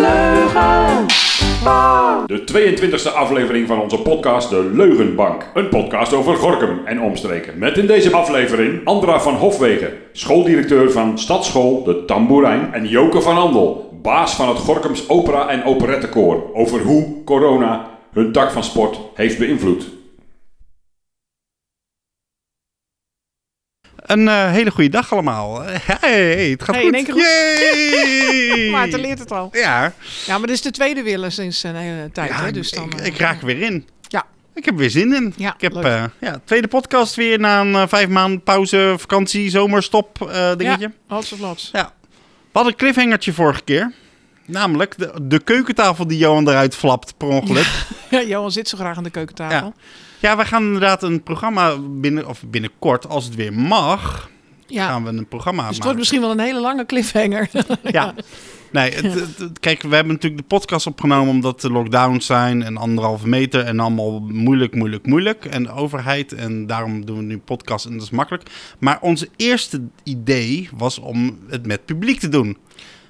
Leugen. 0.00 1.06
De 2.26 2.44
22e 2.52 3.14
aflevering 3.14 3.66
van 3.66 3.80
onze 3.80 3.98
podcast 3.98 4.50
De 4.50 4.70
Leugenbank. 4.74 5.50
Een 5.54 5.68
podcast 5.68 6.12
over 6.12 6.36
Gorkum 6.36 6.80
en 6.84 7.00
omstreken. 7.00 7.58
Met 7.58 7.78
in 7.78 7.86
deze 7.86 8.12
aflevering 8.12 8.84
Andra 8.84 9.20
van 9.20 9.34
Hofwegen, 9.34 9.92
schooldirecteur 10.12 10.92
van 10.92 11.18
Stadsschool 11.18 11.84
De 11.84 12.04
Tamboerijn. 12.04 12.72
En 12.72 12.86
Joke 12.86 13.20
van 13.20 13.36
Andel, 13.36 13.98
baas 14.02 14.34
van 14.34 14.48
het 14.48 14.58
Gorkums 14.58 15.08
Opera 15.08 15.48
en 15.48 15.64
Operettekoor. 15.64 16.50
Over 16.52 16.80
hoe 16.80 17.24
corona 17.24 17.90
hun 18.12 18.32
tak 18.32 18.50
van 18.50 18.64
sport 18.64 18.98
heeft 19.14 19.38
beïnvloed. 19.38 19.93
Een 24.04 24.28
eh, 24.28 24.50
hele 24.50 24.70
goede 24.70 24.88
dag 24.90 25.12
allemaal. 25.12 25.62
Hey, 25.62 26.48
het 26.50 26.62
gaat 26.64 26.74
Hey, 26.74 26.84
in 26.84 26.88
goed. 26.88 26.94
één 26.94 27.04
keer 27.04 27.12
goed. 28.62 28.70
Maarten 28.78 29.00
leert 29.00 29.18
het 29.18 29.32
al. 29.32 29.48
Ja, 29.52 29.92
Ja, 30.26 30.38
maar 30.38 30.46
dit 30.46 30.56
is 30.56 30.62
de 30.62 30.70
tweede 30.70 31.02
wille 31.02 31.30
sinds 31.30 31.62
een 31.62 31.74
hele 31.74 32.10
tijd. 32.12 32.30
ja 32.30 32.40
hè? 32.40 32.46
ik, 32.46 32.54
Dus 32.54 32.70
dan, 32.70 32.84
ik, 32.92 32.98
eh, 33.00 33.06
ik 33.06 33.16
raak 33.18 33.40
weer 33.40 33.62
in. 33.62 33.88
Ja. 34.08 34.24
Ik 34.54 34.64
heb 34.64 34.76
weer 34.76 34.90
zin 34.90 35.14
in. 35.14 35.34
Ja, 35.36 35.54
ik 35.54 35.60
heb 35.60 35.76
eh, 35.76 36.04
ja, 36.20 36.40
tweede 36.44 36.68
podcast 36.68 37.14
weer 37.14 37.38
na 37.38 37.60
een 37.60 37.88
vijf 37.88 38.08
maanden 38.08 38.42
pauze, 38.42 38.94
vakantie, 38.98 39.50
zomerstop 39.50 40.32
dingetje. 40.56 40.92
Lots 41.08 41.32
of 41.32 41.38
lots. 41.38 41.68
Ja. 41.72 41.92
We 42.10 42.60
hadden 42.60 42.72
een 42.72 42.78
cliffhangertje 42.78 43.32
vorige 43.32 43.62
keer. 43.62 43.92
Namelijk 44.46 44.98
de, 44.98 45.12
de 45.22 45.38
keukentafel 45.38 46.06
die 46.06 46.18
Johan 46.18 46.48
eruit 46.48 46.74
flapt 46.76 47.16
per 47.16 47.28
ongeluk. 47.28 47.66
Ja, 48.10 48.22
Johan 48.22 48.52
zit 48.52 48.68
zo 48.68 48.76
graag 48.76 48.96
aan 48.96 49.02
de 49.02 49.10
keukentafel. 49.10 49.56
Ja, 49.66 49.72
wij 50.32 50.44
gaan 50.44 50.62
inderdaad 50.64 51.02
een 51.02 51.22
programma 51.22 51.76
binnen, 51.78 52.28
of 52.28 52.42
binnenkort, 52.46 53.08
als 53.08 53.24
het 53.24 53.34
weer 53.34 53.52
mag, 53.52 54.30
Ja. 54.66 54.86
gaan 54.86 55.04
we 55.04 55.10
een 55.10 55.28
programma 55.28 55.60
Dus 55.68 55.76
het 55.76 55.84
maken. 55.84 55.84
wordt 55.84 55.98
misschien 55.98 56.20
wel 56.20 56.30
een 56.30 56.38
hele 56.54 56.60
lange 56.60 56.86
cliffhanger. 56.86 57.48
Ja. 57.82 58.14
Nee, 58.72 58.90
het, 58.92 59.04
het- 59.14 59.38
het- 59.38 59.60
kijk, 59.60 59.82
we 59.82 59.94
hebben 59.94 60.12
natuurlijk 60.12 60.42
de 60.42 60.48
podcast 60.56 60.86
opgenomen 60.86 61.28
omdat 61.34 61.60
de 61.60 61.70
lockdowns 61.70 62.26
zijn 62.26 62.62
en 62.62 62.76
anderhalve 62.76 63.28
meter 63.28 63.60
en 63.64 63.80
allemaal 63.80 64.20
moeilijk, 64.20 64.74
moeilijk, 64.74 65.06
moeilijk. 65.06 65.44
En 65.44 65.62
de 65.62 65.70
overheid 65.72 66.32
en 66.32 66.66
daarom 66.66 67.04
doen 67.04 67.16
we 67.16 67.22
nu 67.22 67.38
podcast 67.38 67.86
en 67.86 67.92
dat 67.92 68.02
is 68.02 68.10
makkelijk. 68.10 68.50
Maar 68.78 68.98
onze 69.00 69.28
eerste 69.36 69.82
idee 70.02 70.68
was 70.76 70.98
om 70.98 71.38
het 71.48 71.66
met 71.66 71.84
publiek 71.84 72.18
te 72.20 72.28
doen. 72.28 72.56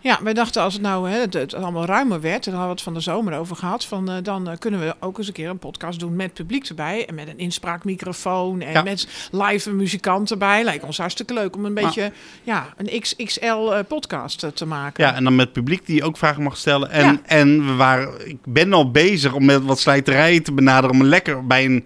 Ja, 0.05 0.19
wij 0.23 0.35
dachten 0.35 0.63
als 0.63 0.73
het 0.73 0.83
nou 0.83 1.11
hè, 1.11 1.19
het, 1.21 1.35
het 1.35 1.55
allemaal 1.55 1.85
ruimer 1.85 2.21
werd, 2.21 2.45
daar 2.45 2.55
hadden 2.55 2.69
we 2.71 2.75
het 2.75 2.83
van 2.83 2.95
de 2.95 3.01
zomer 3.01 3.39
over 3.39 3.57
gehad, 3.57 3.85
van, 3.85 4.11
eh, 4.11 4.17
dan 4.23 4.49
eh, 4.49 4.59
kunnen 4.59 4.81
we 4.81 4.95
ook 5.01 5.19
eens 5.19 5.27
een 5.27 5.33
keer 5.33 5.49
een 5.49 5.59
podcast 5.59 6.01
doen 6.01 6.17
met 6.17 6.33
publiek 6.33 6.67
erbij. 6.67 7.07
En 7.07 7.15
met 7.15 7.29
een 7.29 7.39
inspraakmicrofoon 7.39 8.61
en 8.61 8.73
Ja. 8.73 8.83
met 8.83 9.29
live 9.31 9.71
muzikanten 9.71 10.33
erbij. 10.41 10.65
Lijkt 10.65 10.85
ons 10.85 10.99
hartstikke 10.99 11.35
leuk 11.35 11.57
om 11.57 11.65
een 11.65 11.75
beetje 11.75 12.13
ja, 12.43 12.67
een 12.77 13.01
XXL 13.01 13.45
eh, 13.73 13.79
podcast 13.89 14.47
te 14.55 14.67
maken. 14.67 15.05
Ja, 15.05 15.15
en 15.15 15.25
dan 15.25 15.37
met 15.37 15.53
publiek 15.53 15.87
die 15.87 16.05
ook 16.05 16.17
vragen 16.17 16.43
mag 16.43 16.57
stellen. 16.57 16.91
En, 16.91 17.05
Ja. 17.07 17.21
en 17.25 17.67
we 17.67 17.73
waren, 17.75 18.29
ik 18.29 18.39
ben 18.45 18.73
al 18.73 18.91
bezig 18.91 19.33
om 19.35 19.45
met 19.45 19.65
wat 19.65 19.79
slijterijen 19.79 20.43
te 20.43 20.53
benaderen. 20.53 20.97
Om 20.97 21.03
lekker 21.05 21.47
bij 21.47 21.65
een 21.65 21.85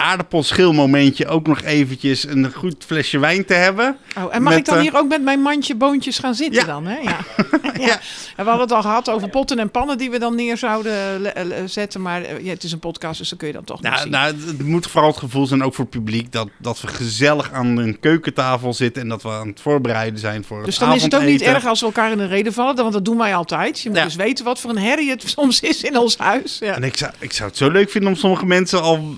aardappelschilmomentje 0.00 1.26
ook 1.26 1.46
nog 1.46 1.62
eventjes 1.62 2.26
een 2.28 2.52
goed 2.52 2.84
flesje 2.86 3.18
wijn 3.18 3.44
te 3.44 3.54
hebben. 3.54 3.96
Oh, 4.16 4.34
en 4.34 4.42
mag 4.42 4.52
Met, 4.52 4.58
ik 4.58 4.64
dan 4.66 4.74
eh, 4.76 4.80
hier 4.82 4.96
ook 4.96 5.08
met 5.08 5.22
mijn 5.22 5.40
mandje 5.40 5.74
boontjes 5.74 6.18
gaan 6.18 6.34
zitten 6.34 6.60
Ja. 6.60 6.66
dan? 6.66 6.86
Hè? 6.86 6.98
Ja. 6.98 7.16
ja. 7.86 8.00
En 8.36 8.44
we 8.44 8.50
hadden 8.50 8.60
het 8.60 8.72
al 8.72 8.82
gehad 8.82 9.10
over 9.10 9.28
potten 9.28 9.58
en 9.58 9.70
pannen 9.70 9.98
die 9.98 10.10
we 10.10 10.18
dan 10.18 10.34
neer 10.34 10.56
zouden 10.56 11.32
zetten. 11.68 12.02
Maar 12.02 12.22
eh, 12.22 12.44
ja, 12.44 12.50
het 12.50 12.62
is 12.64 12.72
een 12.72 12.78
podcast, 12.78 13.18
dus 13.18 13.28
dan 13.28 13.38
kun 13.38 13.46
je 13.48 13.54
dan 13.54 13.64
toch 13.64 13.80
nog 13.82 13.90
Nou, 13.90 14.02
zien. 14.02 14.10
nou, 14.10 14.34
het- 14.46 14.62
moet 14.66 14.86
vooral 14.86 15.10
het 15.10 15.18
gevoel 15.18 15.46
zijn, 15.46 15.62
ook 15.64 15.74
voor 15.74 15.84
het 15.84 15.94
publiek, 15.94 16.32
dat, 16.32 16.48
dat 16.58 16.80
we 16.80 16.86
gezellig 16.86 17.52
aan 17.52 17.76
een 17.76 18.00
keukentafel 18.00 18.72
zitten 18.74 19.02
en 19.02 19.08
dat 19.08 19.22
we 19.22 19.28
aan 19.28 19.48
het 19.48 19.60
voorbereiden 19.60 20.20
zijn 20.20 20.44
voor 20.44 20.64
dus 20.64 20.78
dan 20.78 20.92
is 20.94 21.02
het 21.02 21.14
ook 21.14 21.22
niet 21.22 21.42
erg 21.42 21.66
als 21.66 21.80
we 21.80 21.86
elkaar 21.86 22.10
in 22.10 22.18
de 22.18 22.26
reden 22.26 22.52
vallen, 22.52 22.76
want 22.76 22.92
dat 22.92 23.04
doen 23.04 23.18
wij 23.18 23.34
altijd. 23.34 23.80
Je 23.80 23.88
moet 23.88 23.98
Ja. 23.98 24.04
dus 24.04 24.14
weten 24.14 24.44
wat 24.44 24.60
voor 24.60 24.70
een 24.70 24.78
herrie 24.78 25.10
het 25.10 25.22
soms 25.36 25.60
is 25.60 25.82
in 25.82 25.96
ons 25.98 26.16
huis. 26.18 26.58
Ja. 26.58 26.74
En 26.74 26.82
ik 26.84 26.96
zou, 26.96 27.12
ik 27.18 27.32
zou 27.32 27.48
het 27.48 27.58
zo 27.58 27.70
leuk 27.70 27.90
vinden 27.90 28.10
om 28.10 28.16
sommige 28.16 28.46
mensen 28.46 28.82
al 28.82 29.14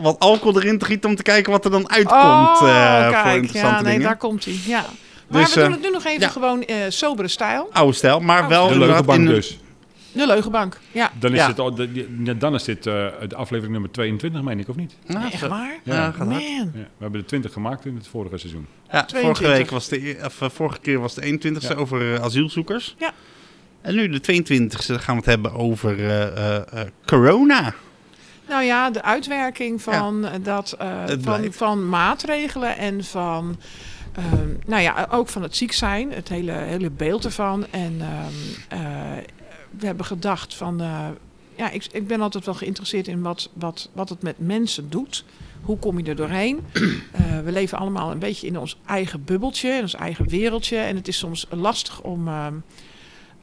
wat 0.00 0.18
alcohol 0.18 0.60
erin 0.62 0.78
te 0.78 0.84
gieten 0.84 1.10
om 1.10 1.16
te 1.16 1.22
kijken 1.22 1.52
wat 1.52 1.64
er 1.64 1.70
dan 1.70 1.90
uitkomt 1.90 2.22
oh, 2.22 2.58
eh, 2.68 3.02
voor 3.04 3.12
kijk. 3.12 3.34
interessante 3.42 3.76
Ja, 3.76 3.82
nee, 3.82 3.90
dingen. 3.92 4.06
daar 4.06 4.16
komt 4.16 4.44
hij. 4.44 4.54
Ja. 4.66 4.84
Maar 5.28 5.40
Dus, 5.42 5.54
we 5.54 5.60
doen 5.60 5.68
eh, 5.68 5.74
het 5.74 5.82
nu 5.82 5.90
nog 5.90 6.04
even 6.04 6.20
ja. 6.20 6.28
gewoon 6.28 6.62
eh, 6.64 6.76
sobere 6.88 7.28
stijl. 7.28 7.68
Oude 7.72 7.92
stijl, 7.92 8.20
maar 8.20 8.48
wel 8.48 8.68
De 8.68 8.78
Leugenbank 8.78 9.18
in- 9.18 9.26
dus. 9.26 9.58
De 10.12 10.26
leugenbank. 10.26 10.78
Ja. 10.90 11.10
Dan 11.18 11.32
is, 11.32 11.38
Ja. 11.38 11.46
het, 11.48 11.58
al- 11.58 11.74
de- 11.74 12.06
ja, 12.24 12.32
dan 12.34 12.54
is 12.54 12.64
dit 12.64 12.86
eh, 12.86 12.92
de 13.28 13.34
aflevering 13.36 13.72
nummer 13.72 13.90
22, 13.90 14.42
meen 14.42 14.58
ik, 14.58 14.68
of 14.68 14.76
niet? 14.76 14.94
Ja, 15.06 15.30
Echt 15.32 15.46
waar? 15.48 15.74
Ja, 15.82 15.94
gaat 16.04 16.16
hard. 16.16 16.28
Man. 16.28 16.40
Ja, 16.40 16.64
we 16.72 16.78
hebben 16.98 17.20
er 17.20 17.26
20 17.26 17.52
gemaakt 17.52 17.84
in 17.84 17.94
het 17.96 18.06
vorige 18.08 18.38
seizoen. 18.38 18.66
Ja, 18.90 19.04
22. 19.04 19.22
vorige, 19.46 19.58
week 19.62 19.70
was 19.70 19.88
de, 19.88 20.08
e- 20.08 20.24
of, 20.24 20.52
vorige 20.54 20.78
keer 20.80 21.00
was 21.00 21.14
de 21.14 21.22
21ste 21.22 21.68
Ja. 21.68 21.74
over 21.74 22.20
asielzoekers. 22.20 22.94
Ja. 22.98 23.12
En 23.80 23.94
nu 23.94 24.08
de 24.08 24.20
22ste 24.20 24.94
gaan 25.00 25.14
we 25.14 25.20
het 25.20 25.24
hebben 25.26 25.52
over 25.54 25.98
eh, 25.98 26.22
eh, 26.22 26.56
eh, 26.56 26.86
corona. 27.06 27.74
Nou 28.52 28.64
ja, 28.64 28.90
de 28.90 29.02
uitwerking 29.02 29.82
van, 29.82 30.26
eh, 30.26 30.44
dat, 30.44 30.72
eh, 30.72 31.04
van, 31.20 31.52
van 31.52 31.88
maatregelen 31.88 32.76
en 32.76 33.04
van, 33.04 33.56
ehm, 34.12 34.48
nou 34.66 34.82
ja, 34.82 35.08
ook 35.10 35.28
van 35.28 35.42
het 35.42 35.56
ziek 35.56 35.72
zijn, 35.72 36.12
het 36.12 36.28
hele, 36.28 36.52
hele 36.52 36.90
beeld 36.90 37.24
ervan. 37.24 37.66
En 37.70 37.96
ehm, 38.00 38.80
eh, 38.80 39.22
we 39.70 39.86
hebben 39.86 40.06
gedacht 40.06 40.54
van, 40.54 40.82
ja, 41.56 41.70
ik, 41.70 41.86
ik 41.92 42.06
ben 42.06 42.20
altijd 42.20 42.44
wel 42.44 42.54
geïnteresseerd 42.54 43.08
in 43.08 43.22
wat, 43.22 43.50
wat, 43.52 43.90
wat 43.92 44.08
het 44.08 44.22
met 44.22 44.38
mensen 44.38 44.90
doet. 44.90 45.24
Hoe 45.62 45.78
kom 45.78 45.98
je 45.98 46.04
er 46.04 46.16
doorheen? 46.16 46.60
We 47.44 47.52
leven 47.52 47.78
allemaal 47.78 48.10
een 48.10 48.18
beetje 48.18 48.46
in 48.46 48.58
ons 48.58 48.76
eigen 48.86 49.24
bubbeltje, 49.24 49.70
in 49.70 49.82
ons 49.82 49.94
eigen 49.94 50.28
wereldje. 50.28 50.76
En 50.76 50.96
het 50.96 51.08
is 51.08 51.18
soms 51.18 51.46
lastig 51.50 52.00
om 52.00 52.28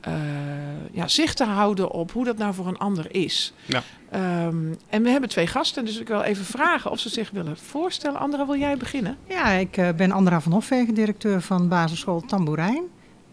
eh, 0.01 0.13
ja, 0.91 1.07
zicht 1.07 1.37
te 1.37 1.43
houden 1.45 1.91
op 1.91 2.11
hoe 2.11 2.25
dat 2.25 2.37
nou 2.37 2.53
voor 2.53 2.67
een 2.67 2.77
ander 2.77 3.05
is. 3.15 3.53
Ja. 3.65 3.83
Ehm, 4.11 4.55
en 4.89 5.03
we 5.03 5.09
hebben 5.09 5.29
twee 5.29 5.47
gasten, 5.47 5.85
dus 5.85 5.99
ik 5.99 6.07
wil 6.07 6.21
even 6.21 6.45
vragen 6.45 6.91
of 6.91 6.99
ze 6.99 7.09
zich 7.09 7.29
willen 7.31 7.57
voorstellen. 7.57 8.19
Andra, 8.19 8.45
wil 8.45 8.57
jij 8.57 8.77
beginnen? 8.77 9.17
Ja, 9.27 9.47
ik 9.49 9.77
eh, 9.77 9.89
ben 9.95 10.11
Andra 10.11 10.41
van 10.41 10.51
Hofwegen, 10.51 10.93
directeur 10.93 11.41
van 11.41 11.67
basisschool 11.67 12.21
Tamboerijn. 12.21 12.83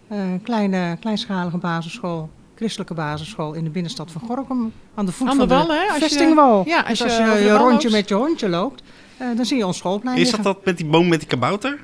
Eh, 0.09 0.19
kleine, 0.43 0.97
kleinschalige 1.01 1.57
basisschool, 1.59 2.31
christelijke 2.55 2.95
basisschool 2.95 3.53
in 3.53 3.65
de 3.65 3.71
binnenstad 3.71 4.11
van 4.11 4.21
Gorkum. 4.27 4.73
Aan 4.95 5.07
de 5.07 5.13
voet 5.13 5.29
Aan 5.29 5.39
de 5.39 5.49
van 5.49 5.57
wal, 5.67 5.77
hè? 5.77 5.85
Als 5.87 5.95
je- 5.95 6.01
vestingwal. 6.03 6.63
ja, 6.67 6.77
als 6.81 6.87
dus 6.89 6.99
je 6.99 7.05
als 7.25 7.39
je 7.39 7.45
de 7.45 7.57
rondje 7.57 7.89
loopt. 7.89 7.91
met 8.01 8.09
je 8.09 8.15
hondje 8.15 8.49
loopt, 8.49 8.83
eh, 9.17 9.27
dan 9.37 9.45
zie 9.45 9.57
je 9.57 9.67
ons 9.67 9.77
schoolplein 9.77 10.17
Is 10.17 10.23
dat 10.31 10.37
liggen. 10.37 10.55
dat 10.55 10.65
met 10.65 10.77
die 10.77 10.87
boom 10.87 11.09
met 11.09 11.19
die 11.19 11.29
kabouter? 11.29 11.79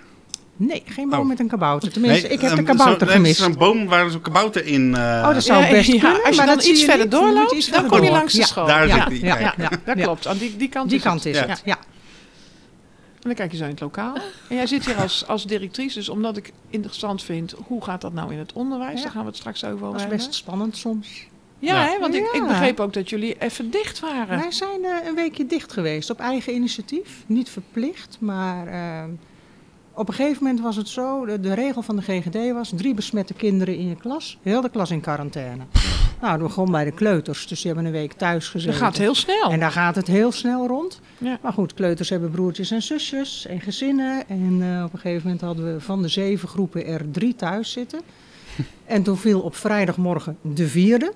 Nee, 0.67 0.83
geen 0.87 1.09
boom 1.09 1.21
Oh. 1.21 1.27
met 1.27 1.41
een 1.41 1.49
kabouter. 1.49 1.93
Tenminste, 1.93 2.29
ik 2.29 2.41
heb 2.41 2.51
de 2.51 2.57
ehm, 2.57 2.65
kabouter 2.65 3.07
zo- 3.07 3.13
gemist. 3.13 3.41
Er 3.41 3.47
is 3.47 3.53
een 3.53 3.59
boom 3.59 3.87
waar 3.87 4.11
zo'n 4.11 4.21
kabouter 4.21 4.67
in... 4.67 4.95
eh, 4.95 5.01
Oh, 5.01 5.35
dat 5.35 5.43
zou 5.45 5.69
best 5.71 5.93
ja, 5.93 5.99
kunnen, 6.01 6.23
Als 6.23 6.29
je 6.31 6.37
maar 6.37 6.47
dan 6.47 6.57
dat 6.57 6.65
iets 6.67 6.85
verder 6.85 7.09
doorloopt, 7.09 7.53
iets 7.53 7.65
dan 7.67 7.75
verder 7.75 7.91
kom 7.91 8.01
je 8.01 8.07
door. 8.07 8.17
langs 8.17 8.33
de 8.33 8.39
Ja, 8.41 8.47
school. 8.47 8.67
daar 8.67 8.87
ja, 8.87 8.95
zit 8.99 9.09
die, 9.09 9.25
ja, 9.25 9.55
dat 9.57 9.97
ja. 9.97 10.05
klopt. 10.05 10.27
Aan 10.27 10.37
die, 10.37 10.57
die 10.57 10.69
kant 10.69 10.89
Die 10.89 10.99
is 10.99 11.05
kant 11.05 11.25
het. 11.25 11.35
is 11.35 11.41
Ja. 11.41 11.47
het, 11.47 11.63
ja. 11.65 11.77
En 11.77 13.29
dan 13.29 13.35
kijk 13.35 13.51
je 13.51 13.57
zo 13.57 13.65
in 13.65 13.71
het 13.71 13.81
lokaal. 13.81 14.15
En 14.49 14.57
jij 14.57 14.67
zit 14.67 14.87
hier 14.87 14.97
als, 14.97 15.27
als 15.27 15.47
directrice, 15.47 15.99
dus 15.99 16.09
omdat 16.09 16.37
ik 16.37 16.53
interessant 16.71 17.23
vind, 17.23 17.55
hoe 17.67 17.85
gaat 17.85 18.01
dat 18.01 18.13
nou 18.13 18.33
in 18.33 18.39
het 18.39 18.53
onderwijs? 18.53 18.97
Ja. 18.97 19.03
Daar 19.03 19.13
gaan 19.13 19.21
we 19.23 19.27
het 19.29 19.37
straks 19.37 19.65
over 19.65 19.81
Dat 19.87 19.95
is 19.95 20.01
hebben. 20.01 20.19
best 20.19 20.35
spannend 20.35 20.77
soms. 20.77 21.27
Ja, 21.59 21.75
Ja. 21.83 21.91
Hè, 21.91 21.99
want 21.99 22.15
ik, 22.15 22.29
ik 22.33 22.47
begreep 22.47 22.81
ook 22.81 22.93
dat 22.93 23.11
jullie 23.11 23.37
even 23.39 23.71
dicht 23.71 24.01
waren. 24.01 24.39
Wij 24.39 24.51
zijn 24.51 24.85
eh, 24.85 25.07
een 25.09 25.15
weekje 25.15 25.47
dicht 25.47 25.73
geweest 25.73 26.11
op 26.11 26.19
eigen 26.21 26.55
initiatief. 26.55 27.09
Niet 27.27 27.51
verplicht, 27.51 28.17
maar 28.21 28.67
eh, 28.67 29.03
op 29.95 30.09
een 30.09 30.15
gegeven 30.15 30.43
moment 30.43 30.61
was 30.63 30.77
het 30.77 30.89
zo. 30.89 31.27
De, 31.27 31.41
de 31.41 31.55
regel 31.55 31.83
van 31.83 31.97
de 31.97 32.03
GGD 32.03 32.53
was 32.53 32.73
drie 32.77 32.95
besmette 32.95 33.35
kinderen 33.35 33.77
in 33.77 33.89
je 33.89 33.97
klas. 33.97 34.39
Heel 34.43 34.61
de 34.61 34.71
klas 34.71 34.91
in 34.91 35.01
quarantaine. 35.01 35.63
Nou, 36.21 36.39
dat 36.39 36.47
begon 36.47 36.71
bij 36.71 36.85
de 36.85 36.93
kleuters, 36.93 37.47
dus 37.47 37.59
die 37.63 37.67
hebben 37.73 37.85
een 37.87 37.99
week 37.99 38.13
thuis 38.13 38.43
Dat 38.45 38.51
gezeten. 38.53 38.75
gaat 38.79 38.97
heel 38.97 39.15
snel. 39.15 39.51
En 39.51 39.61
daar 39.61 39.71
gaat 39.71 39.95
het 39.95 40.07
heel 40.07 40.33
snel 40.33 40.67
rond. 40.67 41.01
Ja. 41.19 41.39
Maar 41.43 41.53
goed, 41.53 41.75
kleuters 41.75 42.09
hebben 42.09 42.31
broertjes 42.31 42.71
en 42.71 42.83
zusjes 42.83 43.47
en 43.47 43.61
gezinnen. 43.61 44.29
En 44.29 44.59
eh, 44.63 44.85
op 44.85 44.93
een 44.93 44.99
gegeven 44.99 45.23
moment 45.23 45.41
hadden 45.41 45.75
we 45.75 45.81
van 45.81 46.03
de 46.03 46.09
zeven 46.09 46.49
groepen 46.49 46.87
er 46.87 47.11
drie 47.11 47.35
thuis 47.35 47.73
zitten. 47.73 48.01
En 48.87 49.03
toen 49.03 49.17
viel 49.17 49.41
op 49.41 49.57
vrijdagmorgen 49.57 50.37
de 50.41 50.69
vierde. 50.69 51.13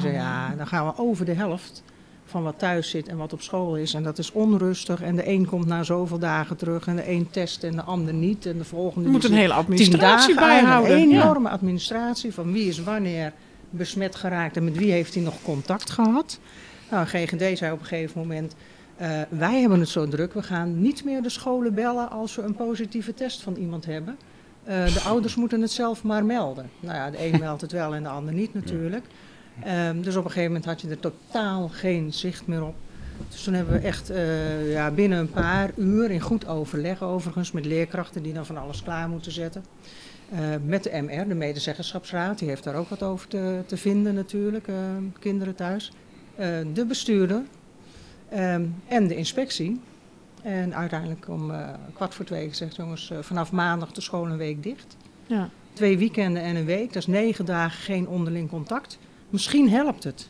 Zei, 0.00 0.12
ja, 0.12 0.54
dan 0.56 0.66
gaan 0.66 0.86
we 0.86 0.92
over 0.96 1.24
de 1.24 1.32
helft 1.32 1.82
van 2.34 2.42
wat 2.42 2.58
thuis 2.58 2.90
zit 2.90 3.08
en 3.08 3.16
wat 3.16 3.32
op 3.32 3.40
school 3.42 3.76
is. 3.76 3.94
En 3.94 4.02
dat 4.02 4.18
is 4.18 4.32
onrustig. 4.32 5.02
En 5.02 5.16
de 5.16 5.28
een 5.28 5.46
komt 5.46 5.66
na 5.66 5.82
zoveel 5.82 6.18
dagen 6.18 6.56
terug 6.56 6.86
en 6.86 6.96
de 6.96 7.10
een 7.10 7.30
test 7.30 7.64
en 7.64 7.72
de 7.76 7.82
ander 7.82 8.14
niet. 8.14 8.46
En 8.46 8.58
de 8.58 8.64
volgende 8.64 9.06
Je 9.06 9.12
moet 9.12 9.24
een 9.24 9.32
hele 9.32 9.52
administratie 9.52 10.34
bijhouden. 10.34 10.92
Een 11.00 11.08
Ja. 11.08 11.22
enorme 11.22 11.48
administratie 11.48 12.34
van 12.34 12.52
wie 12.52 12.68
is 12.68 12.82
wanneer 12.82 13.32
besmet 13.70 14.14
geraakt 14.14 14.56
en 14.56 14.64
met 14.64 14.76
wie 14.76 14.92
heeft 14.92 15.14
hij 15.14 15.22
nog 15.22 15.42
contact 15.42 15.90
gehad. 15.90 16.38
Nou, 16.90 17.06
GGD 17.06 17.58
zei 17.58 17.72
op 17.72 17.80
een 17.80 17.86
gegeven 17.86 18.20
moment, 18.20 18.54
eh, 18.96 19.20
wij 19.28 19.60
hebben 19.60 19.80
het 19.80 19.88
zo 19.88 20.08
druk, 20.08 20.34
we 20.34 20.42
gaan 20.42 20.80
niet 20.82 21.04
meer 21.04 21.22
de 21.22 21.28
scholen 21.28 21.74
bellen 21.74 22.10
als 22.10 22.36
we 22.36 22.42
een 22.42 22.54
positieve 22.54 23.14
test 23.14 23.42
van 23.42 23.54
iemand 23.54 23.86
hebben. 23.86 24.16
Eh, 24.64 24.84
de 24.94 25.00
ouders 25.00 25.34
moeten 25.36 25.60
het 25.60 25.70
zelf 25.70 26.02
maar 26.02 26.24
melden. 26.24 26.70
Nou 26.80 26.94
ja, 26.96 27.10
de 27.10 27.26
een 27.26 27.38
meldt 27.44 27.60
het 27.60 27.72
wel 27.72 27.94
en 27.94 28.02
de 28.02 28.08
ander 28.08 28.34
niet 28.34 28.54
natuurlijk. 28.54 29.04
Ehm, 29.62 30.00
dus 30.00 30.16
op 30.16 30.24
een 30.24 30.30
gegeven 30.30 30.52
moment 30.52 30.64
had 30.64 30.80
je 30.80 30.88
er 30.88 31.00
totaal 31.00 31.68
geen 31.68 32.12
zicht 32.12 32.46
meer 32.46 32.64
op. 32.64 32.74
Dus 33.28 33.42
toen 33.42 33.54
hebben 33.54 33.74
we 33.74 33.86
echt 33.86 34.10
eh, 34.10 34.72
ja, 34.72 34.90
binnen 34.90 35.18
een 35.18 35.30
paar 35.30 35.70
uur, 35.76 36.10
in 36.10 36.20
goed 36.20 36.46
overleg 36.46 37.02
overigens, 37.02 37.52
met 37.52 37.64
leerkrachten 37.66 38.22
die 38.22 38.32
dan 38.32 38.46
van 38.46 38.56
alles 38.56 38.82
klaar 38.82 39.08
moeten 39.08 39.32
zetten, 39.32 39.64
Eh, 40.30 40.40
met 40.64 40.82
de 40.82 41.02
MR, 41.02 41.28
de 41.28 41.34
Medezeggenschapsraad, 41.34 42.38
die 42.38 42.48
heeft 42.48 42.64
daar 42.64 42.74
ook 42.74 42.88
wat 42.88 43.02
over 43.02 43.28
te, 43.28 43.62
te 43.66 43.76
vinden 43.76 44.14
natuurlijk, 44.14 44.68
eh, 44.68 44.74
kinderen 45.18 45.54
thuis. 45.54 45.92
Eh, 46.34 46.48
de 46.72 46.86
bestuurder 46.86 47.42
ehm, 48.28 48.64
en 48.88 49.06
de 49.06 49.16
inspectie. 49.16 49.80
En 50.42 50.74
uiteindelijk 50.74 51.28
om 51.28 51.52
kwart 51.92 52.14
voor 52.14 52.24
twee 52.24 52.48
gezegd, 52.48 52.76
jongens, 52.76 53.12
vanaf 53.20 53.52
maandag 53.52 53.92
de 53.92 54.00
school 54.00 54.26
een 54.26 54.36
week 54.36 54.62
dicht. 54.62 54.96
Ja. 55.26 55.48
Twee 55.72 55.98
weekenden 55.98 56.42
en 56.42 56.56
een 56.56 56.64
week, 56.64 56.86
dat 56.86 56.96
is 56.96 57.06
negen 57.06 57.44
dagen 57.44 57.82
geen 57.82 58.08
onderling 58.08 58.48
contact. 58.48 58.98
Misschien 59.30 59.70
helpt 59.70 60.04
het. 60.04 60.28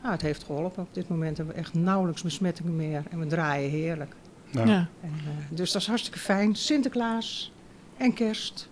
Nou, 0.00 0.12
het 0.12 0.22
heeft 0.22 0.44
geholpen. 0.44 0.82
Op 0.82 0.94
dit 0.94 1.08
moment 1.08 1.36
hebben 1.36 1.54
we 1.54 1.60
echt 1.60 1.74
nauwelijks 1.74 2.22
besmettingen 2.22 2.76
meer 2.76 3.02
en 3.10 3.18
we 3.18 3.26
draaien 3.26 3.70
heerlijk. 3.70 4.14
Ja. 4.50 4.64
Ja. 4.64 4.88
En, 5.02 5.12
eh, 5.24 5.56
dus 5.56 5.72
dat 5.72 5.80
is 5.82 5.88
hartstikke 5.88 6.18
fijn. 6.18 6.54
Sinterklaas 6.54 7.52
en 7.96 8.12
kerst. 8.12 8.68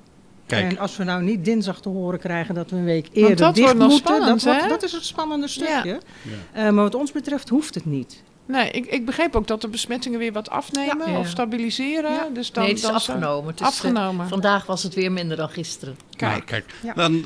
Kijk, 0.47 0.71
En 0.73 0.79
als 0.79 0.97
we 0.97 1.05
nou 1.05 1.23
niet 1.23 1.45
dinsdag 1.45 1.81
te 1.81 1.89
horen 1.89 2.19
krijgen 2.19 2.55
dat 2.55 2.71
we 2.71 2.77
een 2.77 2.85
week 2.85 3.09
eerder 3.13 3.37
dat 3.37 3.55
dicht 3.55 3.75
moeten, 3.75 3.91
spannend, 3.97 4.27
dat, 4.27 4.43
wordt- 4.43 4.63
hè? 4.63 4.69
dat 4.69 4.83
is 4.83 4.93
het 4.93 5.05
spannende 5.05 5.49
stukje. 5.49 6.01
Ja. 6.23 6.33
Eh, 6.53 6.63
maar 6.63 6.83
wat 6.85 6.95
ons 6.95 7.13
betreft 7.13 7.49
hoeft 7.49 7.75
het 7.75 7.85
niet. 7.85 8.23
Nee, 8.47 8.71
ik, 8.71 8.87
ik 8.87 9.07
begreep 9.07 9.37
ook 9.37 9.47
dat 9.47 9.61
de 9.61 9.69
besmettingen 9.69 10.19
weer 10.19 10.33
wat 10.33 10.51
afnemen 10.51 11.11
Ja. 11.11 11.19
of 11.19 11.29
stabiliseren. 11.29 12.11
Ja. 12.13 12.29
Dus 12.33 12.53
dan, 12.53 12.63
nee, 12.63 12.73
het 12.73 12.81
is 12.83 12.87
dan 12.87 12.95
afgenomen. 12.97 13.51
Het 13.51 13.61
is, 13.61 13.67
eh, 13.67 13.73
afgenomen. 13.73 14.29
vandaag 14.29 14.67
was 14.67 14.83
het 14.83 14.95
weer 14.95 15.13
minder 15.13 15.37
dan 15.37 15.49
gisteren. 15.49 15.95
nou, 16.17 16.33
Kijk. 16.33 16.47
kijk. 16.47 16.75
Ja. 16.83 16.93
Dan 16.95 17.25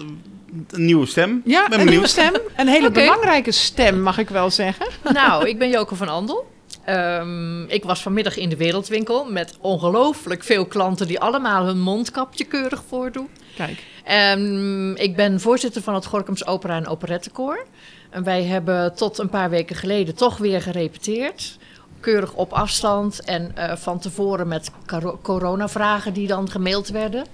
een 0.70 0.84
nieuwe 0.84 1.06
stem. 1.06 1.42
Ja, 1.44 1.54
Ben 1.54 1.62
een 1.62 1.70
benieuwd. 1.70 1.88
nieuwe 1.90 2.06
stem. 2.06 2.32
Een 2.56 2.68
hele 2.68 2.90
belangrijke 2.90 3.52
stem, 3.52 4.00
mag 4.02 4.18
ik 4.18 4.28
wel 4.28 4.50
zeggen. 4.50 4.86
nou, 5.12 5.48
ik 5.48 5.58
ben 5.58 5.70
Joke 5.70 5.94
van 5.94 6.08
Andel. 6.08 6.46
Ehm, 6.84 7.62
ik 7.64 7.84
was 7.84 8.02
vanmiddag 8.02 8.36
in 8.36 8.48
de 8.48 8.56
wereldwinkel 8.56 9.24
met 9.24 9.56
ongelooflijk 9.60 10.42
veel 10.44 10.66
klanten 10.66 11.06
die 11.06 11.20
allemaal 11.20 11.64
hun 11.66 11.80
mondkapje 11.80 12.44
keurig 12.44 12.82
voordoen. 12.88 13.28
Kijk. 13.56 13.84
Ehm, 14.04 14.92
ik 14.92 15.16
ben 15.16 15.40
voorzitter 15.40 15.82
van 15.82 15.94
het 15.94 16.06
Gorkums 16.06 16.46
Opera 16.46 16.76
en 16.76 16.86
Operettekoor. 16.86 17.66
En 18.10 18.24
wij 18.24 18.42
hebben 18.44 18.94
tot 18.94 19.18
een 19.18 19.28
paar 19.28 19.50
weken 19.50 19.76
geleden 19.76 20.14
toch 20.14 20.36
weer 20.38 20.62
gerepeteerd. 20.62 21.56
Keurig 22.00 22.32
op 22.34 22.52
afstand 22.52 23.24
en 23.24 23.52
eh, 23.54 23.76
van 23.76 23.98
tevoren 23.98 24.48
met 24.48 24.70
coro- 24.86 25.18
coronavragen 25.22 26.12
die 26.12 26.26
dan 26.26 26.50
gemaild 26.50 26.88
werden. 26.88 27.24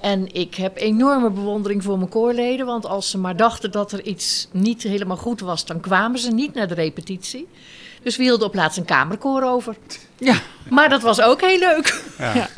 En 0.00 0.34
ik 0.34 0.54
heb 0.54 0.76
enorme 0.76 1.30
bewondering 1.30 1.82
voor 1.82 1.98
mijn 1.98 2.10
koorleden. 2.10 2.66
Want 2.66 2.86
als 2.86 3.10
ze 3.10 3.18
maar 3.18 3.36
dachten 3.36 3.70
dat 3.70 3.92
er 3.92 4.02
iets 4.04 4.48
niet 4.52 4.82
helemaal 4.82 5.16
goed 5.16 5.40
was, 5.40 5.64
dan 5.66 5.80
kwamen 5.80 6.18
ze 6.18 6.30
niet 6.30 6.54
naar 6.54 6.68
de 6.68 6.74
repetitie. 6.74 7.48
Dus 8.02 8.16
we 8.16 8.22
hielden 8.22 8.46
op 8.46 8.54
laatst 8.54 8.78
een 8.78 8.84
kamerkoor 8.84 9.42
over. 9.42 9.76
Ja. 10.18 10.34
Maar 10.70 10.88
dat 10.88 11.02
was 11.02 11.20
ook 11.20 11.40
heel 11.40 11.58
leuk. 11.58 12.02
Ja. 12.18 12.34
Ja. 12.34 12.48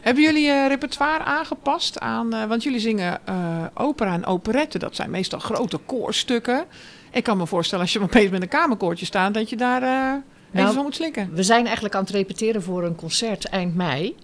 Hebben 0.00 0.22
jullie 0.22 0.42
je 0.46 0.66
repertoire 0.68 1.24
aangepast 1.24 1.98
aan... 2.00 2.34
eh, 2.34 2.44
want 2.44 2.62
jullie 2.62 2.80
zingen 2.80 3.26
eh, 3.26 3.34
opera 3.74 4.12
en 4.12 4.26
operette. 4.26 4.78
Dat 4.78 4.96
zijn 4.96 5.10
meestal 5.10 5.38
grote 5.38 5.78
koorstukken. 5.78 6.64
Ik 7.10 7.24
kan 7.24 7.36
me 7.36 7.46
voorstellen 7.46 7.84
als 7.84 7.92
je 7.92 8.00
opeens 8.00 8.30
met 8.30 8.42
een 8.42 8.48
kamerkoortje 8.48 9.06
staat... 9.06 9.34
dat 9.34 9.50
je 9.50 9.56
daar 9.56 9.82
eh, 9.82 9.88
even 9.88 10.22
Nou, 10.50 10.74
van 10.74 10.82
moet 10.82 10.94
slikken. 10.94 11.30
We 11.34 11.42
zijn 11.42 11.64
eigenlijk 11.64 11.94
aan 11.94 12.02
het 12.02 12.10
repeteren 12.10 12.62
voor 12.62 12.84
een 12.84 12.94
concert 12.96 13.44
eind 13.44 13.74
mei. 13.74 14.14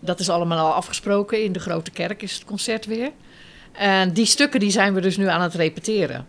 Dat 0.00 0.20
is 0.20 0.28
allemaal 0.28 0.58
al 0.58 0.72
afgesproken. 0.72 1.42
In 1.44 1.52
de 1.52 1.60
Grote 1.60 1.90
Kerk 1.90 2.22
is 2.22 2.34
het 2.34 2.44
concert 2.44 2.86
weer. 2.86 3.10
En 3.72 4.12
die 4.12 4.26
stukken 4.26 4.60
die 4.60 4.70
zijn 4.70 4.94
we 4.94 5.00
dus 5.00 5.16
nu 5.16 5.28
aan 5.28 5.42
het 5.42 5.54
repeteren. 5.54 6.26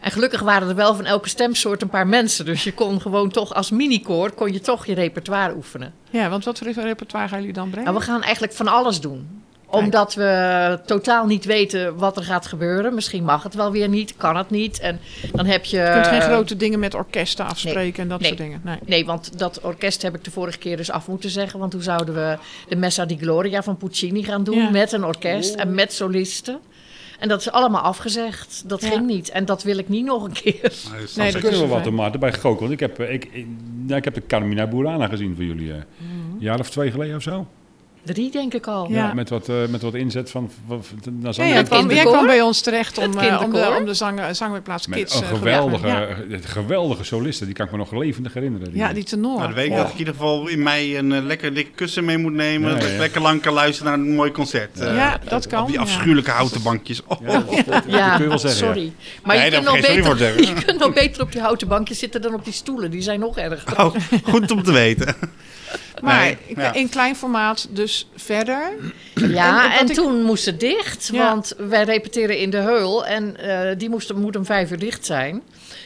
En 0.00 0.10
gelukkig 0.10 0.40
waren 0.40 0.68
er 0.68 0.74
wel 0.74 0.94
van 0.94 1.04
elke 1.04 1.28
stemsoort 1.28 1.82
een 1.82 1.88
paar 1.88 2.06
mensen. 2.06 2.44
Dus 2.44 2.64
je 2.64 2.72
kon 2.72 3.00
gewoon 3.00 3.30
toch 3.30 3.54
als 3.54 3.70
minicoor 3.70 4.32
kon 4.32 4.52
je 4.52 4.60
toch 4.60 4.86
je 4.86 4.94
repertoire 4.94 5.54
oefenen. 5.54 5.94
Ja, 6.10 6.28
want 6.28 6.44
wat 6.44 6.58
voor 6.58 6.82
repertoire 6.82 7.28
gaan 7.28 7.38
jullie 7.38 7.54
dan 7.54 7.70
brengen? 7.70 7.90
Nou, 7.90 8.04
we 8.04 8.10
gaan 8.10 8.22
eigenlijk 8.22 8.52
van 8.52 8.68
alles 8.68 9.00
doen. 9.00 9.43
Omdat 9.74 10.14
we 10.14 10.78
totaal 10.86 11.26
niet 11.26 11.44
weten 11.44 11.96
wat 11.96 12.16
er 12.16 12.22
gaat 12.24 12.46
gebeuren. 12.46 12.94
Misschien 12.94 13.24
mag 13.24 13.42
het 13.42 13.54
wel 13.54 13.70
weer 13.72 13.88
niet, 13.88 14.14
kan 14.16 14.36
het 14.36 14.50
niet. 14.50 14.80
En 14.80 15.00
dan 15.32 15.46
heb 15.46 15.64
je... 15.64 15.76
Je 15.78 15.90
kunt 15.92 16.06
geen 16.06 16.20
grote 16.20 16.56
dingen 16.56 16.78
met 16.78 16.94
orkesten 16.94 17.46
afspreken 17.46 17.82
nee, 17.82 17.92
en 18.02 18.08
dat 18.08 18.18
nee. 18.20 18.28
soort 18.28 18.40
dingen. 18.40 18.60
Nee. 18.64 18.78
Nee, 18.86 19.04
want 19.06 19.38
dat 19.38 19.60
orkest 19.60 20.02
heb 20.02 20.14
ik 20.14 20.24
de 20.24 20.30
vorige 20.30 20.58
keer 20.58 20.76
dus 20.76 20.90
af 20.90 21.08
moeten 21.08 21.30
zeggen. 21.30 21.58
Want 21.58 21.70
toen 21.70 21.82
zouden 21.82 22.14
we 22.14 22.38
de 22.68 22.76
Messa 22.76 23.04
di 23.04 23.16
Gloria 23.18 23.62
van 23.62 23.76
Puccini 23.76 24.22
gaan 24.22 24.44
doen 24.44 24.56
Ja. 24.58 24.70
met 24.70 24.92
een 24.92 25.04
orkest 25.04 25.54
en 25.54 25.74
met 25.74 25.92
solisten. 25.92 26.58
En 27.18 27.28
dat 27.28 27.40
is 27.40 27.50
allemaal 27.50 27.82
afgezegd. 27.82 28.62
Dat 28.66 28.80
Ja. 28.82 28.88
ging 28.88 29.06
niet. 29.06 29.30
En 29.30 29.44
dat 29.44 29.62
wil 29.62 29.78
ik 29.78 29.88
niet 29.88 30.04
nog 30.04 30.24
een 30.24 30.32
keer. 30.32 30.72
Nee, 30.92 31.00
dat 31.00 31.10
zeker- 31.10 31.40
kunnen 31.40 31.60
we 31.60 31.66
wat 31.66 31.90
Maarten, 31.90 32.20
bij. 32.20 32.32
Want 32.42 32.70
ik 32.70 32.80
heb, 32.80 33.00
ik, 33.00 33.24
ik, 33.32 33.46
nou, 33.86 33.96
ik 33.96 34.04
heb 34.04 34.14
de 34.14 34.26
Carmina 34.26 34.66
Burana 34.66 35.06
gezien 35.06 35.34
voor 35.34 35.44
jullie. 35.44 35.70
eh, 35.72 35.76
Een 35.76 36.36
jaar 36.38 36.58
of 36.60 36.70
twee 36.70 36.90
geleden 36.90 37.16
of 37.16 37.22
zo. 37.22 37.46
Drie 38.04 38.30
denk 38.30 38.54
ik 38.54 38.66
al. 38.66 38.90
Ja. 38.90 39.14
met, 39.14 39.28
wat, 39.28 39.48
eh, 39.48 39.56
met 39.68 39.82
wat 39.82 39.94
inzet 39.94 40.30
van... 40.30 40.50
van, 40.68 40.84
van 40.84 40.98
naar 41.04 41.14
Ja, 41.22 41.32
zang- 41.32 41.48
jij, 41.52 41.62
kwam, 41.62 41.78
jij 41.78 41.86
kinderkoor. 41.86 42.12
kwam 42.12 42.26
bij 42.26 42.40
ons 42.40 42.60
terecht 42.60 42.98
om, 42.98 43.18
eh, 43.18 43.40
om 43.44 43.52
de, 43.52 43.74
om 43.78 43.84
de 43.86 43.94
zang, 43.94 44.20
zangwerkplaats 44.32 44.88
Kids 44.88 45.14
een 45.14 45.22
eh, 45.22 45.28
geweldige, 45.28 45.86
Ja. 45.86 46.06
geweldige 46.44 47.04
soliste. 47.04 47.44
Die 47.44 47.54
kan 47.54 47.66
ik 47.66 47.72
me 47.72 47.78
nog 47.78 47.92
levendig 47.92 48.34
herinneren. 48.34 48.68
Die- 48.70 48.78
ja, 48.78 48.92
die 48.92 49.04
tenor. 49.04 49.30
Nou, 49.36 49.42
dan 49.42 49.52
weet 49.54 49.66
ik 49.66 49.76
dat 49.76 49.86
ik 49.86 49.92
in 49.92 49.98
ieder 49.98 50.14
geval 50.14 50.48
in 50.48 50.62
mei 50.62 50.98
een 50.98 51.26
lekker 51.26 51.54
dikke 51.54 51.70
kussen 51.70 52.04
mee 52.04 52.18
moet 52.18 52.32
nemen. 52.32 52.68
Ja, 52.70 52.74
dat 52.76 52.84
ja. 52.86 52.92
ik 52.92 52.98
lekker 52.98 53.20
lang 53.20 53.40
kan 53.40 53.52
luisteren 53.52 53.92
naar 53.98 54.00
een 54.08 54.14
mooi 54.14 54.30
concert. 54.30 54.80
Eh, 54.80 54.96
Ja, 54.96 55.18
dat 55.28 55.46
kan. 55.46 55.60
Op 55.60 55.66
die 55.66 55.76
ja. 55.76 55.82
afschuwelijke 55.82 56.30
houten 56.30 56.62
bankjes. 56.62 57.02
Oh, 57.06 57.18
Ja, 57.22 57.32
dat, 57.32 57.50
dat- 57.50 57.64
dat 57.66 57.82
Ja, 57.86 58.14
kun 58.14 58.22
je 58.22 58.28
wel 58.28 58.38
zeggen. 58.38 58.58
sorry. 58.66 58.92
Maar 59.22 59.36
Nee, 59.36 59.44
je, 59.44 59.50
kunt 59.50 59.64
nog 59.64 59.80
beter, 59.80 60.40
je 60.48 60.62
kunt 60.64 60.78
nog 60.78 60.92
beter 60.92 61.22
op 61.22 61.32
die 61.32 61.40
houten 61.40 61.68
bankjes 61.68 61.98
zitten 61.98 62.22
dan 62.22 62.34
op 62.34 62.44
die 62.44 62.52
stoelen. 62.52 62.90
Die 62.90 63.02
zijn 63.02 63.20
nog 63.20 63.38
erger. 63.38 63.84
Oh, 63.84 63.94
goed 64.24 64.50
om 64.50 64.62
te 64.62 64.72
weten. 64.72 65.16
Maar 66.02 66.34
in 66.72 66.88
klein 66.88 67.16
formaat 67.16 67.68
dus 67.70 67.93
verder. 68.16 68.72
Ja, 69.14 69.78
En- 69.78 69.86
ik- 69.88 69.92
toen 69.94 70.22
moest 70.22 70.44
het 70.46 70.60
dicht, 70.60 71.08
Ja. 71.12 71.28
want 71.28 71.54
wij 71.58 71.84
repeteren 71.84 72.38
in 72.38 72.50
de 72.50 72.56
Heul 72.56 73.06
en 73.06 73.36
eh, 73.36 73.78
die 73.78 73.88
moest, 73.90 74.14
moet 74.14 74.36
om 74.36 74.44
vijf 74.44 74.70
uur 74.70 74.78
dicht 74.78 75.04
zijn. 75.06 75.42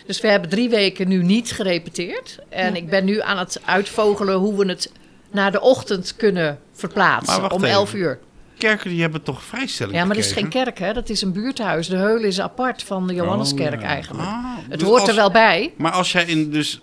Dus 0.06 0.20
we 0.20 0.28
hebben 0.28 0.50
drie 0.50 0.68
weken 0.68 1.08
nu 1.08 1.22
niet 1.22 1.50
gerepeteerd. 1.52 2.38
En 2.48 2.70
Ja. 2.74 2.76
ik 2.80 2.88
ben 2.88 3.04
nu 3.04 3.20
aan 3.20 3.38
het 3.38 3.60
uitvogelen 3.64 4.34
hoe 4.36 4.56
we 4.56 4.66
het 4.68 4.92
naar 5.30 5.52
de 5.52 5.60
ochtend 5.60 6.16
kunnen 6.16 6.44
Maar 6.44 6.56
verplaatsen, 6.72 7.40
wacht 7.40 7.52
om 7.52 7.62
even. 7.64 7.74
elf 7.74 7.94
uur. 7.94 8.18
Kerken 8.58 8.90
die 8.90 9.00
hebben 9.00 9.22
toch 9.22 9.42
vrijstelling 9.42 9.96
Ja, 9.96 10.04
maar 10.04 10.16
dat 10.16 10.24
is 10.24 10.32
geen 10.32 10.48
kerk, 10.48 10.78
hè? 10.78 10.92
dat 10.92 11.08
is 11.08 11.22
een 11.22 11.32
buurthuis. 11.32 11.88
De 11.88 11.96
Heul 11.96 12.22
is 12.22 12.40
apart 12.40 12.82
van 12.82 13.06
de 13.06 13.14
Johanneskerk 13.14 13.74
Oh, 13.74 13.80
ja. 13.80 13.86
eigenlijk. 13.86 14.26
Ah, 14.28 14.44
Het 14.68 14.78
dus 14.78 14.88
hoort 14.88 15.00
als- 15.00 15.08
er 15.08 15.14
wel 15.14 15.30
bij. 15.30 15.72
Maar 15.76 15.92
als 15.92 16.12
jij 16.12 16.24
in 16.24 16.50
dus 16.50 16.80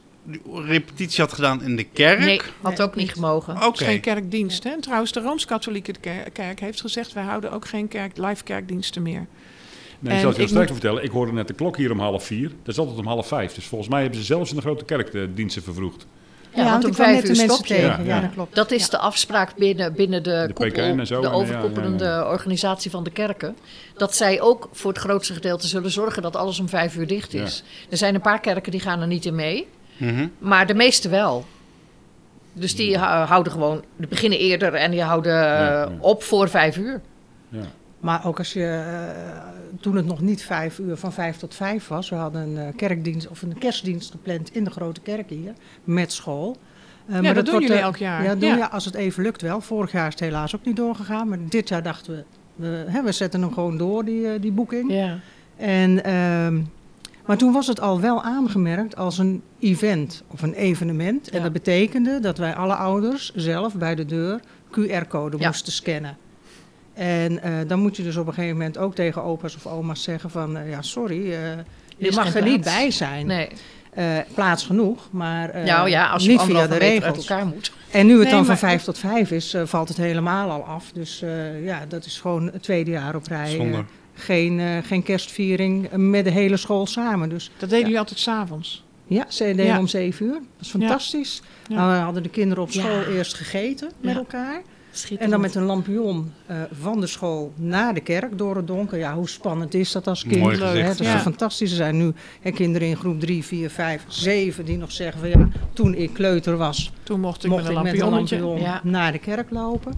repetitie 0.66 1.24
had 1.24 1.34
gedaan 1.34 1.64
in 1.64 1.76
de 1.76 1.84
kerk... 1.84 2.20
Nee, 2.20 2.42
had 2.62 2.82
ook 2.82 2.96
niet 2.96 3.12
gemogen. 3.12 3.56
Oké. 3.56 3.82
Is 3.82 3.88
geen 3.88 4.00
kerkdienst. 4.02 4.64
Hè? 4.64 4.70
En 4.70 4.82
trouwens, 4.82 5.12
de 5.12 5.22
Rooms-Katholieke 5.22 5.92
Ker- 6.00 6.32
Kerk 6.32 6.60
heeft 6.60 6.82
gezegd... 6.82 7.14
wij 7.14 7.24
houden 7.24 7.52
ook 7.52 7.68
geen 7.68 7.88
kerk, 7.88 8.18
live 8.18 8.44
kerkdiensten 8.44 9.02
meer. 9.02 9.26
Nee, 10.00 10.12
En 10.12 10.16
ik 10.16 10.20
zal 10.20 10.30
het 10.30 10.40
je 10.40 10.48
sterker 10.48 10.72
moet- 10.72 10.80
vertellen. 10.80 11.04
Ik 11.04 11.12
hoorde 11.12 11.32
net 11.32 11.48
de 11.48 11.54
klok 11.54 11.78
hier 11.78 11.92
om 11.92 12.00
half 12.00 12.24
vier. 12.26 12.48
Dat 12.64 12.74
is 12.74 12.78
altijd 12.78 12.98
om 12.98 13.08
half 13.08 13.28
vijf. 13.28 13.54
Dus 13.54 13.66
volgens 13.66 13.90
mij 13.90 14.02
hebben 14.02 14.20
ze 14.20 14.26
zelfs 14.26 14.50
in 14.50 14.56
de 14.56 14.62
grote 14.62 14.86
kerk 14.86 15.12
de 15.12 15.34
diensten 15.34 15.64
vervroegd. 15.64 16.06
Ja, 16.54 16.64
want 16.64 16.84
om 16.84 16.90
ik 16.90 16.96
kwam 16.96 17.06
vijf 17.08 17.22
net 17.22 17.30
uur 17.30 17.34
de 17.36 17.38
mensen 17.40 17.56
stop 17.56 17.66
je. 17.68 17.74
tegen. 17.74 17.90
Ja, 18.04 18.10
Ja, 18.10 18.16
ja. 18.16 18.22
dat 18.22 18.32
klopt. 18.34 18.56
Dat 18.56 18.72
is 18.72 18.90
de 18.90 18.98
afspraak 18.98 19.56
binnen, 19.56 19.94
binnen 19.94 20.24
de, 20.24 20.44
De 20.48 20.54
koepel, 20.54 20.72
PKN 20.72 21.00
en 21.00 21.08
zo, 21.08 21.22
de 21.22 21.30
overkoepelende 21.30 22.04
ja, 22.04 22.10
ja. 22.18 22.30
organisatie 22.30 22.92
van 22.92 23.04
de 23.04 23.10
kerken. 23.12 23.56
Dat 23.98 24.16
zij 24.16 24.42
ook 24.42 24.70
voor 24.72 24.92
het 24.92 25.00
grootste 25.00 25.34
gedeelte 25.34 25.68
zullen 25.68 25.92
zorgen 25.92 26.22
dat 26.22 26.36
alles 26.36 26.60
om 26.60 26.70
vijf 26.70 26.96
uur 26.96 27.08
dicht 27.08 27.34
is. 27.34 27.64
Er 27.90 27.98
zijn 27.98 28.16
een 28.16 28.22
paar 28.22 28.40
kerken 28.40 28.72
die 28.72 28.80
gaan 28.82 29.02
er 29.02 29.08
niet 29.08 29.26
in 29.26 29.36
mee, 29.36 29.68
Mhm. 29.98 30.28
maar 30.38 30.68
de 30.68 30.74
meeste 30.74 31.10
wel. 31.10 31.46
Dus 32.54 32.76
die 32.76 32.98
hou- 32.98 33.28
houden 33.28 33.52
gewoon, 33.52 33.84
die 33.98 34.08
beginnen 34.08 34.40
eerder 34.40 34.74
en 34.74 34.92
die 34.92 35.02
houden 35.02 35.34
Ja, 35.34 35.84
eh, 35.84 35.90
ja. 35.92 35.98
op 36.00 36.24
voor 36.24 36.50
vijf 36.50 36.78
uur. 36.78 37.02
Ja. 37.50 37.62
Maar 38.00 38.26
ook 38.26 38.38
als 38.38 38.54
je, 38.54 38.66
eh, 38.66 39.42
toen 39.82 39.96
het 39.96 40.06
nog 40.06 40.22
niet 40.22 40.44
vijf 40.44 40.80
uur 40.80 40.96
van 40.98 41.14
vijf 41.14 41.38
tot 41.38 41.56
vijf 41.56 41.88
was, 41.88 42.10
we 42.10 42.16
hadden 42.16 42.42
een 42.42 42.58
eh, 42.58 42.76
kerkdienst 42.76 43.28
of 43.28 43.42
een 43.42 43.58
kerstdienst 43.58 44.12
gepland 44.12 44.56
in 44.56 44.64
de 44.64 44.70
grote 44.72 45.02
kerk 45.02 45.30
hier, 45.30 45.54
met 45.84 46.12
school. 46.12 46.58
Eh, 47.08 47.22
Ja, 47.22 47.34
dat 47.34 47.44
doen 47.46 47.54
wordt, 47.54 47.68
jullie 47.68 47.82
elk 47.84 47.98
jaar. 47.98 48.24
Ja, 48.24 48.36
doen, 48.36 48.58
Ja. 48.58 48.66
als 48.66 48.86
het 48.86 48.96
even 48.96 49.24
lukt 49.24 49.42
wel. 49.42 49.62
Vorig 49.62 49.92
jaar 49.92 50.08
is 50.08 50.14
het 50.14 50.20
helaas 50.24 50.56
ook 50.56 50.66
niet 50.66 50.76
doorgegaan, 50.76 51.30
maar 51.30 51.38
dit 51.50 51.70
jaar 51.70 51.84
dachten 51.84 52.14
we, 52.16 52.24
we, 52.56 52.84
hè, 52.88 53.04
we 53.04 53.12
zetten 53.12 53.42
hem 53.42 53.54
gewoon 53.54 53.78
door, 53.78 54.06
die, 54.06 54.40
die 54.40 54.52
boeking. 54.52 54.92
Ja. 54.92 55.18
En, 55.58 56.04
ehm, 56.04 56.62
maar 57.26 57.38
toen 57.38 57.54
was 57.54 57.68
het 57.68 57.82
al 57.82 58.00
wel 58.02 58.22
aangemerkt 58.24 58.96
als 58.96 59.18
een 59.18 59.42
event 59.60 60.24
of 60.28 60.42
een 60.42 60.54
evenement. 60.54 61.30
En 61.30 61.38
Ja. 61.38 61.44
dat 61.44 61.54
betekende 61.54 62.20
dat 62.20 62.38
wij 62.38 62.56
alle 62.56 62.76
ouders 62.76 63.32
zelf 63.36 63.74
bij 63.76 63.96
de 63.96 64.06
deur 64.06 64.40
QR-code 64.72 65.38
Ja. 65.38 65.48
moesten 65.48 65.74
scannen. 65.74 66.18
En 66.94 67.42
eh, 67.42 67.52
dan 67.68 67.80
moet 67.80 67.98
je 67.98 68.04
dus 68.04 68.16
op 68.18 68.28
een 68.28 68.34
gegeven 68.34 68.58
moment 68.58 68.78
ook 68.78 68.96
tegen 68.96 69.24
opa's 69.24 69.56
of 69.56 69.66
oma's 69.66 70.04
zeggen 70.04 70.30
van... 70.30 70.58
eh, 70.58 70.70
ja, 70.70 70.82
sorry, 70.82 71.34
eh, 71.34 71.40
je 71.98 72.12
mag 72.16 72.36
er 72.36 72.44
niet 72.44 72.64
bij 72.64 72.92
zijn. 72.92 73.26
Nee. 73.28 73.48
Eh, 73.94 74.06
plaats 74.34 74.66
genoeg, 74.66 75.08
maar 75.12 75.50
eh, 75.50 75.64
nou 75.66 75.90
ja, 75.90 76.08
als 76.10 76.24
je 76.24 76.30
niet 76.30 76.42
via 76.42 76.54
de 76.68 76.74
uit 76.74 76.82
regels. 76.82 77.28
elkaar 77.28 77.46
moet. 77.46 77.72
En 77.92 78.06
nu 78.06 78.14
het 78.14 78.22
Nee, 78.24 78.32
dan 78.32 78.46
van 78.46 78.58
vijf 78.58 78.84
tot 78.84 78.98
vijf 78.98 79.32
is, 79.32 79.54
eh, 79.54 79.62
valt 79.66 79.88
het 79.88 79.98
helemaal 79.98 80.50
al 80.52 80.64
af. 80.64 80.92
Dus 80.94 81.22
eh, 81.22 81.66
ja, 81.66 81.86
dat 81.88 82.06
is 82.06 82.20
gewoon 82.20 82.46
het 82.52 82.64
tweede 82.64 82.92
jaar 82.92 83.16
op 83.16 83.28
rij. 83.28 83.44
eh, 83.44 83.50
Zonde. 83.56 83.84
Geen, 84.16 84.60
eh, 84.60 84.78
geen 84.84 85.04
kerstviering 85.04 85.88
eh, 85.90 85.98
met 85.98 86.24
de 86.24 86.32
hele 86.32 86.58
school 86.58 86.86
samen. 86.88 87.30
Dus 87.30 87.52
Dat 87.58 87.70
deden 87.70 87.84
jullie 87.84 88.00
altijd 88.00 88.20
s'avonds. 88.20 88.84
ja, 89.08 89.26
ze 89.28 89.44
deden 89.44 89.66
Ja. 89.66 89.80
om 89.80 89.88
zeven 89.88 90.26
uur. 90.26 90.34
Dat 90.34 90.42
is 90.60 90.70
fantastisch. 90.70 91.42
Ja. 91.68 91.76
Nou, 91.76 91.92
we 91.94 91.98
hadden 92.04 92.24
de 92.24 92.30
kinderen 92.30 92.64
op 92.64 92.72
school 92.72 93.00
Ja. 93.00 93.06
eerst 93.06 93.34
gegeten 93.34 93.92
met 94.02 94.16
elkaar. 94.16 94.62
En 95.18 95.30
dan 95.30 95.42
met 95.42 95.56
een 95.56 95.64
lampion 95.64 96.32
eh, 96.46 96.58
van 96.82 97.00
de 97.02 97.08
school 97.08 97.54
naar 97.56 97.94
de 97.94 98.00
kerk 98.02 98.38
door 98.38 98.56
het 98.56 98.68
donker. 98.68 98.98
Ja, 98.98 99.14
hoe 99.16 99.30
spannend 99.30 99.74
is 99.74 99.92
dat 99.92 100.08
als 100.08 100.24
kind? 100.24 100.40
Mooi 100.42 100.58
Hè. 100.58 100.66
Het 100.80 101.00
is 101.00 101.08
Ja. 101.08 101.20
fantastisch. 101.20 101.70
Er 101.70 101.76
zijn 101.76 101.98
nu 101.98 102.14
hè, 102.42 102.52
kinderen 102.52 102.88
in 102.88 102.96
groep 102.96 103.20
3, 103.20 103.44
4, 103.44 103.70
5, 103.70 104.04
7 104.08 104.66
die 104.66 104.78
nog 104.78 104.92
zeggen 104.92 105.20
van 105.20 105.30
ja, 105.30 105.48
toen 105.74 105.96
ik 105.96 106.14
kleuter 106.14 106.58
was, 106.58 106.92
Toen 107.04 107.20
mocht 107.20 107.44
ik 107.44 107.50
mocht 107.50 107.64
met 107.64 107.72
een 107.72 107.78
ik 107.78 107.84
met 107.84 107.94
een 107.94 108.00
lampionnetje. 108.00 108.40
lampion 108.40 108.62
Ja. 108.68 108.82
naar 108.84 109.12
de 109.12 109.20
kerk 109.20 109.50
lopen. 109.52 109.94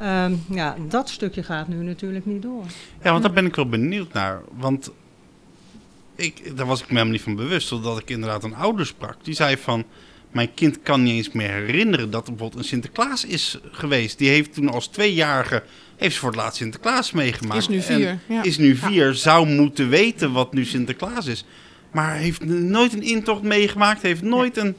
Ehm, 0.00 0.34
ja, 0.50 0.76
dat 0.88 1.08
stukje 1.08 1.42
gaat 1.42 1.68
nu 1.68 1.82
natuurlijk 1.82 2.26
niet 2.26 2.42
door. 2.42 2.64
Ja, 3.02 3.10
want 3.10 3.22
daar 3.22 3.32
ben 3.32 3.46
ik 3.46 3.54
wel 3.54 3.68
benieuwd 3.68 4.12
naar. 4.12 4.40
Want 4.56 4.90
ik, 6.14 6.56
daar 6.56 6.66
was 6.66 6.80
ik 6.80 6.86
me 6.86 6.92
helemaal 6.92 7.12
niet 7.12 7.22
van 7.22 7.36
bewust. 7.36 7.68
Totdat 7.68 7.98
ik 7.98 8.10
inderdaad 8.10 8.44
een 8.44 8.54
ouder 8.54 8.86
sprak. 8.86 9.16
Die 9.22 9.34
zei 9.34 9.56
van... 9.56 9.84
Mijn 10.30 10.54
kind 10.54 10.82
kan 10.82 11.02
niet 11.02 11.14
eens 11.14 11.32
meer 11.32 11.50
herinneren 11.50 12.10
dat 12.10 12.26
er 12.26 12.30
bijvoorbeeld 12.32 12.62
een 12.62 12.68
Sinterklaas 12.68 13.24
is 13.24 13.58
geweest. 13.70 14.18
Die 14.18 14.28
heeft 14.28 14.54
toen 14.54 14.68
als 14.68 14.86
tweejarige... 14.86 15.62
Heeft 15.96 16.14
ze 16.14 16.20
voor 16.20 16.28
het 16.28 16.38
laatst 16.38 16.56
Sinterklaas 16.56 17.12
meegemaakt. 17.12 17.60
Is 17.60 17.68
nu 17.68 17.76
En 17.76 17.82
vier. 17.82 18.18
Ja. 18.28 18.42
Is 18.42 18.58
nu 18.58 18.76
vier. 18.76 19.14
Zou 19.14 19.46
moeten 19.46 19.88
weten 19.88 20.32
wat 20.32 20.52
nu 20.52 20.64
Sinterklaas 20.64 21.26
is. 21.26 21.44
Maar 21.90 22.14
heeft 22.14 22.44
nooit 22.44 22.92
een 22.92 23.02
intocht 23.02 23.42
meegemaakt. 23.42 24.02
Heeft 24.02 24.22
nooit 24.22 24.56
een... 24.56 24.76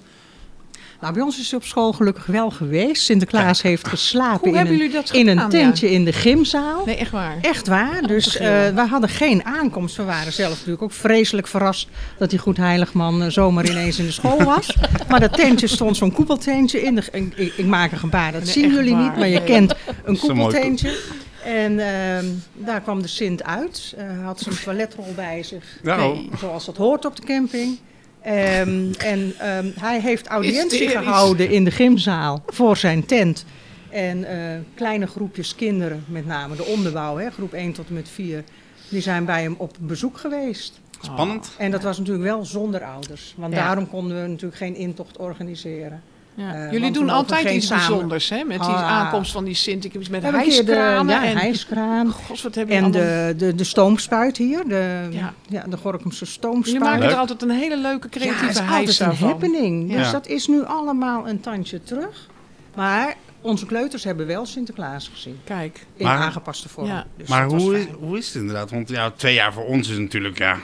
Nou, 1.01 1.13
bij 1.13 1.22
ons 1.22 1.39
is 1.39 1.50
hij 1.51 1.60
op 1.60 1.66
school 1.66 1.94
gelukkig 1.94 2.25
wel 2.25 2.50
geweest. 2.50 3.04
Sinterklaas 3.04 3.62
heeft 3.62 3.88
geslapen 3.88 4.39
Hoe 4.39 4.48
in 4.50 4.56
hebben 4.56 4.74
een, 4.96 5.04
in 5.12 5.27
een 5.38 5.50
tentje 5.50 5.92
in 5.92 6.06
de 6.06 6.13
gymzaal. 6.13 6.86
Nee, 6.86 6.96
echt 6.96 7.12
waar. 7.12 7.38
Echt 7.42 7.68
waar. 7.68 8.01
Dus 8.01 8.32
schreeuwen. 8.32 8.68
eh 8.70 8.75
wij 8.75 8.86
hadden 8.86 9.10
geen 9.10 9.46
aankomst. 9.46 9.96
We 9.96 10.04
waren 10.04 10.34
zelf 10.34 10.50
natuurlijk 10.54 10.82
ook 10.82 10.92
vreselijk 10.92 11.48
verrast 11.48 11.88
dat 12.18 12.30
die 12.30 12.39
goed 12.39 12.58
heiligman 12.58 13.24
eh, 13.24 13.30
zomaar 13.30 13.70
ineens 13.70 14.00
in 14.00 14.06
de 14.06 14.12
school 14.12 14.44
was. 14.44 14.75
maar 15.10 15.20
dat 15.20 15.34
tentje 15.34 15.68
stond 15.68 15.98
zo'n 15.98 16.12
koepeltentje 16.12 16.82
in. 16.82 16.96
De, 16.96 17.04
ik, 17.12 17.34
ik- 17.36 17.54
ik 17.58 17.66
maak 17.66 17.92
een 17.92 17.98
gebaar, 17.98 18.32
dat 18.32 18.44
Nee, 18.44 18.51
zien 18.51 18.72
jullie 18.74 18.94
waar. 18.94 19.04
niet, 19.04 19.16
maar 19.18 19.27
je 19.27 19.38
Nee. 19.39 19.44
kent 19.48 19.74
een 20.06 20.18
koepeltentje. 20.20 20.98
En 21.46 21.80
ehm, 21.80 22.25
daar 22.54 22.82
kwam 22.82 23.01
de 23.01 23.08
Sint 23.08 23.44
uit. 23.44 23.94
Eh, 23.98 24.04
Hij 24.08 24.16
had 24.24 24.39
zijn 24.39 24.56
toiletrol 24.63 25.13
bij 25.16 25.44
zich, 25.44 25.63
Nou, 25.84 26.00
Nee. 26.13 26.30
zoals 26.39 26.66
dat 26.66 26.77
hoort 26.77 27.06
op 27.06 27.16
de 27.16 27.22
camping. 27.25 27.77
Ehm, 28.27 28.91
en 28.98 29.34
ehm, 29.38 29.69
hij 29.79 30.00
heeft 30.01 30.27
audiëntie 30.27 30.62
Hysterisch. 30.79 30.93
gehouden 31.07 31.50
in 31.50 31.63
de 31.63 31.72
gymzaal 31.72 32.43
voor 32.46 32.77
zijn 32.77 33.05
tent. 33.05 33.46
En 33.89 34.24
eh, 34.24 34.60
kleine 34.75 35.07
groepjes 35.07 35.55
kinderen, 35.55 36.03
met 36.07 36.25
name 36.25 36.55
de 36.55 36.63
onderbouw, 36.65 37.17
hè, 37.17 37.29
groep 37.29 37.53
1 37.53 37.72
tot 37.72 37.88
en 37.88 37.93
met 37.93 38.10
4, 38.10 38.43
die 38.89 39.01
zijn 39.01 39.25
bij 39.25 39.41
hem 39.41 39.55
op 39.57 39.75
bezoek 39.79 40.17
geweest. 40.17 40.79
spannend. 41.01 41.50
En 41.57 41.72
dat 41.72 41.84
was 41.84 41.98
natuurlijk 41.98 42.25
wel 42.25 42.46
zonder 42.46 42.84
ouders. 42.84 43.34
Want 43.38 43.53
Ja. 43.53 43.60
daarom 43.65 43.89
konden 43.89 44.22
we 44.22 44.27
natuurlijk 44.27 44.57
geen 44.57 44.75
intocht 44.75 45.17
organiseren. 45.17 46.01
Ja. 46.38 46.53
Eh, 46.53 46.72
Jullie 46.72 46.91
doen 46.91 47.10
altijd 47.10 47.50
iets 47.50 47.67
samen- 47.67 47.88
bijzonders, 47.88 48.29
hè? 48.29 48.44
Met 48.44 48.60
die 48.60 48.70
Ah. 48.70 48.84
aankomst 48.91 49.32
van 49.32 49.44
die 49.44 49.53
Sint. 49.53 49.86
Ik 49.86 49.91
heb 49.91 50.01
iets 50.01 50.10
met 50.10 50.22
de- 50.22 50.27
ja, 50.27 51.24
en... 51.24 52.12
God, 52.12 52.41
wat 52.41 52.56
hebben 52.56 52.75
En 52.75 52.84
allemaal... 52.84 53.01
de, 53.01 53.34
de, 53.38 53.56
de 53.56 53.63
stoomspuit 53.63 54.38
hier, 54.38 54.63
de, 54.67 55.08
Ja. 55.12 55.34
ja. 55.50 55.63
de 55.70 55.77
Gorkumse 55.77 56.17
Jullie 56.20 56.34
stoomspuit. 56.34 56.79
maken 56.79 57.00
Leuk. 57.00 57.12
er 57.12 57.17
altijd 57.17 57.41
een 57.41 57.50
hele 57.50 57.77
leuke 57.77 58.08
ja, 58.12 58.17
creatieve 58.20 58.46
het 58.46 58.53
is 58.56 58.60
hijs 58.60 58.88
altijd 59.01 59.12
een 59.12 59.17
van. 59.17 59.27
happening. 59.27 59.91
Dus 59.91 60.06
Ja. 60.06 60.12
dat 60.12 60.27
is 60.27 60.48
nu 60.48 60.63
allemaal 60.65 61.27
een 61.27 61.39
tandje 61.39 61.84
terug. 61.84 62.27
Maar 62.75 63.15
onze 63.41 63.65
kleuters 63.65 64.03
hebben 64.03 64.27
wel 64.27 64.46
Sinterklaas 64.46 65.10
gezien. 65.13 65.39
Kijk. 65.44 65.86
In 65.96 66.06
Maar- 66.06 66.17
aangepaste 66.17 66.70
vorm. 66.70 66.88
Ja. 66.88 67.06
Dus 67.17 67.27
Maar 67.27 67.46
hoe 67.46 67.79
is, 67.79 67.86
hoe 68.00 68.17
is 68.17 68.25
het 68.25 68.36
inderdaad? 68.36 68.72
Want 68.72 68.89
ja, 68.89 69.12
twee 69.12 69.34
jaar 69.34 69.53
voor 69.53 69.65
ons 69.65 69.89
is 69.89 69.98
natuurlijk, 69.98 70.38
ja, 70.38 70.58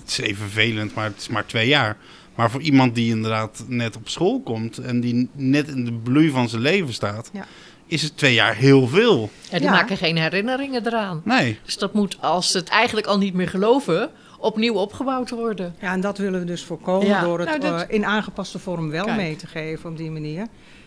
het 0.00 0.10
is 0.10 0.18
even 0.18 0.36
vervelend, 0.50 0.94
maar 0.94 1.04
het 1.04 1.16
is 1.20 1.28
maar 1.28 1.46
twee 1.46 1.68
jaar. 1.68 1.96
Maar 2.40 2.50
voor 2.50 2.60
iemand 2.60 2.94
die 2.94 3.10
inderdaad 3.10 3.64
net 3.66 3.96
op 3.96 4.08
school 4.08 4.40
komt 4.40 4.78
en 4.78 5.00
die 5.00 5.28
net 5.32 5.68
in 5.68 5.84
de 5.84 5.92
bloei 5.92 6.30
van 6.30 6.48
zijn 6.48 6.62
leven 6.62 6.92
staat, 6.94 7.30
Ja. 7.32 7.46
is 7.86 8.02
het 8.02 8.16
twee 8.16 8.34
jaar 8.34 8.56
heel 8.56 8.86
veel. 8.88 9.30
Ja, 9.50 9.56
die 9.58 9.66
Ja. 9.66 9.70
maken 9.72 9.96
geen 9.96 10.16
herinneringen 10.16 10.86
eraan. 10.86 11.20
Nee. 11.24 11.58
Dus 11.64 11.76
dat 11.78 11.94
moet, 11.94 12.16
als 12.20 12.50
ze 12.50 12.58
het 12.58 12.68
eigenlijk 12.68 13.06
al 13.06 13.18
niet 13.18 13.34
meer 13.34 13.48
geloven, 13.48 14.10
opnieuw 14.38 14.74
opgebouwd 14.74 15.30
worden. 15.30 15.74
Ja, 15.80 15.92
en 15.92 16.00
dat 16.00 16.18
willen 16.18 16.40
we 16.40 16.46
dus 16.46 16.64
voorkomen 16.64 17.06
Ja. 17.06 17.22
door 17.22 17.38
het 17.38 17.48
Nou, 17.48 17.60
dat- 17.60 17.82
eh, 17.82 17.94
in 17.94 18.04
aangepaste 18.06 18.58
vorm 18.58 18.90
wel 18.90 19.04
Kijk. 19.04 19.16
mee 19.16 19.36
te 19.36 19.46
geven 19.46 19.90
op 19.90 19.96
die 19.96 20.10
manier. 20.10 20.46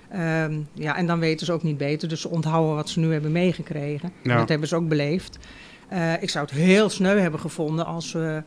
Ehm, 0.10 0.54
ja, 0.74 0.96
en 0.96 1.06
dan 1.08 1.20
weten 1.20 1.46
ze 1.46 1.52
ook 1.52 1.64
niet 1.64 1.78
beter, 1.78 2.08
dus 2.08 2.22
ze 2.22 2.30
onthouden 2.30 2.76
wat 2.76 2.90
ze 2.90 3.00
nu 3.00 3.12
hebben 3.12 3.32
meegekregen. 3.32 4.12
Ja. 4.24 4.38
Dat 4.38 4.50
hebben 4.50 4.68
ze 4.68 4.76
ook 4.76 4.88
beleefd. 4.88 5.38
Eh, 5.90 6.22
ik 6.22 6.30
zou 6.30 6.46
het 6.46 6.54
heel 6.54 6.90
sneu 6.90 7.20
hebben 7.20 7.40
gevonden 7.40 7.86
als 7.86 8.12
we 8.12 8.44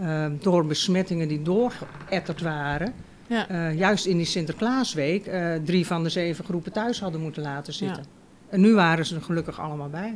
eh, 0.00 0.26
door 0.40 0.66
besmettingen 0.66 1.28
die 1.28 1.42
doorgeëtterd 1.42 2.40
waren, 2.40 2.92
Ja. 3.26 3.48
eh, 3.48 3.78
juist 3.78 4.06
in 4.06 4.16
die 4.16 4.26
Sinterklaasweek, 4.26 5.26
eh, 5.26 5.54
drie 5.64 5.86
van 5.86 6.02
de 6.02 6.08
zeven 6.08 6.44
groepen 6.44 6.72
thuis 6.72 7.00
hadden 7.00 7.20
moeten 7.20 7.42
laten 7.42 7.72
zitten. 7.72 8.02
Ja. 8.02 8.08
En 8.50 8.60
nu 8.60 8.74
waren 8.74 9.06
ze 9.06 9.14
er 9.14 9.22
gelukkig 9.22 9.60
allemaal 9.60 9.90
bij. 9.90 10.14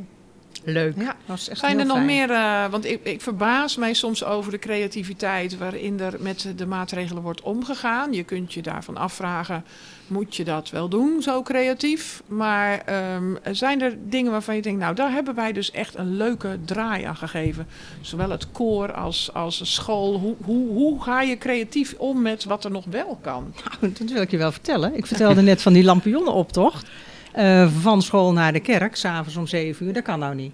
Leuk. 0.63 0.95
Ja, 0.97 1.05
dat 1.05 1.15
was 1.25 1.49
echt 1.49 1.59
Zijn 1.59 1.71
heel 1.71 1.79
er 1.81 1.85
nog 1.85 1.95
fijn. 1.95 2.07
meer, 2.07 2.31
eh, 2.31 2.69
want 2.69 2.85
ik, 2.85 2.99
ik 3.03 3.21
verbaas 3.21 3.75
mij 3.77 3.93
soms 3.93 4.23
over 4.23 4.51
de 4.51 4.59
creativiteit 4.59 5.57
waarin 5.57 5.99
er 5.99 6.15
met 6.19 6.47
de 6.55 6.65
maatregelen 6.65 7.23
wordt 7.23 7.41
omgegaan. 7.41 8.13
Je 8.13 8.23
kunt 8.23 8.53
je 8.53 8.61
daarvan 8.61 8.97
afvragen, 8.97 9.63
moet 10.07 10.35
je 10.35 10.43
dat 10.43 10.69
wel 10.69 10.89
doen, 10.89 11.21
zo 11.21 11.41
creatief? 11.41 12.21
Maar 12.27 12.81
ehm, 12.85 13.35
zijn 13.51 13.81
er 13.81 13.97
dingen 14.03 14.31
waarvan 14.31 14.55
je 14.55 14.61
denkt, 14.61 14.79
nou 14.79 14.95
daar 14.95 15.11
hebben 15.11 15.35
wij 15.35 15.51
dus 15.53 15.71
echt 15.71 15.97
een 15.97 16.17
leuke 16.17 16.57
draai 16.65 17.03
aan 17.03 17.17
gegeven. 17.17 17.67
Zowel 18.01 18.29
het 18.29 18.51
koor 18.51 18.93
als, 18.93 19.33
als 19.33 19.57
de 19.57 19.65
school. 19.65 20.19
Hoe, 20.19 20.35
hoe, 20.43 20.67
hoe 20.69 21.01
ga 21.03 21.21
je 21.21 21.37
creatief 21.37 21.93
om 21.97 22.21
met 22.21 22.43
wat 22.43 22.63
er 22.63 22.71
nog 22.71 22.85
wel 22.89 23.19
kan? 23.21 23.53
Nou, 23.81 23.93
dat 23.93 24.09
wil 24.09 24.21
ik 24.21 24.31
je 24.31 24.37
wel 24.37 24.51
vertellen. 24.51 24.95
Ik 24.97 25.05
vertelde 25.05 25.41
net 25.41 25.61
van 25.61 25.73
die 25.73 25.83
lampionnenoptocht. 25.83 26.87
Eh 27.33 27.67
van 27.81 28.01
school 28.01 28.33
naar 28.33 28.53
de 28.53 28.59
kerk, 28.59 28.95
s'avonds 28.95 29.35
om 29.37 29.47
zeven 29.47 29.85
uur. 29.85 29.93
Dat 29.93 30.03
kan 30.03 30.19
nou 30.19 30.35
niet. 30.35 30.53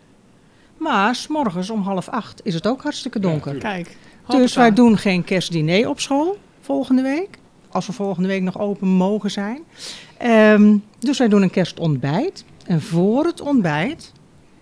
Maar 0.77 1.15
s'morgens 1.15 1.69
om 1.69 1.81
half 1.81 2.09
acht 2.09 2.41
is 2.43 2.53
het 2.53 2.67
ook 2.67 2.81
hartstikke 2.81 3.19
donker. 3.19 3.55
Kijk. 3.55 3.97
dus 4.27 4.55
wij 4.55 4.73
doen 4.73 4.97
geen 4.97 5.23
kerstdiner 5.23 5.89
op 5.89 5.99
school 5.99 6.37
volgende 6.61 7.01
week. 7.01 7.37
Als 7.71 7.87
we 7.87 7.93
volgende 7.93 8.27
week 8.27 8.41
nog 8.41 8.59
open 8.59 8.87
mogen 8.87 9.31
zijn. 9.31 9.59
Ehm, 10.17 10.77
dus 10.99 11.17
wij 11.17 11.27
doen 11.27 11.41
een 11.41 11.49
kerstontbijt. 11.49 12.43
En 12.65 12.81
voor 12.81 13.25
het 13.25 13.41
ontbijt 13.41 14.11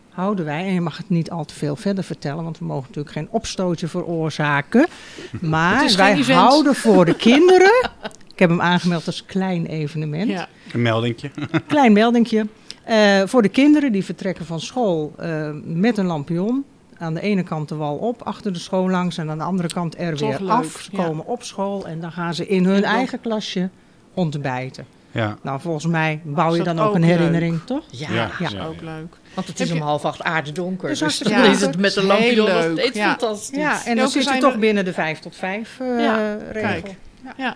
houden 0.09 0.45
wij, 0.45 0.65
en 0.65 0.73
je 0.73 0.81
mag 0.81 0.97
het 0.97 1.09
niet 1.09 1.31
al 1.31 1.45
te 1.45 1.53
veel 1.53 1.75
verder 1.75 2.03
vertellen, 2.03 2.43
want 2.43 2.59
we 2.59 2.65
mogen 2.65 2.85
natuurlijk 2.87 3.15
geen 3.15 3.27
opstootje 3.31 3.87
veroorzaken. 3.87 4.87
Maar 5.41 5.93
wij 5.97 6.13
event. 6.13 6.39
houden 6.39 6.75
voor 6.75 7.05
de 7.05 7.15
kinderen. 7.29 7.89
Ik 8.33 8.39
heb 8.39 8.49
hem 8.49 8.61
aangemeld 8.61 9.07
als 9.07 9.25
klein 9.25 9.65
evenement. 9.65 10.29
Ja, 10.29 10.47
Een 10.75 10.81
meldingje. 10.81 11.29
Klein 11.67 11.93
meldingje. 11.93 12.47
Eh, 12.83 13.21
voor 13.25 13.41
de 13.41 13.49
kinderen 13.49 13.91
die 13.91 14.05
vertrekken 14.05 14.45
van 14.45 14.59
school 14.59 15.13
eh, 15.17 15.49
met 15.63 15.97
een 15.97 16.05
lampion. 16.05 16.63
Aan 16.97 17.13
de 17.13 17.21
ene 17.21 17.43
kant 17.43 17.69
de 17.69 17.75
wal 17.75 17.95
op, 17.95 18.21
achter 18.21 18.53
de 18.53 18.59
school 18.59 18.89
langs. 18.89 19.17
En 19.17 19.29
aan 19.29 19.37
de 19.37 19.43
andere 19.43 19.67
kant 19.73 19.99
er 19.99 20.15
Toch 20.15 20.29
weer 20.29 20.39
leuk, 20.47 20.49
af. 20.49 20.79
Ze 20.81 20.89
ja. 20.97 21.03
komen 21.03 21.25
op 21.25 21.43
school 21.43 21.87
en 21.87 21.99
dan 21.99 22.11
gaan 22.11 22.33
ze 22.33 22.47
in 22.47 22.65
hun 22.65 22.83
eigen 22.83 23.21
klasje 23.21 23.69
ontbijten. 24.13 24.85
Ja. 25.11 25.37
Nou, 25.41 25.59
volgens 25.59 25.85
mij 25.85 26.21
bouw 26.23 26.51
Is 26.51 26.57
je 26.57 26.63
dan 26.63 26.79
ook 26.79 26.87
ook 26.87 26.95
een 26.95 27.01
leuk? 27.01 27.09
herinnering, 27.09 27.59
toch? 27.65 27.83
Ja, 27.89 28.07
Ja. 28.13 28.29
Ja. 28.49 28.65
ook 28.65 28.81
leuk. 28.81 29.15
want 29.33 29.47
het 29.47 29.59
is 29.59 29.71
om 29.71 29.79
half 29.79 30.05
acht 30.05 30.23
aardedonker. 30.23 30.87
Dus 30.89 30.99
Dus, 30.99 31.17
dan 31.19 31.43
is 31.43 31.61
het 31.61 31.77
met 31.77 31.95
een 31.95 32.01
Heel 32.01 32.11
lampje 32.11 32.35
nog 32.35 32.47
leuk, 32.47 32.71
steeds 32.79 32.97
ja. 32.97 33.09
fantastisch. 33.09 33.57
Ja, 33.57 33.85
en 33.85 33.95
dan 33.95 34.09
zit 34.09 34.23
je 34.23 34.37
toch 34.37 34.53
er- 34.53 34.59
binnen 34.59 34.85
de 34.85 34.93
vijf 34.93 35.19
tot 35.19 35.35
vijf 35.35 35.77
eh, 35.79 35.99
Ja, 35.99 36.37
regel. 36.51 36.69
kijk. 36.69 36.95
Ja. 37.37 37.55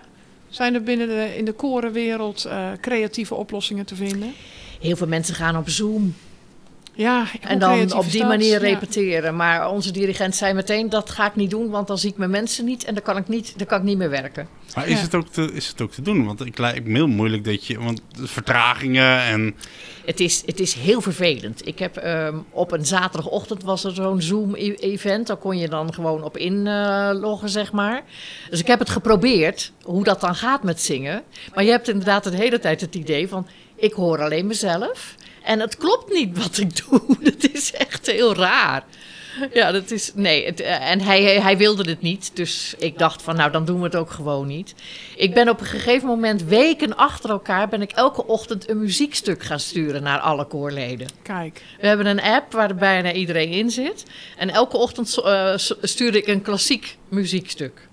Zijn 0.50 0.74
er 0.74 0.82
binnen 0.82 1.08
de, 1.08 1.36
in 1.36 1.44
de 1.44 1.52
korenwereld 1.52 2.44
eh, 2.44 2.68
creatieve 2.80 3.34
oplossingen 3.34 3.86
te 3.86 3.94
vinden? 3.94 4.32
Heel 4.80 4.96
veel 4.96 5.06
mensen 5.06 5.34
gaan 5.34 5.56
op 5.56 5.68
Zoom 5.68 6.14
Ja, 7.00 7.26
hoe 7.40 7.50
en 7.50 7.58
dan 7.58 7.92
op 7.92 8.10
die 8.10 8.24
manier 8.24 8.50
Ja. 8.50 8.58
repeteren. 8.58 9.36
Maar 9.36 9.70
onze 9.70 9.90
dirigent 9.92 10.36
zei 10.36 10.52
meteen, 10.54 10.88
dat 10.88 11.10
ga 11.10 11.26
ik 11.26 11.36
niet 11.36 11.50
doen, 11.50 11.70
want 11.70 11.86
dan 11.86 11.98
zie 11.98 12.10
ik 12.10 12.16
mijn 12.16 12.30
mensen 12.30 12.64
niet 12.64 12.84
en 12.84 12.94
dan 12.94 13.02
kan 13.02 13.16
ik 13.16 13.28
niet, 13.28 13.58
dan 13.58 13.66
kan 13.66 13.78
ik 13.78 13.84
niet 13.84 13.98
meer 13.98 14.10
werken. 14.10 14.48
Maar 14.74 14.88
is, 14.88 14.98
Ja. 14.98 15.04
het 15.04 15.14
ook 15.14 15.28
te, 15.28 15.52
is 15.52 15.66
het 15.68 15.80
ook 15.80 15.92
te 15.92 16.02
doen? 16.02 16.26
Want 16.26 16.46
ik 16.46 16.58
lijkt 16.58 16.86
me 16.86 16.94
heel 16.94 17.06
moeilijk 17.06 17.44
dat 17.44 17.66
je... 17.66 17.78
Want 17.80 18.00
vertragingen 18.22 19.20
en... 19.20 19.54
Het 20.04 20.20
is, 20.20 20.42
het 20.46 20.60
is 20.60 20.74
heel 20.74 21.00
vervelend. 21.00 21.66
Ik 21.66 21.78
heb 21.78 21.96
ehm, 21.96 22.36
op 22.50 22.72
een 22.72 22.86
zaterdagochtend 22.86 23.62
was 23.62 23.84
er 23.84 23.94
zo'n 23.94 24.22
Zoom-event. 24.22 25.26
Daar 25.26 25.36
kon 25.36 25.58
je 25.58 25.68
dan 25.68 25.94
gewoon 25.94 26.22
op 26.22 26.36
inloggen, 26.36 27.48
zeg 27.48 27.72
maar. 27.72 28.02
Dus 28.50 28.60
ik 28.60 28.66
heb 28.66 28.78
het 28.78 28.90
geprobeerd, 28.90 29.72
hoe 29.82 30.04
dat 30.04 30.20
dan 30.20 30.34
gaat 30.34 30.62
met 30.62 30.80
zingen. 30.80 31.22
Maar 31.54 31.64
je 31.64 31.70
hebt 31.70 31.88
inderdaad 31.88 32.24
de 32.24 32.36
hele 32.36 32.58
tijd 32.58 32.80
het 32.80 32.94
idee 32.94 33.28
van... 33.28 33.46
ik 33.76 33.92
hoor 33.92 34.22
alleen 34.22 34.46
mezelf. 34.46 35.14
En 35.42 35.60
het 35.60 35.76
klopt 35.76 36.12
niet 36.12 36.38
wat 36.38 36.58
ik 36.58 36.86
doe. 36.86 37.00
Het 37.22 37.52
is 37.54 37.72
echt 37.72 38.06
heel 38.06 38.34
raar. 38.34 38.84
Ja, 39.52 39.72
dat 39.72 39.90
is. 39.90 40.12
Nee, 40.14 40.44
het, 40.46 40.60
eh, 40.60 40.90
en 40.90 41.00
hij, 41.00 41.22
hij 41.40 41.56
wilde 41.56 41.90
het 41.90 42.00
niet. 42.00 42.30
Dus 42.34 42.74
ik 42.78 42.98
dacht 42.98 43.22
van, 43.22 43.36
nou, 43.36 43.50
dan 43.52 43.64
doen 43.64 43.78
we 43.78 43.84
het 43.84 43.96
ook 43.96 44.10
gewoon 44.10 44.46
niet. 44.46 44.74
Ik 45.16 45.34
ben 45.34 45.48
op 45.48 45.60
een 45.60 45.66
gegeven 45.66 46.08
moment, 46.08 46.42
weken 46.42 46.96
achter 46.96 47.30
elkaar, 47.30 47.68
ben 47.68 47.82
ik 47.82 47.92
elke 47.92 48.26
ochtend 48.26 48.68
een 48.68 48.78
muziekstuk 48.80 49.42
gaan 49.42 49.60
sturen 49.60 50.02
naar 50.02 50.18
alle 50.18 50.44
koorleden. 50.44 51.06
Kijk, 51.22 51.62
We 51.80 51.86
hebben 51.86 52.06
een 52.06 52.20
app 52.22 52.52
waar 52.52 52.74
bijna 52.74 53.12
iedereen 53.12 53.50
in 53.50 53.70
zit. 53.70 54.04
En 54.36 54.50
elke 54.50 54.76
ochtend 54.76 55.08
s- 55.56 55.74
stuurde 55.82 56.18
ik 56.18 56.26
een 56.26 56.42
klassiek 56.42 56.96
muziekstuk. 57.08 57.88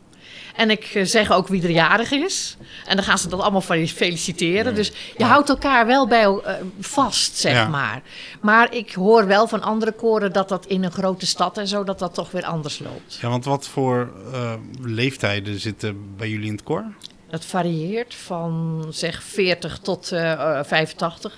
En 0.57 0.69
ik 0.69 0.83
eh, 0.93 1.03
zeg 1.05 1.31
ook 1.31 1.47
wie 1.47 1.63
er 1.63 1.69
jarig 1.69 2.11
is. 2.11 2.57
En 2.85 2.95
dan 2.95 3.05
gaan 3.05 3.17
ze 3.17 3.27
dat 3.29 3.39
allemaal 3.39 3.61
fel- 3.61 3.85
feliciteren. 3.87 4.75
Dus 4.75 4.91
je 5.17 5.23
houdt 5.23 5.49
elkaar 5.49 5.85
wel 5.85 6.07
bij 6.07 6.23
eh, 6.25 6.53
vast, 6.79 7.37
zeg 7.37 7.53
Ja. 7.53 7.67
maar. 7.67 8.01
Maar 8.41 8.73
ik 8.73 8.93
hoor 8.93 9.27
wel 9.27 9.47
van 9.47 9.61
andere 9.61 9.91
koren 9.91 10.33
dat 10.33 10.49
dat 10.49 10.65
in 10.65 10.83
een 10.83 10.91
grote 10.91 11.25
stad 11.25 11.57
en 11.57 11.67
zo, 11.67 11.83
dat 11.83 11.99
dat 11.99 12.13
toch 12.13 12.31
weer 12.31 12.45
anders 12.45 12.79
loopt. 12.79 13.17
Ja, 13.21 13.29
want 13.29 13.45
wat 13.45 13.67
voor 13.67 14.11
eh, 14.33 14.53
leeftijden 14.81 15.59
zitten 15.59 16.15
bij 16.17 16.29
jullie 16.29 16.45
in 16.47 16.51
het 16.53 16.63
koor? 16.63 16.83
Het 17.29 17.45
varieert 17.45 18.15
van 18.15 18.85
zeg 18.89 19.23
40 19.23 19.79
tot 19.79 20.11
eh, 20.11 20.59
85. 20.63 21.33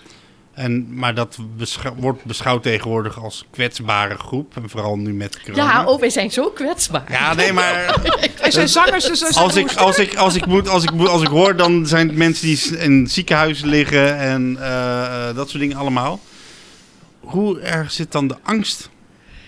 En, 0.59 0.93
maar 0.93 1.15
dat 1.15 1.37
beschou- 1.57 1.95
wordt 1.97 2.23
beschouwd 2.23 2.63
tegenwoordig 2.63 3.23
als 3.23 3.45
kwetsbare 3.51 4.15
groep. 4.15 4.55
En 4.55 4.69
vooral 4.69 4.97
nu 4.97 5.13
met 5.13 5.41
corona. 5.41 5.63
Ja, 5.63 5.85
oh, 5.85 5.99
wij 5.99 6.09
zijn 6.09 6.31
zo 6.31 6.49
kwetsbaar. 6.49 7.03
Ja, 7.11 7.33
nee, 7.33 7.53
maar 7.53 8.01
Wij 8.41 8.51
zijn 8.51 8.69
zangers, 8.69 9.05
dus 9.05 9.35
als 9.35 9.55
ik, 9.55 9.73
als, 9.73 9.97
ik, 9.97 10.15
als, 10.15 10.35
ik 10.35 10.45
moet, 10.45 10.67
als, 10.69 10.83
ik 10.83 10.91
moet, 10.91 11.07
als 11.07 11.21
ik 11.21 11.27
hoor, 11.27 11.55
dan 11.55 11.87
zijn 11.87 12.07
het 12.07 12.17
mensen 12.17 12.45
die 12.45 12.77
in 12.77 13.07
ziekenhuizen 13.07 13.67
liggen 13.67 14.17
en 14.17 14.57
eh, 14.59 15.29
eh, 15.29 15.35
dat 15.35 15.49
soort 15.49 15.61
dingen 15.61 15.77
allemaal. 15.77 16.19
Hoe 17.19 17.59
erg 17.59 17.91
zit 17.91 18.11
dan 18.11 18.27
de 18.27 18.35
angst 18.43 18.89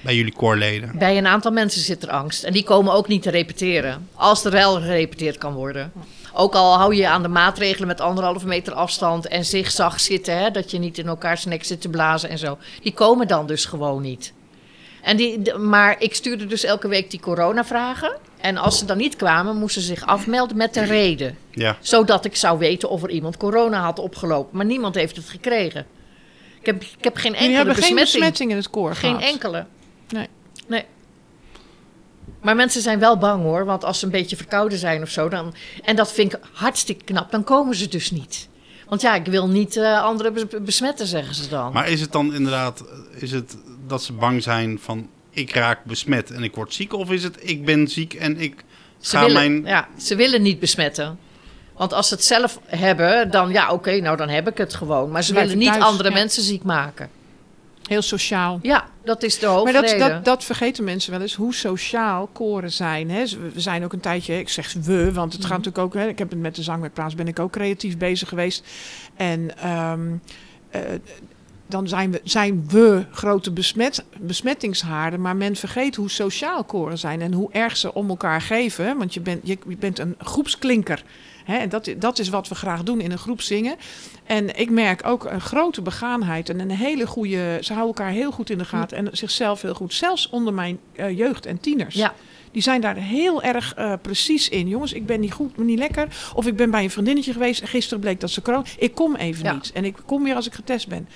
bij 0.01 0.15
jullie 0.15 0.33
koorleden? 0.33 0.91
Bij 0.97 1.17
een 1.17 1.27
aantal 1.27 1.51
mensen 1.51 1.81
zit 1.81 2.03
er 2.03 2.09
angst. 2.09 2.43
En 2.43 2.53
die 2.53 2.63
komen 2.63 2.93
ook 2.93 3.07
niet 3.07 3.21
te 3.21 3.29
repeteren. 3.29 4.07
Als 4.15 4.45
er 4.45 4.51
wel 4.51 4.81
gerepeteerd 4.81 5.37
kan 5.37 5.53
worden. 5.53 5.91
Ook 6.33 6.53
al 6.55 6.77
hou 6.77 6.95
je 6.95 7.07
aan 7.07 7.21
de 7.21 7.27
maatregelen 7.27 7.87
met 7.87 8.01
anderhalve 8.01 8.47
meter 8.47 8.73
afstand 8.73 9.27
en 9.27 9.45
zigzag 9.45 9.99
zitten, 9.99 10.37
hè, 10.37 10.51
dat 10.51 10.71
je 10.71 10.77
niet 10.79 10.97
in 10.97 11.07
elkaars 11.07 11.45
nek 11.45 11.63
zit 11.63 11.81
te 11.81 11.89
blazen 11.89 12.29
en 12.29 12.37
zo. 12.37 12.57
Die 12.81 12.93
komen 12.93 13.27
dan 13.27 13.47
dus 13.47 13.65
gewoon 13.65 14.01
niet. 14.01 14.33
En 15.01 15.17
die, 15.17 15.41
de- 15.41 15.57
maar 15.57 15.95
ik 15.99 16.15
stuurde 16.15 16.45
dus 16.45 16.63
elke 16.63 16.87
week 16.87 17.11
die 17.11 17.19
coronavragen. 17.19 18.17
En 18.41 18.57
als 18.57 18.77
ze 18.77 18.85
dan 18.85 18.97
niet 18.97 19.15
kwamen, 19.15 19.57
moesten 19.57 19.81
ze 19.81 19.87
zich 19.87 20.05
afmelden 20.05 20.57
met 20.57 20.75
een 20.75 20.85
reden. 20.85 21.37
Ja, 21.51 21.77
Zodat 21.79 22.25
ik 22.25 22.35
zou 22.35 22.59
weten 22.59 22.89
of 22.89 23.03
er 23.03 23.09
iemand 23.09 23.37
corona 23.37 23.81
had 23.81 23.99
opgelopen. 23.99 24.57
Maar 24.57 24.65
niemand 24.65 24.95
heeft 24.95 25.15
het 25.15 25.29
gekregen. 25.29 25.85
Ik 26.59 26.65
heb, 26.65 26.81
ik 26.81 27.03
heb 27.03 27.15
geen 27.15 27.31
Jullie 27.31 27.47
enkele 27.47 27.55
hebben 27.65 27.75
geen 27.83 27.95
besmetting. 27.95 28.13
besmetting 28.19 28.49
in 28.51 28.55
het 28.57 28.69
koor 28.69 28.95
Geen 28.95 29.15
gehad. 29.15 29.31
enkele. 29.33 29.65
Nee. 30.09 30.27
Nee. 30.67 30.85
Maar 32.41 32.55
mensen 32.55 32.81
zijn 32.81 32.99
wel 32.99 33.17
bang 33.17 33.43
hoor, 33.43 33.65
want 33.65 33.83
als 33.83 33.99
ze 33.99 34.05
een 34.05 34.11
beetje 34.11 34.35
verkouden 34.35 34.77
zijn 34.77 35.01
of 35.01 35.09
zo, 35.09 35.29
dan, 35.29 35.53
en 35.83 35.95
dat 35.95 36.11
vind 36.13 36.33
ik 36.33 36.39
hartstikke 36.53 37.03
knap, 37.03 37.31
dan 37.31 37.43
komen 37.43 37.75
ze 37.75 37.87
dus 37.87 38.11
niet. 38.11 38.49
Want 38.87 39.01
ja, 39.01 39.15
ik 39.15 39.25
wil 39.25 39.47
niet 39.47 39.75
eh, 39.77 40.03
anderen 40.03 40.33
bes- 40.33 40.61
besmetten, 40.61 41.07
zeggen 41.07 41.35
ze 41.35 41.49
dan. 41.49 41.73
maar 41.73 41.89
is 41.89 42.01
het 42.01 42.11
dan 42.11 42.33
inderdaad 42.33 42.83
is 43.15 43.31
het 43.31 43.57
dat 43.87 44.03
ze 44.03 44.13
bang 44.13 44.43
zijn 44.43 44.79
van 44.81 45.09
ik 45.29 45.53
raak 45.53 45.83
besmet 45.85 46.31
en 46.31 46.43
ik 46.43 46.55
word 46.55 46.73
ziek? 46.73 46.93
Of 46.93 47.11
is 47.11 47.23
het 47.23 47.37
ik 47.39 47.65
ben 47.65 47.87
ziek 47.87 48.13
en 48.13 48.39
ik 48.39 48.63
ze, 48.99 49.17
ga 49.17 49.25
willen, 49.25 49.33
mijn... 49.61 49.65
ja, 49.65 49.87
ze 49.97 50.15
willen 50.15 50.41
niet 50.41 50.59
besmetten. 50.59 51.19
Want 51.77 51.93
als 51.93 52.07
ze 52.07 52.13
het 52.13 52.23
zelf 52.23 52.59
hebben, 52.65 53.31
dan 53.31 53.51
ja, 53.51 53.71
oké, 53.71 53.99
nou 53.99 54.17
dan 54.17 54.29
heb 54.29 54.47
ik 54.49 54.57
het 54.57 54.73
gewoon. 54.73 55.11
Maar 55.11 55.23
ze 55.23 55.31
Blijf 55.31 55.47
willen 55.47 55.63
niet 55.63 55.73
thuis, 55.73 55.83
andere 55.83 56.09
ja. 56.09 56.15
mensen 56.15 56.43
ziek 56.43 56.63
maken. 56.63 57.09
Heel 57.91 58.01
sociaal. 58.01 58.59
Ja, 58.61 58.85
dat 59.03 59.23
is 59.23 59.39
de 59.39 59.45
Maar 59.45 59.55
hoofdreden. 59.55 59.99
dat, 59.99 60.09
dat, 60.09 60.25
dat 60.25 60.43
vergeten 60.43 60.83
mensen 60.83 61.11
wel 61.11 61.21
eens, 61.21 61.35
hoe 61.35 61.53
sociaal 61.53 62.27
koren 62.27 62.71
zijn. 62.71 63.09
Hè. 63.09 63.23
We 63.53 63.59
zijn 63.59 63.83
ook 63.83 63.93
een 63.93 63.99
tijdje, 63.99 64.39
ik 64.39 64.49
zeg 64.49 64.73
we, 64.73 65.11
want 65.13 65.33
het 65.33 65.41
gaat 65.45 65.57
Mhm. 65.57 65.61
natuurlijk 65.67 65.77
ook... 65.77 65.93
Hè, 65.93 66.07
ik 66.07 66.19
heb 66.19 66.29
het 66.29 66.39
met 66.39 66.55
de 66.55 66.63
zangwerkplaats, 66.63 67.15
ben 67.15 67.27
ik 67.27 67.39
ook 67.39 67.51
creatief 67.51 67.97
bezig 67.97 68.29
geweest. 68.29 68.63
En 69.15 69.57
ehm, 69.57 70.01
eh, 70.69 70.81
dan 71.67 71.87
zijn 71.87 72.11
we, 72.11 72.21
zijn 72.23 72.63
we 72.67 73.05
grote 73.11 73.51
besmet, 73.51 74.03
besmettingshaarden, 74.19 75.21
maar 75.21 75.35
men 75.35 75.55
vergeet 75.55 75.95
hoe 75.95 76.09
sociaal 76.09 76.63
koren 76.63 76.97
zijn 76.97 77.21
en 77.21 77.33
hoe 77.33 77.51
erg 77.51 77.77
ze 77.77 77.93
om 77.93 78.09
elkaar 78.09 78.41
geven. 78.41 78.97
Want 78.97 79.13
je 79.13 79.19
bent, 79.21 79.47
je, 79.47 79.57
je 79.67 79.77
bent 79.77 79.99
een 79.99 80.15
groepsklinker. 80.19 81.03
Hè, 81.43 81.57
en 81.57 81.69
dat, 81.69 81.89
dat 81.97 82.19
is 82.19 82.29
wat 82.29 82.47
we 82.47 82.55
graag 82.55 82.83
doen 82.83 83.01
in 83.01 83.11
een 83.11 83.17
groep 83.17 83.41
zingen. 83.41 83.75
En 84.25 84.59
ik 84.59 84.69
merk 84.69 85.07
ook 85.07 85.25
een 85.25 85.41
grote 85.41 85.81
begaanheid 85.81 86.49
en 86.49 86.59
een 86.59 86.71
hele 86.71 87.07
goede. 87.07 87.57
Ze 87.61 87.73
houden 87.73 87.95
elkaar 87.95 88.13
heel 88.13 88.31
goed 88.31 88.49
in 88.49 88.57
de 88.57 88.65
gaten 88.65 88.97
en 88.97 89.07
zichzelf 89.11 89.61
heel 89.61 89.73
goed. 89.73 89.93
Zelfs 89.93 90.29
onder 90.29 90.53
mijn 90.53 90.79
eh, 90.95 91.17
jeugd 91.17 91.45
en 91.45 91.59
tieners. 91.59 91.95
Ja, 91.95 92.13
Die 92.51 92.61
zijn 92.61 92.81
daar 92.81 92.95
heel 92.95 93.43
erg 93.43 93.73
eh, 93.73 93.93
precies 94.01 94.49
in. 94.49 94.67
Jongens, 94.67 94.93
ik 94.93 95.05
ben 95.05 95.19
niet 95.19 95.31
goed, 95.33 95.57
niet 95.57 95.79
lekker. 95.79 96.07
Of 96.35 96.45
ik 96.47 96.55
ben 96.55 96.71
bij 96.71 96.83
een 96.83 96.89
vriendinnetje 96.89 97.33
geweest 97.33 97.61
en 97.61 97.67
gisteren 97.67 97.99
bleek 97.99 98.19
dat 98.19 98.29
ze 98.29 98.41
corona. 98.41 98.63
Ik 98.77 98.95
kom 98.95 99.15
even 99.15 99.43
Ja. 99.43 99.53
niet. 99.53 99.71
En 99.73 99.85
ik 99.85 99.95
kom 100.05 100.23
weer 100.23 100.35
als 100.35 100.47
ik 100.47 100.53
getest 100.53 100.87
ben. 100.87 101.07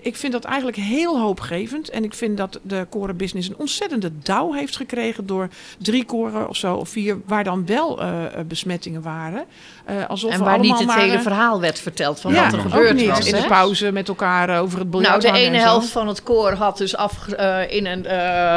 Ik 0.00 0.16
vind 0.16 0.32
dat 0.32 0.44
eigenlijk 0.44 0.76
heel 0.76 1.20
hoopgevend. 1.20 1.90
En 1.90 2.04
ik 2.04 2.14
vind 2.14 2.36
dat 2.36 2.58
de 2.62 2.86
korenbusiness 2.90 3.48
een 3.48 3.58
ontzettende 3.58 4.10
dauw 4.18 4.52
heeft 4.52 4.76
gekregen 4.76 5.26
door 5.26 5.48
drie 5.78 6.04
koren 6.04 6.48
of 6.48 6.56
zo, 6.56 6.74
of 6.74 6.88
vier, 6.88 7.20
waar 7.26 7.44
dan 7.44 7.66
wel 7.66 8.00
eh, 8.00 8.24
eh, 8.24 8.46
besmettingen 8.46 9.02
waren. 9.02 9.44
Eh, 9.84 10.08
alsof 10.08 10.32
en 10.32 10.40
waar 10.40 10.58
niet 10.58 10.70
allemaal 10.70 10.78
het 10.78 10.96
maar, 10.96 11.06
hele 11.06 11.22
verhaal 11.22 11.60
werd 11.60 11.80
verteld 11.80 12.20
van 12.20 12.32
ja, 12.32 12.44
wat 12.44 12.52
er 12.52 12.60
gebeurd 12.60 12.94
niet. 12.94 13.08
was. 13.08 13.26
in 13.26 13.40
de 13.40 13.46
pauze 13.46 13.92
met 13.92 14.08
elkaar 14.08 14.60
over 14.60 14.78
het 14.78 14.90
biljart 14.90 15.22
Nou, 15.22 15.34
de 15.34 15.40
ene 15.40 15.56
helft 15.58 15.88
van 15.88 16.08
het 16.08 16.22
koor 16.22 16.52
had 16.52 16.78
dus 16.78 16.96
af, 16.96 17.26
in 17.68 17.86
een 17.86 18.04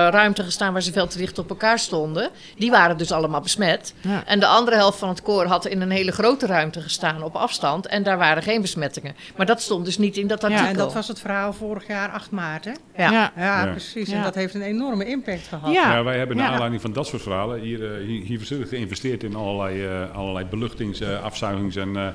ruimte 0.10 0.44
gestaan 0.44 0.74
waar 0.74 0.82
ze 0.82 0.92
veel 0.92 1.08
te 1.08 1.18
dicht 1.18 1.40
op 1.40 1.50
elkaar 1.50 1.80
stonden. 1.80 2.30
Die 2.58 2.72
waren 2.72 2.98
dus 2.98 3.12
allemaal 3.12 3.42
besmet. 3.42 3.94
Ja. 4.02 4.24
En 4.26 4.40
de 4.40 4.48
andere 4.48 4.76
helft 4.76 5.00
van 5.00 5.10
het 5.10 5.22
koor 5.22 5.46
had 5.46 5.66
in 5.66 5.82
een 5.82 5.92
hele 5.92 6.12
grote 6.12 6.46
ruimte 6.46 6.82
gestaan 6.82 7.24
op 7.24 7.36
afstand. 7.36 7.88
En 7.88 8.04
daar 8.04 8.18
waren 8.18 8.44
geen 8.44 8.62
besmettingen. 8.62 9.16
Maar 9.36 9.46
dat 9.46 9.62
stond 9.62 9.86
dus 9.86 9.98
niet 9.98 10.18
in 10.18 10.28
dat 10.28 10.42
Ja, 10.42 10.48
artikel. 10.48 10.68
En 10.68 10.78
dat 10.78 10.94
was 10.94 11.08
het 11.08 11.14
verhaal 11.19 11.54
vorig 11.54 11.88
jaar 11.88 12.10
8 12.10 12.32
maart, 12.32 12.65
hè? 12.65 12.71
Ja. 12.97 13.32
Ja. 13.36 13.65
Precies. 13.71 14.10
Ja. 14.10 14.15
En 14.15 14.23
dat 14.23 14.36
heeft 14.36 14.54
een 14.54 14.62
enorme 14.62 15.06
impact 15.06 15.47
gehad. 15.47 15.73
Ja. 15.73 15.95
Ja, 15.95 16.04
wij 16.04 16.17
hebben 16.17 16.38
naar 16.38 16.45
Ja. 16.45 16.51
aanleiding 16.51 16.82
van 16.82 16.93
dat 16.93 17.08
soort 17.08 17.21
verhalen 17.21 17.60
hier, 17.60 17.95
eh, 17.95 18.23
hier, 18.23 18.39
geïnvesteerd 18.67 19.23
in 19.23 19.36
allerlei, 19.36 19.86
eh, 19.86 20.15
allerlei 20.15 20.45
beluchtings, 20.45 20.99
eh, 20.99 21.23
afzuigings 21.23 21.75
en. 21.75 22.13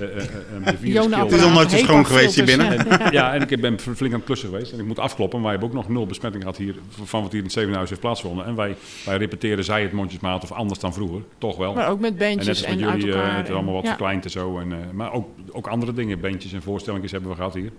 Het 0.64 0.82
is 0.82 0.94
nog 0.94 1.52
nooit 1.52 1.70
zo 1.70 1.76
schoon 1.76 2.06
geweest 2.06 2.34
hier 2.34 2.44
binnen. 2.44 2.88
ja. 2.88 3.10
Ja, 3.20 3.34
en 3.34 3.48
ik 3.48 3.60
ben 3.60 3.78
flink 3.78 4.12
aan 4.12 4.18
het 4.18 4.24
klussen 4.24 4.48
geweest. 4.48 4.72
En 4.72 4.78
ik 4.78 4.84
moet 4.84 4.98
afkloppen. 4.98 5.42
Wij 5.42 5.50
hebben 5.50 5.68
ook 5.68 5.74
nog 5.74 5.88
nul 5.88 6.06
besmetting 6.06 6.42
gehad 6.42 6.58
hier 6.58 6.74
van 6.90 7.22
wat 7.22 7.30
hier 7.30 7.38
in 7.38 7.44
het 7.44 7.54
Zevenhuis 7.54 7.88
heeft 7.88 8.00
plaatsgevonden. 8.00 8.46
En 8.46 8.54
wij, 8.54 8.76
wij 9.04 9.16
repeteren 9.16 9.64
zij 9.64 9.82
het 9.82 9.92
mondjesmaat 9.92 10.42
of 10.42 10.52
anders 10.52 10.80
dan 10.80 10.92
vroeger. 10.92 11.22
Toch 11.38 11.56
wel. 11.56 11.74
Maar 11.74 11.88
ook 11.88 12.00
met 12.00 12.10
en 12.12 12.18
net 12.18 12.28
bandjes 12.28 12.48
als 12.48 12.62
en, 12.62 12.80
met 12.80 13.00
jullie, 13.00 13.14
eh, 13.14 13.36
het 13.36 13.48
is 13.48 13.54
allemaal 13.54 13.74
wat 13.74 13.86
verkleind 13.86 14.24
en 14.24 14.30
zo. 14.30 14.58
En, 14.58 14.72
eh, 14.72 14.78
maar 14.92 15.12
ook, 15.12 15.28
ook 15.50 15.66
andere 15.66 15.92
dingen, 15.92 16.20
bandjes 16.20 16.52
en 16.52 16.62
voorstellingen 16.62 17.10
hebben 17.10 17.30
we 17.30 17.36
gehad 17.36 17.54
hier. 17.54 17.70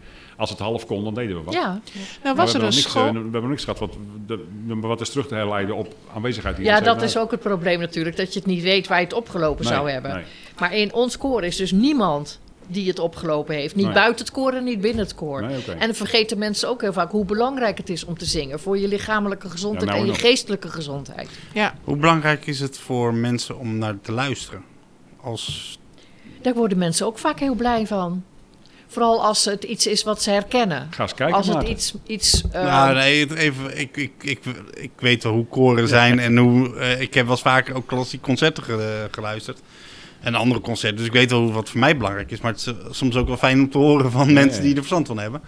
Als 0.42 0.50
het 0.50 0.60
half 0.60 0.86
kon, 0.86 1.04
dan 1.04 1.14
deden 1.14 1.36
we 1.38 1.44
wat. 1.44 1.54
Ja. 1.54 1.80
Nou 2.24 2.36
was 2.36 2.52
we 2.52 2.58
er 2.58 2.62
hebben 2.62 2.62
een 2.62 2.62
nog 2.62 2.74
niks, 2.74 2.82
school... 2.82 3.08
eh, 3.08 3.14
we 3.14 3.20
hebben 3.32 3.50
niks 3.50 3.64
gehad 3.64 3.80
wat, 3.80 3.94
de- 4.28 4.46
wat 4.82 5.02
is 5.02 5.10
terug 5.10 5.28
te 5.28 5.36
herleiden 5.36 5.76
op 5.76 5.96
aanwezigheid 6.16 6.58
hier. 6.58 6.66
ja, 6.66 6.80
dat 6.82 7.02
is 7.02 7.18
ook 7.18 7.32
het 7.32 7.40
probleem 7.40 7.80
natuurlijk. 7.80 8.18
Dat 8.18 8.34
je 8.34 8.40
het 8.40 8.48
niet 8.48 8.62
weet 8.64 8.88
waar 8.88 8.98
je 9.00 9.04
het 9.04 9.14
opgelopen 9.14 9.66
Nee, 9.66 9.74
zou 9.74 9.90
hebben. 9.90 10.14
nee. 10.14 10.24
Maar 10.60 10.76
in 10.76 10.94
ons 10.94 11.18
koor 11.18 11.44
is 11.44 11.56
dus 11.56 11.72
niemand 11.72 12.40
die 12.68 12.88
het 12.88 13.00
opgelopen 13.00 13.56
heeft. 13.56 13.76
Niet 13.76 13.86
Nee. 13.86 13.94
buiten 13.94 14.26
het 14.26 14.34
koor 14.34 14.54
en 14.54 14.64
niet 14.64 14.82
binnen 14.82 15.04
het 15.04 15.16
koor. 15.16 15.42
Nee, 15.42 15.58
oké. 15.58 15.72
En 15.72 15.80
dan 15.80 15.94
vergeten 15.96 16.38
mensen 16.38 16.70
ook 16.70 16.82
heel 16.82 16.94
vaak 16.94 17.12
hoe 17.12 17.26
belangrijk 17.26 17.78
het 17.78 17.90
is 17.90 18.04
om 18.06 18.18
te 18.18 18.26
zingen. 18.26 18.60
Voor 18.60 18.78
je 18.78 18.88
lichamelijke 18.88 19.50
gezondheid 19.50 19.86
nou 19.86 19.98
en 20.00 20.06
je 20.06 20.12
nog. 20.12 20.22
geestelijke 20.22 20.68
gezondheid. 20.70 21.30
Ja, 21.54 21.74
Hoe 21.84 21.96
belangrijk 21.96 22.48
is 22.48 22.60
het 22.60 22.78
voor 22.78 23.14
mensen 23.14 23.58
om 23.58 23.78
naar 23.78 23.96
te 24.02 24.12
luisteren? 24.12 24.64
Als, 25.22 25.80
Daar 26.42 26.54
worden 26.54 26.78
mensen 26.78 27.06
ook 27.06 27.18
vaak 27.20 27.40
heel 27.40 27.56
blij 27.56 27.88
van. 27.88 28.24
Vooral 28.92 29.24
als 29.26 29.46
het 29.46 29.64
iets 29.64 29.88
is 29.88 30.04
wat 30.04 30.22
ze 30.22 30.30
herkennen. 30.30 30.88
Ga 30.90 31.02
eens 31.04 31.14
kijken, 31.14 31.36
als 31.36 31.46
het 31.46 31.56
Maarten. 31.56 31.74
iets... 31.74 31.94
iets 32.08 32.44
eh, 32.52 32.64
nou, 32.64 32.96
nee, 32.96 33.38
even, 33.38 33.80
ik, 33.80 33.98
ik, 33.98 34.12
ik, 34.22 34.40
ik 34.74 34.92
weet 35.00 35.24
wel 35.24 35.34
hoe 35.34 35.46
koren 35.46 35.88
zijn 35.88 36.20
en 36.20 36.38
hoe... 36.38 36.76
eh, 36.76 37.02
ik 37.02 37.14
heb 37.14 37.24
wel 37.24 37.34
eens 37.34 37.42
vaker 37.42 37.76
ook 37.76 37.88
klassieke 37.88 38.26
concerten 38.26 38.64
ge- 38.64 39.08
geluisterd. 39.12 39.60
En 40.20 40.36
andere 40.36 40.62
concerten, 40.62 40.98
dus 40.98 41.06
ik 41.06 41.14
weet 41.14 41.32
wel 41.32 41.52
wat 41.52 41.70
voor 41.70 41.80
mij 41.80 41.98
belangrijk 41.98 42.32
is. 42.32 42.42
Maar 42.42 42.52
het 42.52 42.60
is 42.60 42.66
eh, 42.68 42.74
soms 42.90 43.16
ook 43.16 43.28
wel 43.28 43.38
fijn 43.38 43.60
om 43.60 43.70
te 43.70 43.78
horen 43.78 44.12
van 44.12 44.34
mensen 44.34 44.56
ja. 44.62 44.62
die 44.62 44.72
er 44.72 44.78
verstand 44.78 45.08
van 45.08 45.20
hebben. 45.20 45.42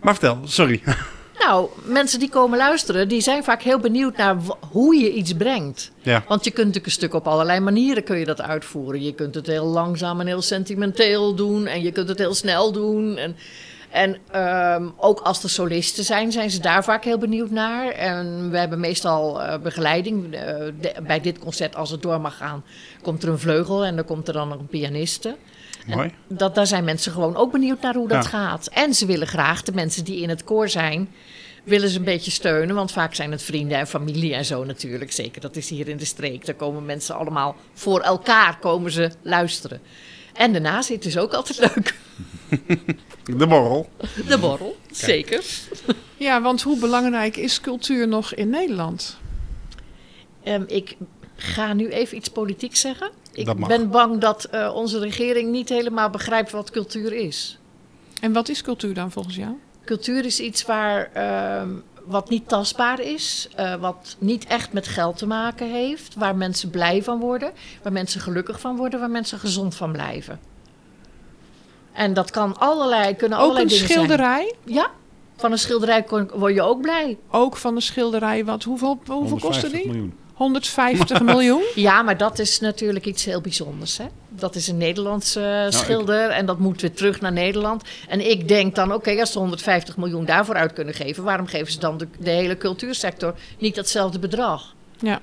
Maar 0.00 0.12
vertel, 0.14 0.38
sorry. 0.44 0.82
Nou, 1.38 1.68
mensen 1.84 2.18
die 2.18 2.28
komen 2.28 2.58
luisteren, 2.58 3.08
die 3.08 3.20
zijn 3.20 3.44
vaak 3.44 3.62
heel 3.62 3.78
benieuwd 3.78 4.16
naar 4.16 4.36
hoe 4.70 4.96
je 4.96 5.12
iets 5.12 5.32
brengt. 5.32 5.90
ja. 6.02 6.24
Want 6.28 6.44
je 6.44 6.50
kunt 6.50 6.66
natuurlijk 6.66 6.86
een 6.86 6.92
stuk 6.92 7.14
op 7.14 7.26
allerlei 7.28 7.60
manieren 7.60 8.04
kun 8.04 8.18
je 8.18 8.24
dat 8.24 8.40
uitvoeren. 8.40 9.02
Je 9.02 9.14
kunt 9.14 9.34
het 9.34 9.46
heel 9.46 9.64
langzaam 9.66 10.20
en 10.20 10.26
heel 10.26 10.42
sentimenteel 10.42 11.34
doen. 11.34 11.66
En 11.66 11.82
je 11.82 11.92
kunt 11.92 12.08
het 12.08 12.18
heel 12.18 12.34
snel 12.34 12.72
doen. 12.72 13.16
En, 13.16 13.36
en 13.90 14.16
ehm, 14.30 14.88
ook 14.96 15.20
als 15.20 15.42
er 15.42 15.50
solisten 15.50 16.04
zijn, 16.04 16.32
zijn 16.32 16.50
ze 16.50 16.60
daar 16.60 16.84
vaak 16.84 17.04
heel 17.04 17.18
benieuwd 17.18 17.50
naar. 17.50 17.88
En 17.88 18.50
we 18.50 18.58
hebben 18.58 18.80
meestal 18.80 19.42
eh, 19.42 19.58
begeleiding. 19.58 20.34
Eh, 20.34 20.54
de- 20.80 20.94
bij 21.06 21.20
dit 21.20 21.38
concert, 21.38 21.76
als 21.76 21.90
het 21.90 22.02
door 22.02 22.20
mag 22.20 22.36
gaan, 22.36 22.64
komt 23.02 23.22
er 23.22 23.28
een 23.28 23.38
vleugel 23.38 23.84
en 23.84 23.96
dan 23.96 24.04
komt 24.04 24.28
er 24.28 24.34
dan 24.34 24.48
nog 24.48 24.58
een 24.58 24.66
pianiste. 24.66 25.36
Mooi. 25.86 26.10
Dat, 26.28 26.54
daar 26.54 26.66
zijn 26.66 26.84
mensen 26.84 27.12
gewoon 27.12 27.36
ook 27.36 27.52
benieuwd 27.52 27.80
naar 27.80 27.94
hoe 27.94 28.08
dat 28.08 28.24
Ja. 28.24 28.30
gaat. 28.30 28.66
En 28.66 28.94
ze 28.94 29.06
willen 29.06 29.26
graag, 29.26 29.62
de 29.62 29.72
mensen 29.72 30.04
die 30.04 30.20
in 30.20 30.28
het 30.28 30.44
koor 30.44 30.68
zijn, 30.68 31.08
willen 31.64 31.88
ze 31.88 31.98
een 31.98 32.04
beetje 32.04 32.30
steunen. 32.30 32.74
Want 32.74 32.92
vaak 32.92 33.14
zijn 33.14 33.30
het 33.30 33.42
vrienden 33.42 33.78
en 33.78 33.86
familie 33.86 34.34
en 34.34 34.44
zo 34.44 34.64
natuurlijk. 34.64 35.12
Zeker, 35.12 35.40
dat 35.40 35.56
is 35.56 35.68
hier 35.68 35.88
in 35.88 35.96
de 35.96 36.04
streek. 36.04 36.46
Daar 36.46 36.54
komen 36.54 36.84
mensen 36.84 37.14
allemaal 37.16 37.56
voor 37.74 38.00
elkaar 38.00 38.58
komen 38.58 38.90
ze 38.90 39.10
luisteren. 39.22 39.80
En 40.32 40.52
daarna 40.52 40.82
zit 40.82 41.04
is 41.04 41.18
ook 41.18 41.32
altijd 41.32 41.58
leuk. 41.58 41.94
De 43.38 43.46
borrel. 43.46 43.88
De 44.28 44.38
borrel, 44.38 44.76
zeker. 44.90 45.44
ja, 46.16 46.42
want 46.42 46.62
hoe 46.62 46.78
belangrijk 46.78 47.36
is 47.36 47.60
cultuur 47.60 48.08
nog 48.08 48.34
in 48.34 48.50
Nederland? 48.50 49.18
Ehm, 50.42 50.62
ik 50.66 50.96
ga 51.42 51.72
nu 51.72 51.88
even 51.88 52.16
iets 52.16 52.28
politiek 52.28 52.76
zeggen. 52.76 53.10
Ik 53.32 53.66
ben 53.66 53.90
bang 53.90 54.20
dat 54.20 54.44
eh, 54.44 54.72
onze 54.74 54.98
regering 54.98 55.50
niet 55.50 55.68
helemaal 55.68 56.10
begrijpt 56.10 56.50
wat 56.50 56.70
cultuur 56.70 57.12
is. 57.12 57.58
En 58.20 58.32
wat 58.32 58.48
is 58.48 58.62
cultuur 58.62 58.94
dan 58.94 59.10
volgens 59.10 59.36
jou? 59.36 59.52
Cultuur 59.84 60.24
is 60.24 60.40
iets 60.40 60.64
waar, 60.64 61.10
ehm, 61.12 61.68
wat 62.04 62.28
niet 62.28 62.48
tastbaar 62.48 63.00
is, 63.00 63.48
eh, 63.54 63.74
wat 63.74 64.16
niet 64.18 64.46
echt 64.46 64.72
met 64.72 64.88
geld 64.88 65.16
te 65.16 65.26
maken 65.26 65.70
heeft, 65.70 66.14
waar 66.14 66.36
mensen 66.36 66.70
blij 66.70 67.02
van 67.02 67.20
worden, 67.20 67.52
waar 67.82 67.92
mensen 67.92 68.20
gelukkig 68.20 68.60
van 68.60 68.76
worden, 68.76 69.00
waar 69.00 69.10
mensen 69.10 69.38
gezond 69.38 69.74
van 69.74 69.92
blijven. 69.92 70.40
En 71.92 72.14
dat 72.14 72.30
kan 72.30 72.58
allerlei, 72.58 73.16
kunnen 73.16 73.38
Ook 73.38 73.44
allerlei 73.44 73.64
een 73.66 73.72
dingen 73.72 73.88
schilderij? 73.88 74.54
zijn. 74.64 74.74
Ja, 74.76 74.90
van 75.36 75.52
een 75.52 75.58
schilderij 75.58 76.04
word 76.34 76.54
je 76.54 76.62
ook 76.62 76.80
blij. 76.80 77.18
Ook 77.30 77.56
van 77.56 77.74
een 77.74 77.82
schilderij. 77.82 78.44
Wat, 78.44 78.62
hoeveel 78.62 79.00
hoeveel 79.06 79.38
kostte 79.38 79.66
150 79.66 79.70
die? 79.70 79.86
miljoen. 79.86 80.14
150 80.42 81.22
miljoen? 81.32 81.62
Ja, 81.74 82.02
maar 82.02 82.16
dat 82.16 82.38
is 82.38 82.60
natuurlijk 82.60 83.06
iets 83.06 83.24
heel 83.24 83.40
bijzonders. 83.40 83.98
Hè? 83.98 84.04
Dat 84.28 84.54
is 84.54 84.68
een 84.68 84.76
Nederlandse 84.76 85.66
schilder 85.70 86.30
en 86.30 86.46
dat 86.46 86.58
moet 86.58 86.80
weer 86.80 86.92
terug 86.92 87.20
naar 87.20 87.32
Nederland. 87.32 87.84
En 88.08 88.30
ik 88.30 88.48
denk 88.48 88.74
dan, 88.74 88.92
oké, 88.92 89.20
als 89.20 89.32
ze 89.32 89.38
150 89.38 89.96
miljoen 89.96 90.24
daarvoor 90.24 90.54
uit 90.54 90.72
kunnen 90.72 90.94
geven... 90.94 91.24
waarom 91.24 91.46
geven 91.46 91.72
ze 91.72 91.78
dan 91.78 91.98
de, 91.98 92.08
de 92.18 92.30
hele 92.30 92.56
cultuursector 92.56 93.34
niet 93.58 93.74
datzelfde 93.74 94.18
bedrag? 94.18 94.74
Ja. 94.98 95.20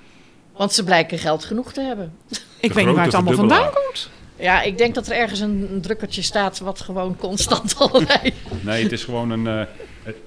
Want 0.56 0.74
ze 0.74 0.84
blijken 0.84 1.18
geld 1.18 1.46
genoeg 1.46 1.74
te 1.74 1.82
hebben. 1.82 2.14
Ik 2.60 2.74
weet 2.74 2.86
niet 2.86 2.96
waar 2.96 3.06
het 3.06 3.14
allemaal 3.14 3.34
vandaan 3.34 3.70
komt. 3.74 4.10
Ja, 4.36 4.62
ik 4.62 4.78
denk 4.78 4.96
dat 4.96 5.08
er 5.08 5.16
ergens 5.16 5.40
een, 5.40 5.68
een 5.72 5.82
drukkertje 5.82 6.22
staat 6.22 6.60
wat 6.60 6.82
gewoon 6.82 7.18
constant 7.18 7.76
allerlei... 7.80 8.34
Nee, 8.62 8.84
het 8.84 8.92
is 8.92 9.04
gewoon 9.04 9.30
een, 9.30 9.48
eh, 9.48 9.66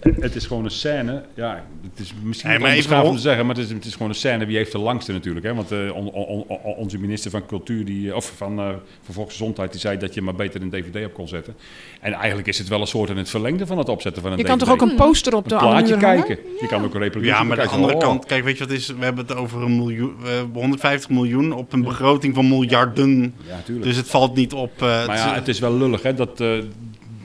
het, 0.00 0.22
het 0.22 0.34
is 0.34 0.46
gewoon 0.46 0.64
een 0.64 0.70
scène. 0.70 1.22
Ja, 1.34 1.64
het 1.90 2.00
is 2.00 2.12
misschien 2.22 2.50
Hey, 2.50 2.58
maar 2.58 2.70
even 2.70 3.02
om 3.02 3.14
te 3.14 3.20
zeggen, 3.20 3.46
maar 3.46 3.54
het 3.54 3.64
is, 3.64 3.70
het 3.70 3.84
is 3.84 3.92
gewoon 3.92 4.08
een 4.08 4.14
scène. 4.14 4.46
Wie 4.46 4.56
heeft 4.56 4.72
de 4.72 4.78
langste 4.78 5.12
natuurlijk? 5.12 5.46
Hè? 5.46 5.54
Want 5.54 5.70
eh, 5.72 5.78
on- 5.94 6.10
on- 6.12 6.44
on- 6.48 6.74
onze 6.76 6.98
minister 6.98 7.30
van 7.30 7.46
Cultuur, 7.46 7.84
die, 7.84 8.16
of 8.16 8.32
van, 8.36 8.58
eh 8.58 8.68
van 9.02 9.14
Volksgezondheid, 9.14 9.70
die 9.72 9.80
zei 9.80 9.96
dat 9.98 10.14
je 10.14 10.22
maar 10.22 10.34
beter 10.34 10.62
een 10.62 10.70
DVD 10.70 11.04
op 11.06 11.14
kon 11.14 11.28
zetten. 11.28 11.54
En 12.00 12.12
eigenlijk 12.12 12.48
is 12.48 12.58
het 12.58 12.68
wel 12.68 12.80
een 12.80 12.86
soort 12.86 13.10
in 13.10 13.16
het 13.16 13.30
verlengde 13.30 13.66
van 13.66 13.78
het 13.78 13.88
opzetten 13.88 14.22
van 14.22 14.32
een 14.32 14.38
Je 14.38 14.44
DVD. 14.44 14.58
kan 14.58 14.68
toch 14.68 14.82
ook 14.82 14.90
een 14.90 14.96
poster 14.96 15.34
op 15.34 15.42
een 15.44 15.48
de 15.48 15.56
plaatje 15.64 15.96
muur 15.96 16.06
hangen? 16.06 16.24
kijken. 16.24 16.44
Je 16.60 16.66
kan 16.66 16.84
ook 16.84 16.94
een 16.94 17.00
Ja, 17.22 17.32
maar 17.32 17.42
de 17.42 17.48
bekijken. 17.48 17.70
andere 17.76 17.94
Oh. 17.94 18.00
kant, 18.00 18.24
kijk, 18.26 18.44
weet 18.44 18.58
je 18.58 18.64
wat 18.64 18.72
is? 18.72 18.86
We 18.86 19.04
hebben 19.04 19.26
het 19.26 19.36
over 19.36 19.62
een 19.62 19.76
miljoen, 19.76 20.14
hebben 20.24 20.60
150 20.62 21.10
miljoen 21.10 21.52
op 21.52 21.72
een 21.72 21.82
begroting 21.82 22.34
van 22.34 22.48
miljarden. 22.48 23.34
Ja, 23.48 23.54
natuurlijk. 23.56 23.86
Dus 23.86 23.96
het 23.96 24.06
valt 24.08 24.34
niet 24.34 24.52
op. 24.52 24.70
eh, 24.74 24.80
Maar 24.80 24.98
het- 25.00 25.18
ja, 25.18 25.34
het 25.34 25.48
is 25.48 25.58
wel 25.58 25.76
lullig 25.76 26.02
hè, 26.02 26.14
dat, 26.14 26.40
eh, 26.40 26.48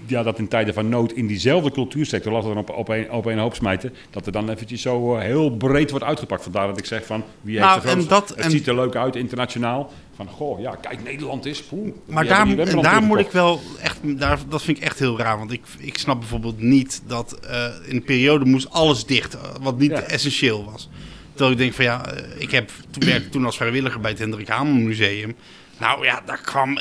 ja, 0.07 0.23
dat 0.23 0.39
in 0.39 0.47
tijden 0.47 0.73
van 0.73 0.89
nood 0.89 1.11
in 1.11 1.27
diezelfde 1.27 1.71
cultuursector, 1.71 2.31
laten 2.31 2.47
we 2.49 2.55
dan 2.55 2.63
op, 2.63 2.75
op, 2.75 2.87
een, 2.89 3.11
op 3.11 3.25
een 3.25 3.37
hoop 3.39 3.55
smijten, 3.55 3.93
dat 4.09 4.25
er 4.25 4.31
dan 4.31 4.49
eventjes 4.49 4.81
zo 4.81 5.15
eh, 5.15 5.21
heel 5.21 5.49
breed 5.51 5.89
wordt 5.89 6.05
uitgepakt. 6.05 6.43
Vandaar 6.43 6.67
dat 6.67 6.77
ik 6.77 6.85
zeg 6.85 7.05
van, 7.05 7.23
wie 7.41 7.53
heeft 7.57 7.67
Nou, 7.67 7.81
de 7.81 7.87
grootste- 7.87 8.09
dat- 8.09 8.29
Het 8.29 8.37
en- 8.37 8.51
ziet 8.51 8.67
er 8.67 8.75
leuk 8.75 8.95
uit 8.95 9.15
internationaal. 9.15 9.91
Van, 10.15 10.27
goh, 10.27 10.59
ja, 10.59 10.75
kijk, 10.75 11.03
Nederland 11.03 11.45
is... 11.45 11.63
Poeh, 11.63 11.93
Maar 12.05 12.25
daar, 12.25 12.47
en 12.57 12.81
daar 12.81 13.03
moet 13.03 13.19
ik 13.19 13.31
wel 13.31 13.61
echt, 13.81 13.97
daar, 14.19 14.39
dat 14.49 14.61
vind 14.61 14.77
ik 14.77 14.83
echt 14.83 14.99
heel 14.99 15.17
raar. 15.19 15.37
Want 15.37 15.51
ik, 15.51 15.61
ik 15.77 15.97
snap 15.97 16.19
bijvoorbeeld 16.19 16.61
niet 16.61 17.01
dat 17.07 17.39
eh, 17.39 17.65
in 17.85 17.95
een 17.95 18.03
periode 18.03 18.45
moest 18.45 18.69
alles 18.71 19.05
dicht, 19.05 19.33
eh, 19.33 19.41
wat 19.61 19.77
niet 19.79 19.91
Ja. 19.91 20.01
essentieel 20.01 20.65
was. 20.71 20.89
Terwijl 21.29 21.51
ik 21.51 21.57
denk 21.57 21.73
van 21.73 21.85
ja, 21.85 22.05
ik 22.37 22.51
heb 22.51 22.69
toen 22.89 23.05
werkte 23.09 23.29
toen 23.29 23.45
als 23.45 23.57
vrijwilliger 23.57 23.99
bij 23.99 24.09
het 24.11 24.19
Hendrik 24.19 24.47
Hamel 24.47 24.73
Museum. 24.83 25.35
Nou 25.79 26.05
ja, 26.05 26.21
daar 26.25 26.41
kwam 26.41 26.77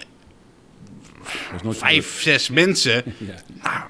nooit 1.63 1.79
vijf, 1.79 2.21
zes 2.21 2.51
mensen. 2.51 3.03
Ja. 3.19 3.35
Nou, 3.63 3.81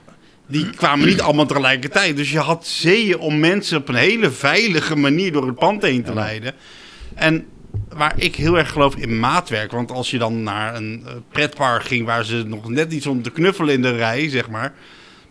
die 0.47 0.71
kwamen 0.71 1.07
niet 1.07 1.21
allemaal 1.21 1.47
tegelijkertijd. 1.47 2.17
Dus 2.17 2.31
je 2.31 2.39
had 2.39 2.67
zeeën 2.67 3.19
om 3.19 3.39
mensen 3.41 3.79
op 3.79 3.89
een 3.89 3.95
hele 3.95 4.31
veilige 4.31 4.97
manier 4.97 5.33
door 5.33 5.47
het 5.47 5.55
pand 5.59 5.83
heen 5.83 6.03
te 6.05 6.15
leiden. 6.15 6.53
En 7.15 7.47
waar 7.89 8.13
ik 8.17 8.35
heel 8.37 8.59
erg 8.59 8.71
geloof 8.71 8.97
in 8.97 9.19
maatwerk. 9.21 9.71
Want 9.71 9.91
als 9.91 10.11
je 10.11 10.19
dan 10.19 10.43
naar 10.43 10.75
een 10.75 11.03
eh, 11.07 11.13
pretpark 11.33 11.83
ging 11.85 12.07
waar 12.07 12.25
ze 12.25 12.43
nog 12.47 12.69
net 12.69 12.93
iets 12.93 13.07
om 13.07 13.23
te 13.23 13.31
knuffelen 13.31 13.75
in 13.75 13.83
de 13.83 13.97
rij, 13.97 14.29
zeg 14.29 14.49
maar. 14.51 14.75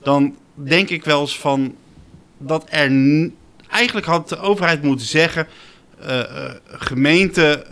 Dan 0.04 0.36
denk 0.54 0.90
ik 0.90 1.06
wel 1.06 1.22
eens 1.22 1.40
van 1.40 1.76
dat 2.38 2.66
er. 2.70 2.92
Eigenlijk 3.70 4.06
had 4.06 4.30
de 4.30 4.40
overheid 4.40 4.82
moeten 4.82 5.06
zeggen. 5.06 5.48
eh, 6.00 6.20
eh, 6.20 6.52
gemeente, 6.68 7.66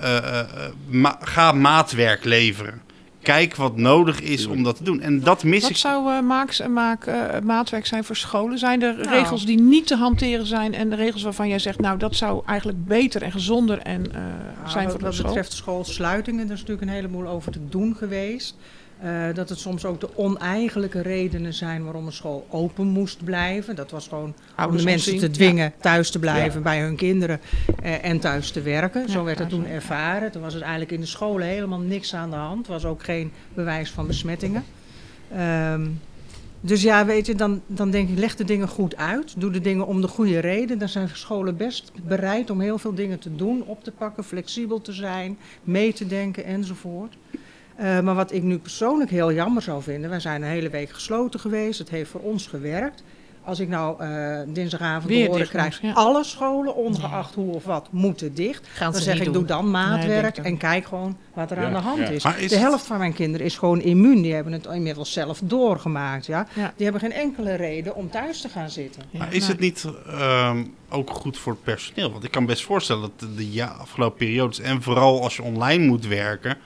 ma- 0.90 1.20
ga 1.22 1.52
maatwerk 1.52 2.24
leveren. 2.24 2.82
Kijk 3.24 3.56
wat 3.56 3.78
nodig 3.78 4.22
is 4.22 4.46
om 4.46 4.64
dat 4.64 4.76
te 4.78 4.84
doen. 4.84 5.02
En 5.02 5.20
dat 5.20 5.44
mis 5.44 5.62
Wat 5.62 5.70
ik. 5.70 5.76
zou 5.78 6.12
eh, 6.12 6.20
maaks, 6.22 6.60
en 6.60 6.74
maak, 6.74 7.06
eh, 7.06 7.40
maatwerk 7.44 7.86
zijn 7.86 8.04
voor 8.04 8.16
scholen? 8.16 8.58
Zijn 8.58 8.82
er 8.82 8.96
Nou. 8.96 9.10
regels 9.10 9.46
die 9.46 9.62
niet 9.62 9.88
te 9.88 9.96
hanteren 9.96 10.46
zijn 10.46 10.74
en 10.74 10.90
de 10.90 10.96
regels 10.96 11.24
waarvan 11.24 11.48
jij 11.48 11.60
zegt, 11.60 11.80
nou 11.80 11.98
dat 11.98 12.16
zou 12.16 12.42
eigenlijk 12.46 12.86
beter 12.86 13.22
en 13.22 13.32
gezonder 13.32 13.78
en, 13.80 14.12
eh, 14.12 14.18
Nou, 14.22 14.70
zijn 14.70 14.84
wat, 14.84 14.92
voor 14.92 15.00
de 15.00 15.06
wat 15.06 15.14
school? 15.16 15.28
betreft 15.28 15.54
schoolsluitingen, 15.54 16.48
daar 16.48 16.56
is 16.56 16.62
natuurlijk 16.62 16.88
een 16.88 16.94
heleboel 16.96 17.28
over 17.28 17.52
te 17.52 17.60
doen 17.70 17.96
geweest. 17.96 18.56
Eh, 19.04 19.34
dat 19.34 19.50
het 19.50 19.60
soms 19.60 19.86
ook 19.86 20.00
de 20.00 20.18
oneigenlijke 20.18 21.02
redenen 21.02 21.54
zijn 21.54 21.84
waarom 21.84 22.06
een 22.06 22.12
school 22.12 22.48
open 22.50 22.88
moest 22.88 23.24
blijven. 23.24 23.76
Dat 23.76 23.92
was 23.92 24.08
gewoon 24.08 24.34
om 24.68 24.78
de 24.78 24.84
mensen 24.84 25.18
te 25.18 25.30
dwingen 25.30 25.74
thuis 25.82 26.10
te 26.12 26.20
blijven 26.20 26.58
Ja. 26.58 26.64
bij 26.64 26.82
hun 26.82 26.96
kinderen 26.96 27.40
eh, 27.82 28.06
en 28.06 28.20
thuis 28.20 28.52
te 28.52 28.62
werken. 28.62 29.10
Zo 29.10 29.24
werd 29.24 29.40
het 29.40 29.50
thuis 29.50 29.64
toen 29.64 29.72
ervaren. 29.72 30.32
Toen 30.32 30.42
was 30.42 30.54
het 30.54 30.62
eigenlijk 30.62 30.92
in 30.92 31.00
de 31.00 31.06
scholen 31.06 31.48
helemaal 31.48 31.80
niks 31.80 32.16
aan 32.16 32.30
de 32.30 32.36
hand. 32.36 32.66
Er 32.66 32.72
was 32.72 32.86
ook 32.86 33.04
geen 33.04 33.32
bewijs 33.54 33.92
van 33.92 34.08
besmettingen. 34.08 34.64
Ehm, 35.36 35.88
dus 36.62 36.82
ja, 36.82 37.06
weet 37.06 37.26
je, 37.26 37.36
dan, 37.36 37.62
dan 37.68 37.92
denk 37.92 38.10
ik, 38.10 38.18
leg 38.18 38.36
de 38.36 38.46
dingen 38.46 38.68
goed 38.68 38.96
uit. 38.96 39.34
Doe 39.38 39.52
de 39.52 39.62
dingen 39.62 39.88
om 39.88 40.02
de 40.02 40.08
goede 40.08 40.40
reden. 40.40 40.78
Dan 40.78 40.90
zijn 40.90 41.10
scholen 41.14 41.58
best 41.58 41.92
bereid 42.08 42.50
om 42.50 42.62
heel 42.62 42.78
veel 42.78 42.94
dingen 42.94 43.20
te 43.20 43.36
doen, 43.36 43.64
op 43.66 43.84
te 43.84 43.92
pakken, 43.92 44.24
flexibel 44.24 44.82
te 44.82 44.92
zijn, 44.92 45.38
mee 45.64 45.94
te 45.94 46.08
denken 46.08 46.46
enzovoort. 46.46 47.16
Eh, 47.76 48.00
maar 48.00 48.16
wat 48.16 48.32
ik 48.32 48.44
nu 48.44 48.58
persoonlijk 48.58 49.10
heel 49.12 49.34
jammer 49.34 49.62
zou 49.62 49.82
vinden, 49.84 50.10
wij 50.10 50.20
zijn 50.20 50.42
een 50.42 50.50
hele 50.50 50.70
week 50.70 50.90
gesloten 50.90 51.40
geweest. 51.40 51.80
Het 51.80 51.90
heeft 51.90 52.10
voor 52.10 52.22
ons 52.22 52.48
gewerkt. 52.48 53.04
Als 53.46 53.60
ik 53.60 53.68
nou 53.68 54.00
eh, 54.04 54.40
dinsdagavond 54.48 55.06
Weer 55.10 55.26
te 55.26 55.32
horen 55.32 55.48
krijg, 55.48 55.82
ja. 55.82 55.92
alle 55.94 56.24
scholen, 56.24 56.76
ongeacht 56.76 57.34
hoe 57.36 57.54
of 57.54 57.64
wat, 57.64 57.88
moeten 57.92 58.34
dicht. 58.36 58.68
Gaan 58.74 58.92
Dan 58.92 59.02
ze 59.02 59.06
zeg 59.08 59.18
ik, 59.18 59.24
doen. 59.24 59.34
doe 59.34 59.46
dan 59.46 59.72
maatwerk 59.72 60.38
en 60.38 60.58
kijk 60.58 60.86
gewoon 60.86 61.18
wat 61.34 61.52
er 61.52 61.60
Ja, 61.60 61.66
aan 61.66 61.74
de 61.74 61.80
hand 61.80 61.98
ja. 61.98 62.06
is. 62.08 62.24
De 62.24 62.30
het- 62.30 62.56
helft 62.58 62.86
van 62.86 62.98
mijn 62.98 63.14
kinderen 63.14 63.46
is 63.46 63.58
gewoon 63.58 63.82
immuun. 63.82 64.22
Die 64.22 64.34
hebben 64.34 64.54
het 64.54 64.66
inmiddels 64.66 65.14
zelf 65.14 65.40
doorgemaakt. 65.44 66.26
Ja? 66.26 66.48
Ja. 66.54 66.74
Die 66.76 66.84
hebben 66.84 67.02
geen 67.02 67.12
enkele 67.20 67.54
reden 67.56 67.96
om 67.96 68.10
thuis 68.10 68.42
te 68.42 68.50
gaan 68.50 68.70
zitten. 68.70 69.02
Ja, 69.10 69.20
Maar 69.20 69.34
is 69.34 69.48
het 69.48 69.60
niet 69.60 69.86
ehm, 70.08 70.64
ook 70.90 71.10
goed 71.10 71.38
voor 71.38 71.52
het 71.54 71.64
personeel? 71.64 72.12
Want 72.12 72.24
ik 72.24 72.32
kan 72.32 72.46
best 72.46 72.64
voorstellen 72.64 73.02
dat 73.02 73.20
de, 73.20 73.36
de 73.36 73.52
ja, 73.52 73.68
afgelopen 73.68 74.18
periodes, 74.18 74.60
en 74.60 74.82
vooral 74.82 75.22
als 75.24 75.36
je 75.36 75.42
online 75.44 75.86
moet 75.86 76.08
werken, 76.08 76.58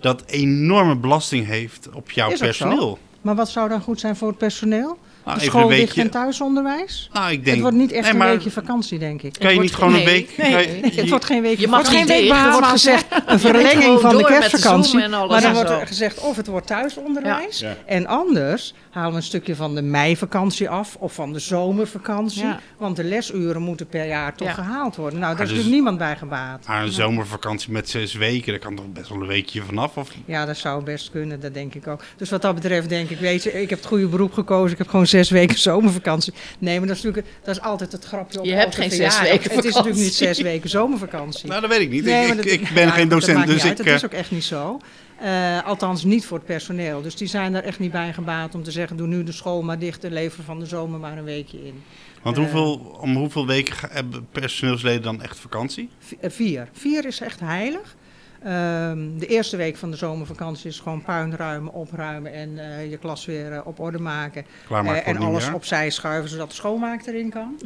dat 0.00 0.24
enorme 0.26 0.96
belasting 0.96 1.46
heeft 1.46 1.88
op 1.92 2.10
jouw 2.10 2.30
zo. 2.30 2.44
personeel. 2.44 2.98
Maar 3.20 3.34
wat 3.34 3.48
zou 3.48 3.68
dan 3.68 3.80
goed 3.80 4.00
zijn 4.00 4.16
voor 4.16 4.28
het 4.28 4.38
personeel? 4.38 4.98
Nou, 5.28 5.38
de 5.40 5.46
even 5.46 5.58
school 5.58 5.70
een 5.70 5.76
dicht 5.76 5.90
en 5.90 6.02
weekje. 6.02 6.10
thuisonderwijs? 6.18 7.08
Nou, 7.12 7.30
ik 7.32 7.38
denk. 7.44 7.50
het 7.56 7.60
wordt 7.60 7.76
niet 7.76 7.92
echt 7.92 8.12
nee, 8.12 8.22
een 8.22 8.28
weekje 8.28 8.50
vakantie, 8.50 8.98
denk 8.98 9.22
ik. 9.22 9.34
Kan 9.38 9.54
je 9.54 9.60
niet 9.60 9.74
gewoon 9.74 9.94
een 9.94 10.00
geen- 10.00 10.04
week. 10.06 10.36
nee, 10.36 10.50
kan 10.50 10.60
nee, 10.80 10.94
je- 10.94 11.00
Het 11.00 11.08
wordt 11.10 11.24
geen 11.24 11.42
weekje 11.42 11.60
Je 11.60 11.68
mag 11.68 11.84
vakantie. 11.84 12.22
niet 12.22 12.30
Er 12.32 12.50
wordt 12.52 12.66
gezegd 12.66 13.06
een 13.26 13.38
verlenging 13.48 14.00
van 14.00 14.16
de 14.16 14.24
kerstvakantie. 14.24 14.90
Zoom 14.90 15.00
en 15.00 15.14
alles 15.14 15.30
Maar 15.30 15.40
dan 15.40 15.50
en 15.50 15.56
wordt 15.56 15.70
er 15.70 15.86
gezegd 15.86 16.18
of 16.20 16.36
het 16.36 16.46
wordt 16.46 16.66
thuisonderwijs. 16.66 17.58
Ja. 17.58 17.76
En 17.86 18.06
anders 18.06 18.74
halen 18.90 19.10
we 19.10 19.16
een 19.16 19.22
stukje 19.22 19.56
van 19.56 19.74
de 19.74 19.82
meivakantie 19.82 20.68
af 20.68 20.96
of 20.98 21.12
van 21.14 21.32
de 21.32 21.38
zomervakantie. 21.38 22.42
Ja. 22.44 22.60
Want 22.78 22.96
de 22.96 23.04
lesuren 23.04 23.62
moeten 23.62 23.86
per 23.86 24.06
jaar 24.06 24.34
toch 24.34 24.48
Ja. 24.48 24.54
gehaald 24.54 24.96
worden. 24.96 25.18
Nou, 25.18 25.32
daar 25.36 25.42
is 25.44 25.48
dus- 25.48 25.56
natuurlijk 25.58 25.74
niemand 25.74 25.98
bij 25.98 26.16
gebaat. 26.16 26.66
Maar 26.66 26.82
een 26.82 26.92
zomervakantie 26.92 27.72
met 27.72 27.88
zes 27.88 28.14
weken, 28.14 28.50
daar 28.52 28.60
kan 28.60 28.74
toch 28.74 28.92
best 28.92 29.08
wel 29.08 29.20
een 29.20 29.26
weekje 29.26 29.62
vanaf? 29.62 29.96
Of... 29.96 30.08
Ja, 30.24 30.46
dat 30.46 30.56
zou 30.56 30.82
best 30.84 31.10
kunnen, 31.10 31.40
dat 31.40 31.54
denk 31.54 31.74
ik 31.74 31.86
ook. 31.86 32.00
Dus 32.16 32.30
wat 32.30 32.42
dat 32.42 32.54
betreft 32.54 32.88
denk 32.88 33.10
ik, 33.10 33.18
weet 33.18 33.42
je, 33.42 33.60
ik 33.62 33.70
heb 33.70 33.78
het 33.78 33.88
goede 33.88 34.06
beroep 34.06 34.32
gekozen. 34.32 34.72
Ik 34.72 34.78
heb 34.78 34.88
gewoon 34.88 35.06
zes 35.18 35.30
weken 35.30 35.58
zomervakantie. 35.58 36.32
Nee, 36.58 36.78
maar 36.78 36.88
dat 36.88 36.96
is 36.96 37.02
natuurlijk, 37.02 37.34
dat 37.44 37.56
is 37.56 37.62
altijd 37.62 37.92
het 37.92 38.04
grapje 38.04 38.38
op 38.38 38.44
Je 38.44 38.52
hebt 38.54 38.74
geen 38.74 38.90
zes 38.90 39.20
weken 39.20 39.50
Het 39.54 39.64
is 39.64 39.74
natuurlijk 39.74 39.84
niet 39.96 40.14
vakantie. 40.16 40.26
zes 40.34 40.40
weken 40.40 40.70
zomervakantie. 40.70 41.48
Nou, 41.48 41.60
dat 41.60 41.70
weet 41.70 41.80
ik 41.80 41.90
niet. 41.90 42.04
Nee, 42.04 42.24
ik, 42.26 42.30
ik, 42.30 42.36
dat- 42.36 42.46
ik 42.46 42.70
ben 42.74 42.84
ja, 42.86 42.90
geen 42.90 43.08
dat 43.08 43.18
docent, 43.20 43.36
maakt 43.36 43.48
niet 43.48 43.56
dus 43.60 43.68
uit. 43.68 43.78
ik. 43.78 43.84
Dat 43.86 43.94
is 43.94 44.02
eh, 44.02 44.08
ook 44.08 44.14
echt 44.18 44.30
niet 44.30 44.44
zo. 44.44 44.80
Eh, 45.20 45.64
althans, 45.66 46.04
niet 46.04 46.26
voor 46.26 46.36
het 46.36 46.46
personeel. 46.46 47.02
Dus 47.02 47.16
die 47.16 47.28
zijn 47.28 47.54
er 47.54 47.64
echt 47.64 47.78
niet 47.78 47.90
bij 47.92 48.12
gebaat 48.12 48.54
om 48.54 48.62
te 48.62 48.70
zeggen: 48.70 48.96
doe 48.96 49.06
nu 49.06 49.24
de 49.24 49.32
school 49.32 49.62
maar 49.62 49.78
dicht 49.78 50.04
en 50.04 50.12
lever 50.12 50.44
van 50.44 50.58
de 50.58 50.66
zomer 50.66 51.00
maar 51.00 51.18
een 51.18 51.24
weekje 51.24 51.64
in. 51.66 51.82
Want 52.22 52.36
hoeveel, 52.36 52.74
om 53.00 53.14
hoeveel 53.16 53.46
weken 53.46 53.74
hebben 53.90 54.26
personeelsleden 54.32 55.02
dan 55.02 55.22
echt 55.22 55.38
vakantie? 55.38 55.88
Eh, 56.20 56.30
vier. 56.30 56.68
Vier 56.72 57.04
is 57.06 57.20
echt 57.20 57.40
heilig. 57.40 57.96
Ehm, 58.44 59.18
de 59.18 59.26
eerste 59.26 59.56
week 59.56 59.76
van 59.76 59.90
de 59.90 59.96
zomervakantie 59.96 60.68
is 60.70 60.80
gewoon 60.80 61.02
puin 61.02 61.36
ruimen, 61.36 61.72
opruimen 61.72 62.32
en 62.32 62.58
eh, 62.58 62.90
je 62.90 62.96
klas 62.98 63.24
weer 63.26 63.52
eh, 63.52 63.60
op 63.64 63.80
orde 63.80 63.98
maken. 63.98 64.44
Eh, 64.94 65.02
voor 65.04 65.12
en 65.14 65.16
alles 65.26 65.44
opzij 65.54 65.90
schuiven 65.90 66.30
zodat 66.30 66.48
de 66.48 66.54
schoonmaak 66.54 67.06
erin 67.06 67.30
kan. 67.30 67.58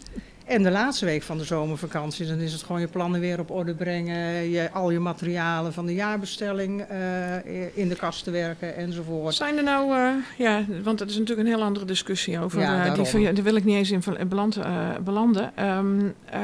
En 0.46 0.62
de 0.62 0.70
laatste 0.70 1.04
week 1.04 1.22
van 1.22 1.38
de 1.38 1.44
zomervakantie, 1.44 2.26
dan 2.26 2.38
is 2.38 2.52
het 2.52 2.62
gewoon 2.62 2.80
je 2.80 2.87
plannen 2.88 3.20
weer 3.20 3.38
op 3.40 3.50
orde 3.50 3.74
brengen. 3.74 4.50
Je, 4.50 4.70
al 4.72 4.90
je 4.90 4.98
materialen 4.98 5.72
van 5.72 5.87
de 5.87 5.94
jaarbestelling 5.94 6.80
eh, 6.80 7.76
in 7.76 7.88
de 7.88 7.96
kast 7.96 8.24
te 8.24 8.30
werken 8.30 8.76
enzovoort. 8.76 9.35
Zijn 9.35 9.56
er 9.56 9.62
nou, 9.62 9.94
eh, 9.96 10.11
ja, 10.38 10.64
want 10.82 10.98
dat 10.98 11.11
is 11.11 11.18
natuurlijk 11.18 11.48
een 11.48 11.54
heel 11.54 11.62
andere 11.64 11.85
discussie 11.85 12.40
over. 12.40 12.61
Ja, 12.61 12.66
eh, 12.66 12.74
die, 12.76 12.87
daarom. 12.87 13.06
van 13.06 13.20
je- 13.20 13.32
daar 13.32 13.44
wil 13.44 13.56
ik 13.56 13.64
niet 13.64 13.76
eens 13.76 13.90
in 13.90 14.02
beland, 14.28 14.58
belanden. 15.04 15.52
Ehm, 15.56 16.00
eh, 16.24 16.40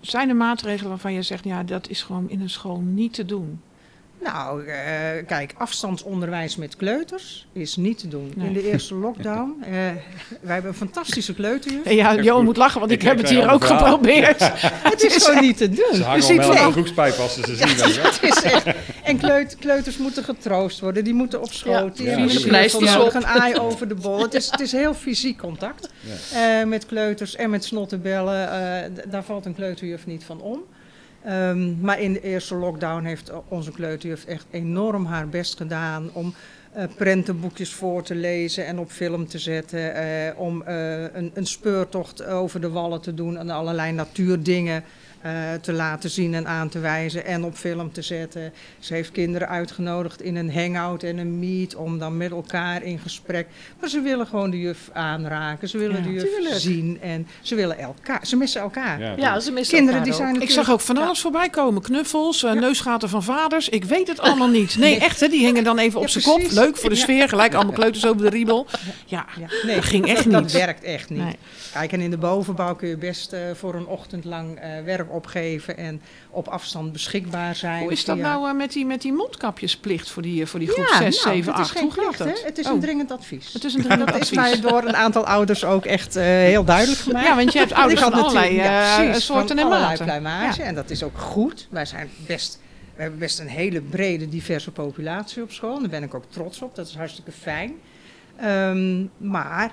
zijn 0.00 0.28
er 0.28 0.36
maatregelen 0.36 0.88
waarvan 0.90 1.12
je 1.12 1.22
zegt, 1.22 1.44
ja, 1.44 1.62
dat 1.62 1.88
is 1.88 2.02
gewoon 2.02 2.30
in 2.30 2.40
een 2.40 2.50
school 2.50 2.80
niet 2.80 3.12
te 3.14 3.24
doen? 3.24 3.60
Nou, 4.22 4.66
eh, 4.66 4.76
kijk, 5.26 5.54
afstandsonderwijs 5.58 6.56
met 6.56 6.76
kleuters 6.76 7.46
is 7.52 7.76
niet 7.76 7.98
te 7.98 8.08
doen. 8.08 8.32
Nee. 8.36 8.46
In 8.46 8.52
de 8.52 8.70
eerste 8.70 8.94
lockdown, 8.94 9.56
eh, 9.62 9.70
wij 10.40 10.52
hebben 10.52 10.70
een 10.70 10.76
fantastische 10.76 11.34
kleuterjuf. 11.34 11.84
En 11.84 11.94
ja, 11.94 12.14
Johan 12.14 12.44
moet 12.44 12.56
lachen, 12.56 12.80
want 12.80 12.92
ik, 12.92 13.00
Ik 13.00 13.08
heb 13.08 13.16
het 13.18 13.28
hier 13.28 13.50
ook 13.50 13.60
een 13.60 13.66
verhaal. 13.66 13.84
geprobeerd. 13.92 14.40
Het 14.92 15.02
is 15.02 15.24
gewoon 15.26 15.40
niet 15.42 15.56
te 15.56 15.68
doen. 15.68 15.94
Ze 15.94 16.02
hangen 16.02 16.36
wel 16.36 16.56
aan 16.56 16.72
de 16.72 16.72
als 17.18 17.34
ze 17.34 17.42
ze 17.46 17.56
zien. 17.56 18.02
Het 18.02 18.18
is 18.22 18.42
echt. 18.42 18.66
En 19.02 19.18
kleut- 19.18 19.56
kleuters 19.58 19.96
moeten 19.96 20.24
getroost 20.24 20.80
worden, 20.80 21.04
die 21.04 21.14
moeten 21.14 21.40
op 21.42 21.52
schoot. 21.52 21.74
Ja, 21.74 21.88
die 21.94 22.04
ja, 22.04 22.10
hebben 22.10 22.30
vieze 22.30 22.44
een 22.46 22.52
een 23.14 23.26
aai 23.26 23.54
over 23.58 23.88
de 23.88 23.94
bol. 23.94 24.22
Het 24.22 24.34
is, 24.34 24.50
het 24.50 24.60
is 24.60 24.72
heel 24.72 24.94
fysiek 24.94 25.38
contact 25.38 25.88
eh, 26.34 26.64
met 26.64 26.86
kleuters 26.86 27.36
en 27.36 27.50
met 27.50 27.64
snottenbellen. 27.64 28.50
eh, 28.52 28.90
daar 29.10 29.24
valt 29.24 29.46
een 29.46 29.54
kleuterjuf 29.54 30.06
niet 30.06 30.24
van 30.24 30.40
om. 30.40 30.60
Ehm, 31.24 31.80
maar 31.80 32.00
in 32.00 32.12
de 32.12 32.20
eerste 32.20 32.54
lockdown 32.54 33.04
heeft 33.04 33.32
onze 33.48 33.72
kleuterjuf 33.72 34.24
echt 34.24 34.46
enorm 34.50 35.04
haar 35.04 35.28
best 35.28 35.56
gedaan 35.56 36.10
om 36.12 36.34
eh, 36.72 36.84
prentenboekjes 36.96 37.72
voor 37.72 38.02
te 38.02 38.14
lezen 38.14 38.66
en 38.66 38.78
op 38.78 38.90
film 38.90 39.26
te 39.26 39.38
zetten. 39.38 39.94
eh, 39.94 40.38
om 40.38 40.62
eh, 40.62 41.02
een, 41.02 41.30
een 41.34 41.46
speurtocht 41.46 42.24
over 42.24 42.60
de 42.60 42.70
wallen 42.70 43.00
te 43.00 43.14
doen 43.14 43.38
en 43.38 43.50
allerlei 43.50 43.92
natuurdingen 43.92 44.84
eh, 45.20 45.32
te 45.60 45.72
laten 45.72 46.10
zien 46.10 46.34
en 46.34 46.46
aan 46.48 46.68
te 46.68 46.78
wijzen 46.78 47.24
en 47.26 47.44
op 47.44 47.54
film 47.56 47.92
te 47.92 48.02
zetten. 48.02 48.52
Ze 48.78 48.94
heeft 48.94 49.10
kinderen 49.12 49.48
uitgenodigd 49.48 50.22
in 50.22 50.36
een 50.36 50.52
hangout 50.52 51.02
en 51.02 51.18
een 51.18 51.38
meet 51.38 51.74
om 51.74 51.98
dan 51.98 52.16
met 52.16 52.30
elkaar 52.30 52.82
in 52.82 52.98
gesprek. 52.98 53.46
Maar 53.80 53.88
ze 53.88 54.00
willen 54.00 54.26
gewoon 54.26 54.50
de 54.50 54.58
juf 54.60 54.88
aanraken, 54.92 55.68
ze 55.68 55.78
willen 55.78 55.96
Ja. 55.96 56.02
de 56.02 56.12
juf 56.12 56.34
Tuurlijk. 56.34 56.54
zien 56.54 56.98
en 57.02 57.26
ze 57.40 57.54
willen 57.54 57.78
elkaar. 57.78 58.26
Ze 58.26 58.36
missen 58.36 58.60
elkaar. 58.60 59.00
Ja, 59.00 59.14
Ja, 59.16 59.40
ze 59.40 59.52
missen 59.52 59.76
Kinderen 59.76 60.00
elkaar 60.00 60.16
die 60.18 60.26
zijn 60.26 60.42
Ik 60.42 60.50
zag 60.50 60.70
ook 60.70 60.80
van 60.80 60.96
alles 60.98 61.20
voorbij 61.20 61.48
komen. 61.48 61.82
Knuffels, 61.82 62.42
eh, 62.44 62.52
neusgaten 62.52 63.08
van 63.08 63.22
vaders. 63.22 63.68
Ik 63.68 63.84
weet 63.84 64.08
het 64.08 64.20
allemaal 64.20 64.48
niet. 64.48 64.76
Nee, 64.78 64.98
echt 64.98 65.20
hè, 65.20 65.28
die 65.28 65.44
hingen 65.44 65.64
dan 65.64 65.78
even 65.78 66.00
op 66.00 66.08
zijn 66.08 66.24
kop. 66.24 66.50
Leuk 66.50 66.76
voor 66.76 66.88
de 66.90 66.94
Ja. 66.96 67.00
sfeer. 67.02 67.28
Gelijk 67.28 67.54
allemaal 67.54 67.72
kleuters 67.74 68.06
over 68.06 68.22
de 68.22 68.28
riebel. 68.30 68.66
Ja, 69.06 69.26
Ja, 69.40 69.46
nee, 69.66 69.74
dat 69.74 69.84
ging 69.84 70.06
echt 70.08 70.30
dat 70.30 70.42
niet. 70.42 70.52
werkt 70.52 70.82
echt 70.84 71.10
niet. 71.10 71.22
Nee. 71.22 71.36
Kijk, 71.72 71.92
en 71.92 72.00
in 72.00 72.10
de 72.10 72.18
bovenbouw 72.18 72.74
kun 72.74 72.88
je 72.88 72.96
best 72.96 73.32
eh, 73.32 73.40
voor 73.54 73.74
een 73.74 73.86
ochtend 73.86 74.24
lang 74.24 74.58
eh, 74.58 74.70
werk 74.84 75.09
opgeven 75.10 75.76
en 75.76 76.02
op 76.30 76.48
afstand 76.48 76.92
beschikbaar 76.92 77.54
zijn. 77.56 77.82
Hoe 77.82 77.92
is 77.92 78.04
dat 78.04 78.16
via- 78.16 78.24
nou 78.24 78.48
eh, 78.48 78.54
met, 78.56 78.72
die, 78.72 78.86
met 78.86 79.02
die 79.02 79.12
mondkapjesplicht 79.12 80.10
voor 80.10 80.22
die, 80.22 80.40
eh, 80.42 80.46
voor 80.48 80.58
die 80.58 80.68
groep 80.68 80.86
ja, 80.86 80.96
6, 80.96 81.24
nou, 81.24 81.36
7, 81.36 81.52
het 81.52 81.60
is 81.60 81.68
8? 81.68 81.78
geen 81.78 81.82
Hoe 81.82 82.04
gaat 82.04 82.18
dat? 82.18 82.42
Het 82.44 82.58
is 82.58 82.66
Oh, 82.66 82.72
een 82.72 82.80
dringend 82.80 83.10
advies. 83.10 83.52
Het 83.52 83.64
is 83.64 83.74
een 83.74 83.82
dringend 83.82 84.06
dat 84.12 84.14
is 84.20 84.20
advies. 84.38 84.60
mij 84.60 84.70
door 84.70 84.84
een 84.84 84.96
aantal 84.96 85.26
ouders 85.26 85.64
ook 85.64 85.84
echt 85.84 86.16
eh, 86.16 86.24
heel 86.24 86.64
duidelijk 86.64 86.98
gemaakt. 87.00 87.26
Ja, 87.26 87.36
want 87.36 87.52
je 87.52 87.58
hebt 87.58 87.72
ouders 87.82 88.00
van 88.00 88.12
allerlei 88.12 88.54
ja, 88.54 89.04
precies, 89.04 89.24
soorten 89.24 89.48
van 89.58 89.72
en 89.72 89.80
maten. 89.80 90.04
pluimage. 90.04 90.62
En 90.62 90.74
dat 90.74 90.90
is 90.90 91.02
ook 91.02 91.18
goed. 91.18 91.66
Wij 91.70 91.84
zijn 91.84 92.10
best, 92.26 92.60
we 92.96 93.02
hebben 93.02 93.18
best 93.20 93.38
een 93.38 93.48
hele 93.48 93.80
brede, 93.80 94.28
diverse 94.28 94.70
populatie 94.70 95.42
op 95.42 95.50
school. 95.52 95.80
Daar 95.80 95.88
ben 95.88 96.02
ik 96.02 96.14
ook 96.14 96.24
trots 96.28 96.62
op. 96.62 96.74
Dat 96.74 96.86
is 96.88 96.94
hartstikke 96.96 97.32
fijn. 97.32 97.72
Ehm, 98.36 99.04
maar 99.16 99.72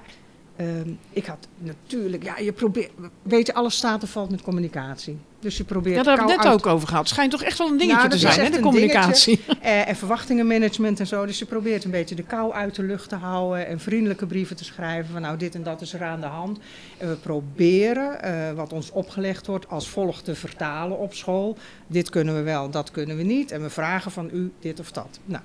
ehm, 0.55 0.89
ik 1.09 1.25
had 1.25 1.47
natuurlijk, 1.57 2.23
ja, 2.23 2.37
je 2.37 2.51
probeert, 2.51 2.91
weet 3.21 3.47
je, 3.47 3.53
alles 3.53 3.75
staat 3.75 4.03
of 4.03 4.09
valt 4.09 4.29
met 4.31 4.41
communicatie. 4.41 5.17
Dus 5.39 5.57
je 5.57 5.63
probeert 5.63 5.95
Ja, 5.95 6.03
daar 6.03 6.17
hebben 6.17 6.35
we 6.37 6.43
net 6.43 6.53
ook 6.53 6.65
over 6.65 6.87
gehad. 6.87 7.03
Het 7.03 7.13
schijnt 7.13 7.31
toch 7.31 7.43
echt 7.43 7.57
wel 7.57 7.67
een 7.67 7.77
dingetje 7.77 7.97
Nou, 7.97 8.09
te 8.09 8.17
zijn, 8.17 8.39
hè, 8.39 8.49
de 8.49 8.59
communicatie. 8.59 9.43
eh, 9.61 9.87
en 9.87 9.95
verwachtingenmanagement 9.95 10.99
en 10.99 11.07
zo. 11.07 11.25
Dus 11.25 11.39
je 11.39 11.45
probeert 11.45 11.83
een 11.83 11.91
beetje 11.91 12.15
de 12.15 12.23
kou 12.23 12.53
uit 12.53 12.75
de 12.75 12.83
lucht 12.83 13.09
te 13.09 13.15
houden. 13.15 13.67
En 13.67 13.79
vriendelijke 13.79 14.25
brieven 14.25 14.55
te 14.55 14.63
schrijven 14.63 15.11
van 15.11 15.21
nou 15.21 15.37
dit 15.37 15.55
en 15.55 15.63
dat 15.63 15.81
is 15.81 15.93
er 15.93 16.03
aan 16.03 16.21
de 16.21 16.27
hand. 16.27 16.59
En 16.97 17.09
we 17.09 17.15
proberen 17.15 18.21
eh, 18.21 18.51
wat 18.55 18.73
ons 18.73 18.91
opgelegd 18.91 19.47
wordt 19.47 19.69
als 19.69 19.89
volgt 19.89 20.25
te 20.25 20.35
vertalen 20.35 20.97
op 20.97 21.13
school. 21.13 21.57
Dit 21.87 22.09
kunnen 22.09 22.35
we 22.35 22.41
wel, 22.41 22.69
dat 22.69 22.91
kunnen 22.91 23.17
we 23.17 23.23
niet. 23.23 23.51
En 23.51 23.61
we 23.61 23.69
vragen 23.69 24.11
van 24.11 24.29
u 24.33 24.51
dit 24.59 24.79
of 24.79 24.91
dat. 24.91 25.19
Nou, 25.25 25.43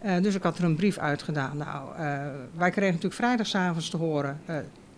eh, 0.00 0.22
dus 0.22 0.34
ik 0.34 0.42
had 0.42 0.58
er 0.58 0.64
een 0.64 0.76
brief 0.76 0.98
uitgedaan. 0.98 1.56
Nou, 1.56 1.96
eh, 1.96 2.26
wij 2.56 2.70
kregen 2.70 2.94
natuurlijk 2.94 3.14
vrijdagavond 3.14 3.90
te 3.90 3.96
horen... 3.96 4.40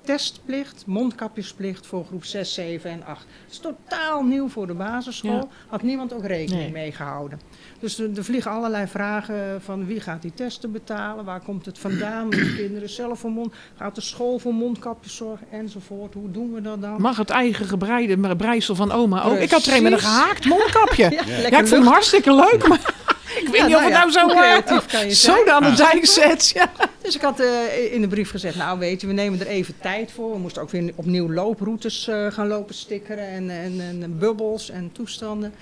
Testplicht, 0.05 0.83
mondkapjesplicht 0.87 1.87
voor 1.87 2.05
groep 2.05 2.25
6, 2.25 2.55
7 2.55 2.91
en 2.91 3.05
8. 3.07 3.19
Dat 3.21 3.53
is 3.53 3.59
totaal 3.59 4.23
nieuw 4.23 4.49
voor 4.49 4.67
de 4.67 4.75
basisschool. 4.75 5.31
Ja. 5.31 5.47
Had 5.69 5.83
niemand 5.83 6.12
ook 6.12 6.25
rekening 6.25 6.62
Nee. 6.62 6.73
mee 6.73 6.93
gehouden. 6.93 7.41
Dus 7.81 7.99
er, 7.99 8.17
er 8.17 8.25
vliegen 8.25 8.51
allerlei 8.51 8.87
vragen 8.87 9.62
van 9.62 9.87
wie 9.87 10.01
gaat 10.01 10.23
die 10.23 10.35
testen 10.35 10.73
betalen, 10.73 11.25
waar 11.25 11.41
komt 11.41 11.67
het 11.67 11.79
vandaan, 11.79 12.23
moeten 12.25 12.45
de 12.45 12.55
kinderen 12.62 12.88
zelf 12.91 13.19
voor 13.19 13.31
mond, 13.31 13.55
gaat 13.77 13.95
de 13.95 14.01
school 14.01 14.38
voor 14.38 14.55
mondkapjes 14.55 15.17
zorgen 15.17 15.47
enzovoort. 15.51 16.15
Hoe 16.15 16.31
doen 16.31 16.53
we 16.53 16.61
dat 16.61 16.81
dan? 16.81 17.01
Mag 17.01 17.17
het 17.17 17.31
eigen 17.31 17.67
gebreide 17.67 18.37
breisel 18.37 18.75
van 18.75 18.93
oma 18.93 19.23
ook? 19.25 19.38
Ik 19.38 19.51
had 19.51 19.65
er 19.65 19.77
een 19.77 19.83
met 19.83 19.93
een 19.93 19.99
gehaakt 19.99 20.45
mondkapje. 20.47 21.11
Ja, 21.12 21.25
lekker 21.27 21.61
ik 21.61 21.67
vond 21.67 21.71
hem 21.71 21.93
hartstikke 21.93 22.35
leuk, 22.35 22.69
maar 22.69 22.95
ik 23.42 23.48
weet 23.48 23.61
Ja, 23.61 23.66
niet 23.66 23.76
of 23.76 23.81
nou 23.83 23.92
het 23.92 24.14
nou 24.14 24.31
zo, 24.31 24.37
creatief 24.37 24.87
kan 24.87 25.07
je 25.07 25.14
zo 25.31 25.44
aan 25.44 25.62
de 25.62 25.72
dijk 25.72 26.07
zet. 26.07 26.50
Ja. 26.55 26.70
Dus 27.02 27.14
ik 27.14 27.20
had 27.20 27.40
eh, 27.40 27.92
in 27.92 28.00
de 28.00 28.09
brief 28.09 28.31
gezegd, 28.31 28.57
nou 28.57 28.78
weet 28.78 29.00
je, 29.00 29.07
we 29.07 29.12
nemen 29.12 29.40
er 29.40 29.46
even 29.46 29.74
tijd 29.81 30.12
voor. 30.12 30.33
We 30.33 30.38
moesten 30.38 30.62
ook 30.62 30.70
weer 30.70 30.92
opnieuw 30.94 31.33
looproutes 31.33 32.09
eh, 32.09 32.26
gaan 32.26 32.48
lopen 32.48 32.74
stickeren 32.74 33.28
en, 33.28 33.50
en, 33.50 33.81
en 34.02 34.18
bubbels 34.18 34.70
en 34.70 34.90
toestanden. 34.92 35.55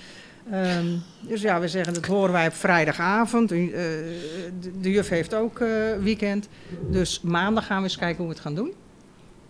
Ehm, 0.51 0.85
dus 1.21 1.41
ja, 1.41 1.59
we 1.59 1.67
zeggen, 1.67 1.93
dat 1.93 2.05
horen 2.05 2.31
wij 2.31 2.47
op 2.47 2.53
vrijdagavond. 2.53 3.51
Eh, 3.51 3.57
de, 3.71 4.79
de 4.81 4.91
juf 4.91 5.09
heeft 5.09 5.33
ook 5.33 5.63
weekend. 5.99 6.47
Dus 6.89 7.21
maandag 7.21 7.65
gaan 7.65 7.77
we 7.77 7.83
eens 7.83 7.97
kijken 7.97 8.17
hoe 8.17 8.27
we 8.27 8.33
het 8.33 8.41
gaan 8.43 8.55
doen. 8.55 8.73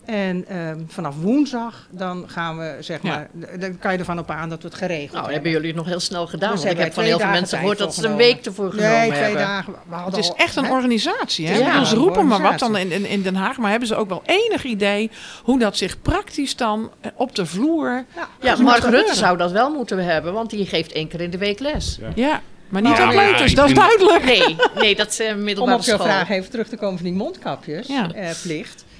En 0.04 0.44
ehm, 0.48 0.78
vanaf 0.88 1.14
woensdag, 1.20 1.86
dan 1.90 2.24
gaan 2.26 2.58
we, 2.58 2.76
zeg 2.80 2.98
Ja. 3.02 3.10
maar, 3.10 3.28
dan 3.60 3.78
kan 3.78 3.92
je 3.92 3.98
ervan 3.98 4.18
op 4.18 4.30
aan 4.30 4.48
dat 4.48 4.62
we 4.62 4.68
het 4.68 4.76
geregeld 4.76 5.00
Nou, 5.12 5.14
hebben. 5.16 5.32
hebben 5.34 5.50
jullie 5.50 5.66
het 5.66 5.76
nog 5.76 5.86
heel 5.86 6.00
snel 6.00 6.26
gedaan. 6.26 6.50
Dus 6.52 6.60
want 6.60 6.72
ik 6.72 6.80
heb 6.80 6.92
van 6.92 7.02
heel 7.04 7.18
veel 7.18 7.28
mensen 7.28 7.58
gehoord 7.58 7.78
dat 7.78 7.94
ze 7.94 8.06
een 8.06 8.16
week 8.16 8.44
ervoor 8.46 8.70
genomen 8.70 8.98
Nee, 8.98 9.08
twee 9.10 9.22
hebben. 9.22 9.40
dagen. 9.42 9.72
We 9.88 9.96
Het 9.96 10.16
is 10.16 10.28
al- 10.28 10.36
echt 10.36 10.56
een 10.56 10.64
hè? 10.64 10.70
organisatie. 10.70 11.46
Hè? 11.48 11.56
Ja, 11.58 11.66
Ja, 11.66 11.78
Ons 11.78 11.90
een 11.92 11.98
roepen 11.98 12.26
maar 12.26 12.42
wat 12.42 12.58
dan 12.58 12.76
in, 12.76 12.92
in, 12.92 13.06
in 13.06 13.22
Den 13.22 13.34
Haag. 13.34 13.58
Maar 13.58 13.70
hebben 13.70 13.88
ze 13.88 13.94
ook 13.96 14.08
wel 14.08 14.22
enig 14.26 14.64
idee 14.64 15.10
hoe 15.42 15.58
dat 15.58 15.76
zich 15.76 16.02
praktisch 16.02 16.56
dan 16.56 16.90
eh, 17.00 17.10
op 17.14 17.34
de 17.34 17.46
vloer... 17.46 18.04
Ja, 18.16 18.28
Ja, 18.40 18.50
dat 18.50 18.58
Mark 18.60 18.82
Rutte 18.84 19.14
zou 19.14 19.36
dat 19.36 19.50
wel 19.52 19.70
moeten 19.70 19.98
hebben, 20.04 20.32
want 20.32 20.50
die 20.50 20.66
geeft 20.66 20.92
één 20.92 21.08
keer 21.08 21.20
in 21.20 21.30
de 21.30 21.38
week 21.38 21.58
les. 21.60 21.98
Ja, 22.14 22.40
maar 22.68 22.82
niet 22.82 22.90
Nou, 22.90 23.02
aan 23.02 23.12
ja, 23.14 23.20
kleuters, 23.22 23.50
ik 23.50 23.56
dat 23.56 23.68
is 23.68 23.74
duidelijk. 23.74 24.24
Nee, 24.24 24.56
nee 24.74 24.94
dat 24.96 25.08
is 25.08 25.20
eh, 25.20 25.32
Om 25.34 25.42
middelbare 25.44 25.78
op 25.78 25.84
jouw 25.84 25.98
vraag 25.98 26.28
even 26.30 26.50
terug 26.50 26.68
te 26.68 26.76
komen 26.76 26.96
van 26.96 27.06
die 27.06 27.14
mondkapjes, 27.16 27.86
Ja. 27.86 28.12
eh, 28.14 28.30
plicht. 28.42 28.84
Eh, 28.84 28.90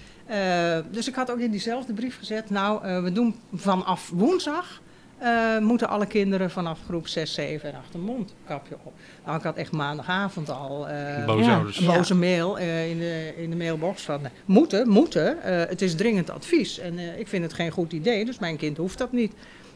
dus 0.91 1.09
ik 1.09 1.15
had 1.15 1.31
ook 1.31 1.39
in 1.39 1.51
diezelfde 1.51 1.93
brief 1.93 2.19
gezet, 2.19 2.51
nou, 2.51 2.85
eh, 2.85 3.03
we 3.03 3.13
doen 3.13 3.35
vanaf 3.55 4.11
woensdag, 4.15 4.81
eh, 5.19 5.59
moeten 5.59 5.89
alle 5.89 6.07
kinderen 6.07 6.51
vanaf 6.51 6.79
groep 6.87 7.09
6, 7.09 7.35
7 7.35 7.73
en 7.73 7.79
8 7.79 7.95
een 7.95 8.01
mondkapje 8.01 8.75
op. 8.83 8.93
Nou, 9.25 9.37
ik 9.39 9.43
had 9.43 9.57
echt 9.57 9.73
maandagavond 9.73 10.51
al 10.51 10.89
eh, 10.89 11.25
Boze 11.27 11.45
Ja. 11.49 11.55
ouders. 11.57 11.79
een 11.81 11.87
boze 11.87 12.15
mail 12.15 12.59
eh, 12.59 12.91
in, 12.91 12.99
de, 12.99 13.33
in 13.37 13.51
de 13.51 13.57
mailbox 13.57 14.03
van, 14.03 14.21
moeten, 14.45 14.89
moeten, 14.89 15.43
eh, 15.43 15.69
het 15.69 15.83
is 15.83 15.95
dringend 15.95 16.31
advies. 16.31 16.79
En 16.79 16.99
eh, 16.99 17.19
ik 17.19 17.29
vind 17.29 17.43
het 17.43 17.53
geen 17.53 17.71
goed 17.71 17.93
idee, 17.93 18.25
dus 18.25 18.39
mijn 18.39 18.57
kind 18.57 18.77
hoeft 18.77 18.99
dat 18.99 19.13
niet. 19.13 19.33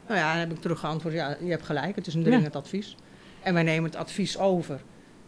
Nou 0.07 0.19
ja, 0.19 0.31
dan 0.31 0.41
heb 0.41 0.51
ik 0.53 0.61
terug 0.61 0.79
geantwoord, 0.81 1.15
ja, 1.15 1.37
je 1.41 1.51
hebt 1.51 1.65
gelijk, 1.67 1.97
het 1.97 2.07
is 2.07 2.15
een 2.15 2.23
dringend 2.23 2.57
advies. 2.57 2.97
En 3.43 3.55
wij 3.55 3.63
nemen 3.63 3.91
het 3.91 3.99
advies 3.99 4.39
over. 4.39 4.81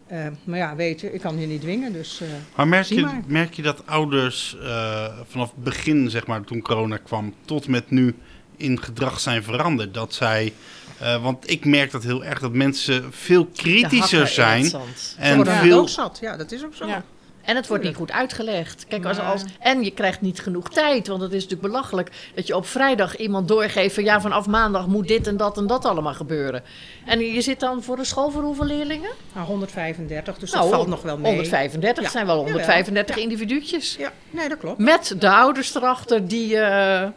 Eh, 0.08 0.26
maar 0.44 0.58
ja, 0.58 0.76
weet 0.76 1.00
je, 1.00 1.12
ik 1.12 1.20
kan 1.20 1.40
je 1.40 1.46
niet 1.46 1.60
dwingen, 1.60 1.92
dus... 1.92 2.20
eh, 2.20 2.28
Maar 2.56 2.68
merk 2.68 2.84
je, 2.86 3.00
maar. 3.00 3.22
merk 3.26 3.54
je 3.54 3.62
dat 3.62 3.86
ouders 3.86 4.56
eh, 4.62 5.04
vanaf 5.28 5.50
het 5.54 5.64
begin, 5.64 6.10
zeg 6.10 6.26
maar, 6.26 6.44
toen 6.44 6.62
corona 6.62 6.96
kwam, 6.96 7.34
tot 7.44 7.68
met 7.68 7.90
nu 7.90 8.14
in 8.56 8.82
gedrag 8.82 9.20
zijn 9.20 9.42
veranderd? 9.42 9.94
Dat 9.94 10.14
zij, 10.14 10.52
eh, 10.98 11.22
want 11.22 11.50
ik 11.50 11.64
merk 11.64 11.90
dat 11.90 12.02
heel 12.02 12.24
erg, 12.24 12.40
dat 12.40 12.52
mensen 12.52 13.06
veel 13.10 13.46
kritischer 13.46 14.26
zijn. 14.26 14.72
En 15.16 15.36
worden 15.36 15.54
veel, 15.56 15.80
ook 15.80 15.88
zat. 15.88 16.18
Ja, 16.20 16.36
dat 16.36 16.52
is 16.52 16.64
ook 16.64 16.74
zo. 16.74 16.86
Ja. 16.86 17.04
En 17.48 17.56
het 17.56 17.66
wordt 17.66 17.84
niet 17.84 17.94
goed 17.96 18.12
uitgelegd. 18.12 18.84
Kijk, 18.88 19.04
als, 19.04 19.18
als, 19.20 19.44
en 19.60 19.82
je 19.84 19.90
krijgt 19.90 20.20
niet 20.20 20.40
genoeg 20.40 20.70
tijd. 20.70 21.06
Want 21.06 21.20
het 21.20 21.32
is 21.32 21.42
natuurlijk 21.42 21.72
belachelijk 21.72 22.10
dat 22.34 22.46
je 22.46 22.56
op 22.56 22.66
vrijdag 22.66 23.16
iemand 23.16 23.48
doorgeeft 23.48 23.94
van 23.94 24.04
ja, 24.04 24.20
vanaf 24.20 24.46
maandag 24.46 24.86
moet 24.86 25.08
dit 25.08 25.26
en 25.26 25.36
dat 25.36 25.56
en 25.58 25.66
dat 25.66 25.84
allemaal 25.84 26.14
gebeuren. 26.14 26.62
En 27.04 27.20
je 27.20 27.40
zit 27.40 27.60
dan 27.60 27.82
voor 27.82 27.98
een 27.98 28.04
school 28.06 28.30
voor 28.30 28.42
hoeveel 28.42 28.64
leerlingen? 28.64 29.10
Nou, 29.34 29.46
135, 29.46 30.38
dus 30.38 30.50
nou, 30.52 30.62
dat 30.64 30.74
valt 30.74 30.88
nog 30.88 31.02
wel 31.02 31.16
mee. 31.18 31.26
135 31.32 32.04
Ja. 32.04 32.10
zijn 32.10 32.26
wel 32.26 32.34
Jawel. 32.36 32.50
135 32.52 33.16
individuutjes. 33.16 33.96
Ja, 33.98 34.12
nee, 34.30 34.48
dat 34.48 34.58
klopt. 34.58 34.78
Met 34.78 35.14
de 35.18 35.30
ouders 35.30 35.74
erachter 35.74 36.28
die. 36.28 36.56
eh, 36.58 37.08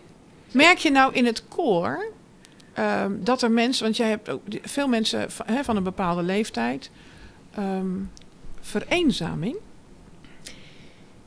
Merk 0.51 0.77
je 0.77 0.91
nou 0.91 1.13
in 1.13 1.25
het 1.25 1.43
koor 1.47 2.05
ehm, 2.73 3.11
dat 3.19 3.41
er 3.41 3.51
mensen, 3.51 3.83
want 3.83 3.97
jij 3.97 4.09
hebt 4.09 4.29
ook 4.29 4.41
veel 4.61 4.87
mensen 4.87 5.31
van, 5.31 5.45
hè, 5.51 5.63
van 5.63 5.75
een 5.75 5.83
bepaalde 5.83 6.21
leeftijd, 6.23 6.89
ehm, 7.55 7.85
vereenzaming? 8.61 9.55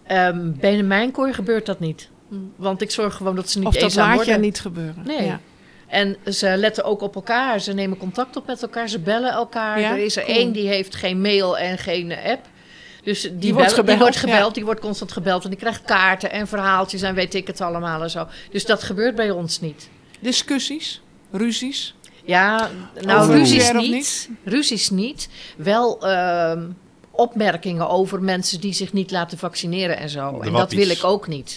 Ehm, 0.06 0.52
binnen 0.52 0.86
mijn 0.86 1.10
koor 1.10 1.34
gebeurt 1.34 1.66
dat 1.66 1.80
niet. 1.80 2.08
Want 2.56 2.80
ik 2.82 2.90
zorg 2.90 3.14
gewoon 3.14 3.34
dat 3.36 3.50
ze 3.50 3.58
niet 3.58 3.66
Of 3.66 3.74
dat 3.74 3.82
eenzaam 3.82 4.06
laat 4.06 4.14
worden. 4.16 4.34
je 4.34 4.40
niet 4.40 4.60
gebeuren. 4.60 5.02
Nee. 5.06 5.24
Ja. 5.26 5.40
En 5.86 6.16
ze 6.32 6.56
letten 6.56 6.84
ook 6.84 7.00
op 7.00 7.14
elkaar. 7.14 7.60
Ze 7.60 7.72
nemen 7.72 7.96
contact 7.96 8.36
op 8.36 8.46
met 8.46 8.62
elkaar. 8.62 8.88
Ze 8.88 8.98
bellen 8.98 9.32
elkaar. 9.32 9.80
Ja, 9.80 9.90
er 9.90 10.04
is 10.04 10.16
er 10.16 10.24
cool. 10.24 10.36
één 10.36 10.52
die 10.52 10.68
heeft 10.68 10.94
geen 10.94 11.20
mail 11.20 11.58
en 11.58 11.78
geen 11.78 12.12
app. 12.24 12.46
Dus 13.02 13.20
die, 13.22 13.30
wordt 13.32 13.44
bellen- 13.54 13.70
gebeld, 13.70 13.86
die 13.86 13.96
wordt 13.98 14.14
ja. 14.14 14.20
gebeld, 14.20 14.54
die 14.54 14.64
wordt 14.64 14.80
constant 14.80 15.12
gebeld. 15.12 15.44
En 15.44 15.50
die 15.50 15.58
krijgt 15.58 15.82
kaarten 15.84 16.30
en 16.30 16.46
verhaaltjes 16.46 17.02
en 17.02 17.14
weet 17.14 17.34
ik 17.34 17.46
het 17.46 17.60
allemaal 17.60 18.02
en 18.02 18.10
zo. 18.10 18.26
Dus 18.50 18.66
dat 18.66 18.82
gebeurt 18.82 19.14
bij 19.14 19.30
ons 19.30 19.60
niet. 19.60 19.88
Discussies, 20.20 21.02
ruzies. 21.30 21.94
Ja, 22.24 22.70
nou, 23.02 23.20
Over 23.22 23.34
ruzies 23.34 23.70
of 23.70 23.76
niet. 23.76 24.28
Ruzies 24.44 24.90
niet. 24.90 25.28
Wel 25.56 26.06
ehm, 26.06 26.62
opmerkingen 27.16 27.88
over 27.88 28.22
mensen 28.22 28.60
die 28.60 28.72
zich 28.72 28.92
niet 28.92 29.10
laten 29.10 29.38
vaccineren 29.38 29.96
en 29.98 30.08
zo. 30.08 30.38
De 30.40 30.46
en 30.46 30.52
dat 30.52 30.72
wil 30.72 30.88
ik 30.90 31.04
ook 31.04 31.26
niet. 31.28 31.56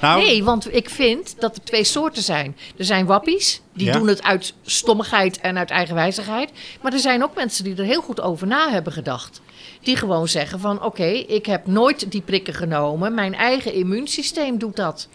Nou, 0.00 0.22
Nee, 0.22 0.44
want 0.44 0.74
ik 0.74 0.90
vind 0.90 1.34
dat 1.40 1.56
er 1.56 1.62
twee 1.62 1.84
soorten 1.84 2.22
zijn. 2.22 2.56
Er 2.78 2.84
zijn 2.84 3.06
wappies, 3.06 3.60
die 3.74 3.86
Ja. 3.86 3.92
doen 3.92 4.08
het 4.08 4.22
uit 4.22 4.54
stommigheid 4.62 5.40
en 5.40 5.58
uit 5.58 5.70
eigenwijzigheid. 5.70 6.50
Maar 6.80 6.92
er 6.92 6.98
zijn 6.98 7.22
ook 7.22 7.34
mensen 7.34 7.64
die 7.64 7.76
er 7.76 7.84
heel 7.84 8.02
goed 8.02 8.20
over 8.20 8.46
na 8.46 8.70
hebben 8.70 8.92
gedacht. 8.92 9.40
Die 9.82 9.96
gewoon 9.96 10.28
zeggen 10.28 10.60
van, 10.60 10.82
oké, 10.84 11.04
ik 11.06 11.46
heb 11.46 11.66
nooit 11.66 12.10
die 12.10 12.20
prikken 12.20 12.54
genomen. 12.54 13.14
Mijn 13.14 13.34
eigen 13.34 13.72
immuunsysteem 13.72 14.58
doet 14.58 14.76
dat. 14.76 15.08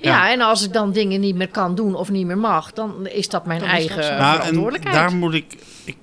Ja. 0.00 0.10
Ja. 0.10 0.32
en 0.32 0.40
als 0.40 0.64
ik 0.64 0.72
dan 0.72 0.92
dingen 0.92 1.20
niet 1.20 1.34
meer 1.36 1.48
kan 1.48 1.74
doen 1.74 1.94
of 1.94 2.10
niet 2.10 2.26
meer 2.26 2.38
mag... 2.38 2.72
dan 2.72 3.06
is 3.06 3.28
dat 3.28 3.46
mijn 3.46 3.60
Dan 3.60 3.68
is 3.68 3.86
dat 3.86 3.96
eigen 3.98 4.16
nou, 4.18 4.34
en 4.34 4.38
verantwoordelijkheid. 4.40 4.94
daar 4.96 5.14
moet 5.14 5.34
ik, 5.34 5.54
ik, 5.84 5.96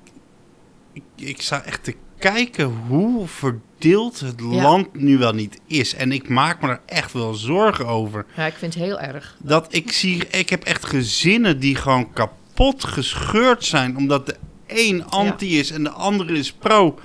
ik... 0.93 1.03
Ik 1.15 1.41
sta 1.41 1.63
echt 1.63 1.83
te 1.83 1.95
kijken 2.33 2.65
hoe 2.87 3.27
verdeeld 3.27 4.19
het 4.19 4.39
Ja. 4.39 4.45
land 4.61 4.93
nu 4.93 5.17
wel 5.17 5.33
niet 5.33 5.59
is. 5.67 5.95
En 5.95 6.11
ik 6.11 6.29
maak 6.29 6.61
me 6.61 6.67
er 6.67 6.79
echt 6.85 7.13
wel 7.13 7.33
zorgen 7.33 7.87
over. 7.87 8.25
Ja, 8.35 8.45
ik 8.45 8.53
vind 8.53 8.73
het 8.73 8.83
heel 8.83 8.99
erg. 8.99 9.35
Dat 9.39 9.67
ik 9.69 9.91
zie... 9.91 10.27
Ik 10.27 10.49
heb 10.49 10.63
echt 10.63 10.85
gezinnen 10.85 11.59
die 11.59 11.75
gewoon 11.75 12.13
kapot 12.13 12.83
gescheurd 12.83 13.65
zijn... 13.65 13.97
omdat 13.97 14.25
de 14.25 14.35
een 14.67 15.05
anti 15.05 15.59
is 15.59 15.71
en 15.71 15.83
de 15.83 15.89
andere 15.89 16.33
is 16.33 16.51
pro... 16.51 16.99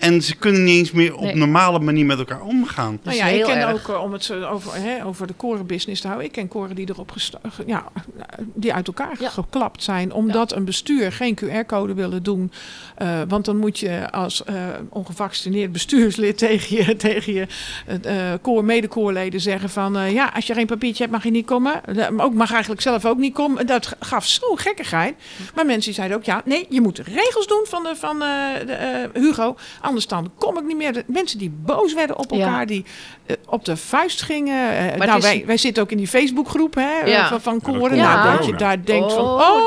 En 0.00 0.22
ze 0.22 0.36
kunnen 0.36 0.64
niet 0.64 0.76
eens 0.78 0.90
meer 0.92 1.14
op 1.14 1.22
Nee. 1.24 1.34
normale 1.34 1.78
manier 1.78 2.06
met 2.06 2.18
elkaar 2.18 2.40
omgaan. 2.42 2.98
Nou 3.02 3.16
ja, 3.16 3.26
ik 3.26 3.42
ken 3.44 3.56
erg. 3.56 3.72
ook, 3.72 3.96
eh, 3.96 4.02
om 4.02 4.12
het 4.12 4.24
zo 4.24 4.42
over, 4.44 4.74
hè, 4.74 5.04
over 5.04 5.26
de 5.26 5.32
korenbusiness 5.32 6.00
te 6.00 6.06
houden, 6.06 6.28
ik 6.28 6.34
ken 6.34 6.48
koren 6.48 6.74
die 6.76 6.88
erop 6.88 7.12
ja, 7.66 7.84
die 8.54 8.74
uit 8.74 8.86
elkaar 8.86 9.16
Ja. 9.20 9.28
geklapt 9.28 9.82
zijn, 9.82 10.12
omdat 10.12 10.52
een 10.52 10.64
bestuur 10.64 11.12
geen 11.12 11.34
QR-code 11.34 11.94
willen 11.94 12.22
doen. 12.22 12.52
Eh, 12.96 13.20
want 13.28 13.44
dan 13.44 13.56
moet 13.56 13.78
je 13.78 14.10
als 14.10 14.44
eh, 14.44 14.54
ongevaccineerd 14.88 15.72
bestuurslid 15.72 16.38
tegen 16.48 16.76
je, 16.76 16.96
tegen 16.96 17.32
je 17.32 17.46
eh, 17.86 18.32
eh, 18.32 18.38
koor, 18.42 18.64
medekoorleden 18.64 19.40
zeggen 19.40 19.70
van, 19.70 19.96
eh, 19.96 20.12
ja, 20.12 20.30
als 20.34 20.46
je 20.46 20.54
geen 20.54 20.66
papiertje 20.66 21.02
hebt 21.02 21.14
mag 21.14 21.24
je 21.24 21.30
niet 21.30 21.46
komen. 21.46 21.80
Maar 22.12 22.24
ook 22.26 22.34
mag 22.34 22.50
eigenlijk 22.52 22.82
zelf 22.82 23.04
ook 23.06 23.18
niet 23.18 23.34
komen. 23.34 23.66
Dat 23.66 23.96
gaf 24.00 24.26
zo'n 24.26 24.58
gekkigheid. 24.58 25.14
Maar 25.54 25.66
mensen 25.66 25.94
zeiden 25.94 26.16
ook, 26.16 26.24
ja, 26.24 26.42
nee, 26.44 26.66
je 26.68 26.80
moet 26.80 26.98
regels 26.98 27.46
doen 27.46 27.64
van, 27.68 27.82
de, 27.82 27.96
van 27.96 28.22
eh, 28.22 28.66
de, 28.66 28.72
eh, 28.72 29.22
Hugo. 29.22 29.56
Anders 29.90 30.08
dan 30.08 30.30
kom 30.38 30.58
ik 30.58 30.64
niet 30.64 30.76
meer. 30.76 30.92
De 30.92 31.04
mensen 31.06 31.38
die 31.38 31.50
boos 31.50 31.94
werden 31.94 32.18
op 32.18 32.30
Ja. 32.30 32.36
elkaar, 32.38 32.66
die 32.66 32.84
op 33.46 33.64
de 33.64 33.76
vuist 33.76 34.22
gingen. 34.22 34.76
Eh, 34.92 34.98
nou, 35.06 35.18
is- 35.18 35.24
wij, 35.24 35.42
wij 35.46 35.56
zitten 35.56 35.82
ook 35.82 35.90
in 35.90 35.96
die 35.96 36.08
Facebookgroep 36.08 36.74
hè, 36.74 37.00
eh, 37.00 37.12
Ja. 37.12 37.28
van, 37.28 37.40
van 37.40 37.58
dat 37.58 37.62
koren. 37.78 37.96
Nou, 37.96 38.36
dat 38.36 38.46
je 38.46 38.54
daar 38.54 38.84
denkt 38.84 39.12
van, 39.12 39.24
Oh. 39.24 39.40
oh 39.40 39.60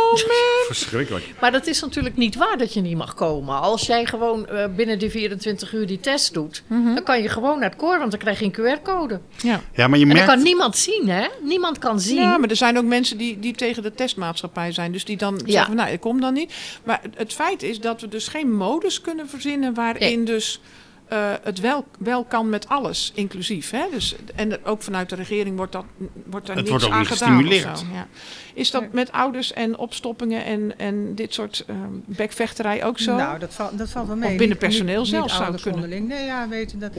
Verschrikkelijk. 0.68 1.26
Maar 1.42 1.52
dat 1.52 1.68
is 1.68 1.82
natuurlijk 1.82 2.18
niet 2.18 2.36
waar 2.36 2.58
dat 2.58 2.74
je 2.74 2.82
niet 2.82 2.98
mag 2.98 3.14
komen. 3.14 3.62
Als 3.62 3.86
jij 3.86 4.06
gewoon 4.06 4.48
eh, 4.48 4.66
binnen 4.76 5.00
die 5.00 5.10
24 5.10 5.74
uur 5.74 5.88
die 5.88 6.00
test 6.00 6.34
doet, 6.34 6.64
dan 6.68 7.04
kan 7.04 7.22
je 7.22 7.30
gewoon 7.30 7.60
naar 7.60 7.70
het 7.70 7.78
koor, 7.80 7.98
want 8.00 8.12
dan 8.12 8.20
krijg 8.20 8.40
je 8.40 8.46
een 8.46 8.52
QR-code. 8.80 9.20
ja. 9.42 9.62
Ja, 9.74 9.88
maar 9.88 9.98
je 10.00 10.04
En 10.04 10.10
dat 10.10 10.18
merkt... 10.18 10.34
kan 10.34 10.44
niemand 10.44 10.78
zien, 10.78 11.10
hè? 11.10 11.28
Niemand 11.42 11.78
kan 11.78 12.00
zien. 12.00 12.16
Ja, 12.22 12.38
maar 12.38 12.50
er 12.50 12.56
zijn 12.56 12.78
ook 12.78 12.84
mensen 12.86 13.18
die, 13.18 13.40
die 13.40 13.54
tegen 13.56 13.84
de 13.84 13.94
testmaatschappij 13.94 14.72
zijn. 14.72 14.92
Dus 14.92 15.06
die 15.06 15.18
dan 15.18 15.34
Ja. 15.46 15.52
zeggen, 15.52 15.66
van, 15.68 15.76
nou, 15.76 15.90
ik 15.90 16.00
kom 16.00 16.22
dan 16.22 16.34
niet. 16.34 16.54
Maar 16.84 17.00
het- 17.02 17.18
het 17.18 17.34
feit 17.34 17.64
is 17.64 17.80
dat 17.80 18.02
we 18.02 18.08
dus 18.08 18.28
geen 18.28 18.54
modus 18.56 19.02
kunnen 19.02 19.30
verzinnen... 19.30 19.74
waarin 19.74 20.26
dus 20.26 20.62
eh, 21.14 21.34
het 21.44 21.60
wel, 21.60 21.86
wel 22.00 22.24
kan 22.24 22.50
met 22.50 22.68
alles, 22.68 23.12
inclusief. 23.16 23.72
Hè? 23.72 23.86
Dus, 23.92 24.16
en 24.36 24.66
ook 24.66 24.82
vanuit 24.82 25.10
de 25.10 25.16
regering 25.16 25.58
wordt, 25.58 25.72
dat, 25.72 25.86
wordt 26.26 26.48
daar 26.48 26.56
Het 26.56 26.70
niks 26.70 26.84
wordt 26.84 26.96
aan 26.96 27.06
gedaan. 27.06 27.30
of 27.30 27.38
gestimuleerd. 27.44 27.80
zo, 27.80 27.86
Ja. 27.94 28.08
Is 28.54 28.72
dat 28.72 28.92
met 28.92 29.12
ouders 29.12 29.54
en 29.54 29.78
opstoppingen 29.78 30.46
en, 30.46 30.80
en 30.80 31.16
dit 31.16 31.34
soort 31.34 31.64
eh, 31.68 31.76
bekvechterij 32.06 32.86
ook 32.86 33.00
zo? 33.00 33.16
Nou, 33.16 33.40
dat, 33.40 33.54
valt 33.54 33.78
dat 33.78 33.90
valt 33.90 34.08
wel 34.08 34.16
mee. 34.16 34.32
Of 34.32 34.38
binnen 34.38 34.58
personeel 34.58 35.00
niet, 35.02 35.10
zelfs 35.10 35.34
niet 35.40 35.42
zou 35.44 35.56
kunnen. 35.62 35.74
onderling. 35.74 36.08
Nee, 36.08 36.26
ja, 36.26 36.48
weet 36.48 36.72
je 36.72 36.78
dat. 36.78 36.92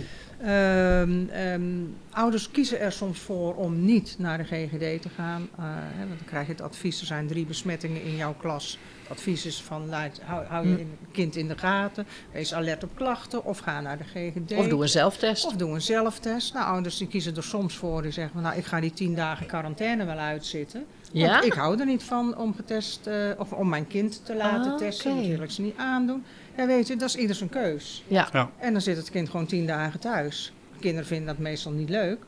Ehm, 0.43 1.29
ehm, 1.29 1.63
ouders 2.11 2.51
kiezen 2.51 2.81
er 2.81 2.93
soms 2.93 3.19
voor 3.19 3.55
om 3.55 3.85
niet 3.85 4.17
naar 4.19 4.39
de 4.39 4.45
GGD 4.45 5.03
te 5.03 5.09
gaan. 5.17 5.49
eh, 5.59 5.65
hè, 5.69 6.07
want 6.07 6.19
dan 6.19 6.29
krijg 6.29 6.47
je 6.47 6.53
het 6.53 6.61
advies, 6.63 7.01
er 7.01 7.07
zijn 7.07 7.27
drie 7.27 7.47
besmettingen 7.47 8.03
in 8.03 8.17
jouw 8.17 8.35
klas. 8.35 8.79
Het 9.03 9.11
advies 9.13 9.47
is 9.47 9.63
van, 9.63 9.89
laat, 9.89 10.21
hou, 10.25 10.45
hou 10.47 10.67
Hm. 10.67 10.71
je 10.79 10.85
kind 11.13 11.37
in 11.37 11.49
de 11.49 11.59
gaten, 11.59 12.07
wees 12.33 12.55
alert 12.55 12.85
op 12.85 12.91
klachten 12.95 13.45
of 13.45 13.59
ga 13.59 13.81
naar 13.81 13.99
de 13.99 14.05
GGD. 14.05 14.53
Of 14.59 14.69
doe 14.69 14.83
een 14.83 14.89
zelftest. 14.89 15.47
Of 15.47 15.53
doe 15.53 15.71
een 15.71 15.83
zelftest. 15.83 16.55
Nou, 16.55 16.67
ouders 16.67 16.97
die 16.97 17.07
kiezen 17.09 17.37
er 17.37 17.43
soms 17.43 17.77
voor. 17.77 18.03
Die 18.03 18.11
zeggen, 18.11 18.33
van, 18.35 18.43
nou, 18.43 18.57
ik 18.57 18.65
ga 18.65 18.81
die 18.81 18.93
tien 18.93 19.15
dagen 19.15 19.47
quarantaine 19.47 20.05
wel 20.05 20.17
uitzitten. 20.17 20.85
Want 21.13 21.45
ik 21.45 21.53
hou 21.53 21.81
er 21.81 21.87
niet 21.87 22.03
van 22.03 22.37
om 22.37 22.55
getest, 22.55 23.07
eh, 23.07 23.31
of 23.39 23.53
om 23.53 23.69
mijn 23.69 23.87
kind 23.87 24.25
te 24.25 24.37
laten 24.37 24.71
Ah, 24.73 24.79
testen. 24.79 25.17
Dat 25.17 25.27
wil 25.27 25.43
ik 25.43 25.51
ze 25.51 25.63
niet 25.63 25.77
aandoen. 25.77 26.25
Ja, 26.57 26.67
weet 26.67 26.87
je, 26.87 26.97
dat 26.97 27.09
is 27.09 27.17
ieder 27.17 27.37
zijn 27.37 27.51
keus. 27.51 28.05
Ja. 28.07 28.51
En 28.59 28.73
dan 28.73 28.83
zit 28.83 28.97
het 28.97 29.11
kind 29.11 29.29
gewoon 29.31 29.47
tien 29.47 29.67
dagen 29.67 30.01
thuis. 30.01 30.53
Kinderen 30.81 31.07
vinden 31.07 31.27
dat 31.27 31.39
meestal 31.39 31.73
niet 31.73 31.89
leuk. 31.89 32.19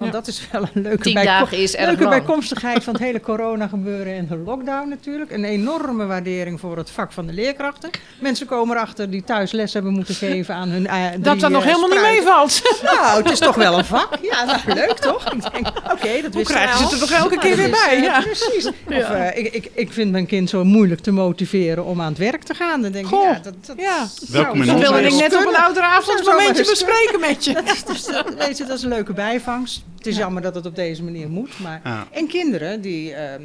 Want 0.00 0.12
Ja. 0.12 0.18
dat 0.18 0.28
is 0.28 0.48
wel 0.52 0.62
een 0.62 0.82
leuke, 0.82 1.56
is 1.56 1.76
leuke 1.76 2.08
bijkomstigheid 2.08 2.84
van 2.84 2.92
het 2.92 3.02
hele 3.08 3.20
corona 3.20 3.66
gebeuren 3.66 4.14
en 4.14 4.26
de 4.26 4.36
lockdown 4.36 4.88
natuurlijk. 4.88 5.30
Een 5.30 5.44
enorme 5.44 6.06
waardering 6.06 6.60
voor 6.60 6.76
het 6.76 6.90
vak 6.90 7.12
van 7.12 7.26
de 7.26 7.32
leerkrachten. 7.32 7.90
Mensen 8.20 8.46
komen 8.46 8.76
erachter 8.76 9.10
die 9.10 9.24
thuis 9.24 9.52
les 9.52 9.72
hebben 9.72 9.92
moeten 9.92 10.14
geven 10.14 10.54
aan 10.54 10.68
hun 10.68 10.86
eh, 10.86 11.06
drie, 11.06 11.20
dat 11.20 11.40
dat 11.40 11.50
nog 11.50 11.62
eh, 11.62 11.68
helemaal 11.68 11.88
niet 11.88 12.00
meevalt. 12.00 12.78
Nou, 12.82 13.22
het 13.22 13.30
is 13.30 13.38
toch 13.38 13.54
wel 13.54 13.78
een 13.78 13.84
vak. 13.84 14.18
Ja, 14.22 14.44
nou, 14.44 14.58
leuk 14.66 14.98
toch? 14.98 15.32
Ik 15.32 15.52
denk, 15.52 15.66
oké, 15.66 15.92
dat 15.92 16.22
Hoe 16.22 16.30
wist 16.32 16.50
krijgen 16.50 16.78
ze 16.78 16.84
ik 16.84 16.90
het 16.90 17.00
er 17.00 17.08
toch 17.08 17.16
elke 17.16 17.38
keer 17.38 17.56
weer 17.56 17.70
bij? 17.70 18.00
Ja. 18.02 18.20
Precies. 18.20 18.66
Of 18.66 19.10
eh, 19.10 19.36
ik, 19.36 19.52
ik, 19.54 19.70
ik 19.74 19.92
vind 19.92 20.10
mijn 20.10 20.26
kind 20.26 20.48
zo 20.48 20.64
moeilijk 20.64 21.00
te 21.00 21.10
motiveren 21.10 21.84
om 21.84 22.00
aan 22.00 22.08
het 22.08 22.18
werk 22.18 22.42
te 22.42 22.54
gaan. 22.54 22.82
Dan 22.82 22.92
denk 22.92 23.04
ik, 23.04 23.10
Goh. 23.10 23.24
ja, 23.24 23.40
dat, 23.42 23.54
dat 23.66 23.76
Ja. 23.78 24.06
Dat 24.28 24.52
wilde 24.78 25.02
ik 25.02 25.14
net 25.14 25.34
op 25.34 25.46
een 25.46 25.74
Dat 25.74 26.04
zou 26.04 26.24
momentje 26.24 26.64
bespreken 26.64 27.20
met 27.20 27.44
je. 27.44 27.52
Dat 27.60 27.74
is, 27.74 27.84
dus, 27.84 28.06
weet 28.38 28.58
je, 28.58 28.64
dat 28.64 28.76
is 28.76 28.82
een 28.82 28.88
leuke 28.88 29.12
bijvangst. 29.12 29.82
Het 29.96 30.06
is 30.06 30.16
jammer 30.16 30.42
dat 30.42 30.54
het 30.54 30.66
op 30.66 30.74
deze 30.76 31.02
manier 31.02 31.28
moet. 31.28 31.58
Maar... 31.58 31.80
Ja. 31.84 32.06
En 32.10 32.26
kinderen 32.26 32.80
die 32.80 33.14
eh, 33.14 33.40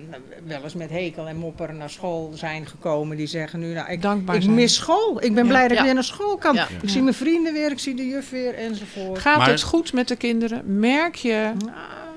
wel 0.46 0.64
eens 0.64 0.74
met 0.74 0.90
hekel 0.90 1.28
en 1.28 1.38
mopper 1.38 1.74
naar 1.74 1.90
school 1.90 2.32
zijn 2.36 2.66
gekomen, 2.66 3.18
die 3.18 3.28
zeggen 3.28 3.60
nu, 3.60 3.74
nou, 3.74 3.92
ik, 3.92 4.02
Dankbaar 4.02 4.36
ik 4.36 4.42
zijn. 4.42 4.54
mis 4.56 4.76
school. 4.76 5.24
Ik 5.24 5.34
ben 5.34 5.44
Ja. 5.44 5.50
blij 5.50 5.68
dat 5.68 5.78
ik 5.78 5.84
weer 5.84 5.94
naar 5.94 6.04
school 6.04 6.38
kan. 6.38 6.56
Ja. 6.56 6.68
Ik 6.82 6.90
zie 6.90 7.02
mijn 7.02 7.16
vrienden 7.16 7.54
weer, 7.54 7.72
ik 7.72 7.80
zie 7.80 7.96
de 7.96 8.08
juf 8.08 8.30
weer 8.30 8.54
enzovoort. 8.56 9.20
Gaat 9.20 9.38
Maar- 9.38 9.50
het 9.50 9.62
goed 9.64 9.94
met 9.94 10.08
de 10.08 10.16
kinderen? 10.16 10.80
Merk 10.80 11.16
je? 11.16 11.52
Nou, 11.58 11.72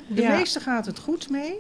de 0.07 0.23
Ja. 0.23 0.37
meeste 0.37 0.61
gaat 0.61 0.87
het 0.87 0.99
goed 0.99 1.31
mee. 1.31 1.55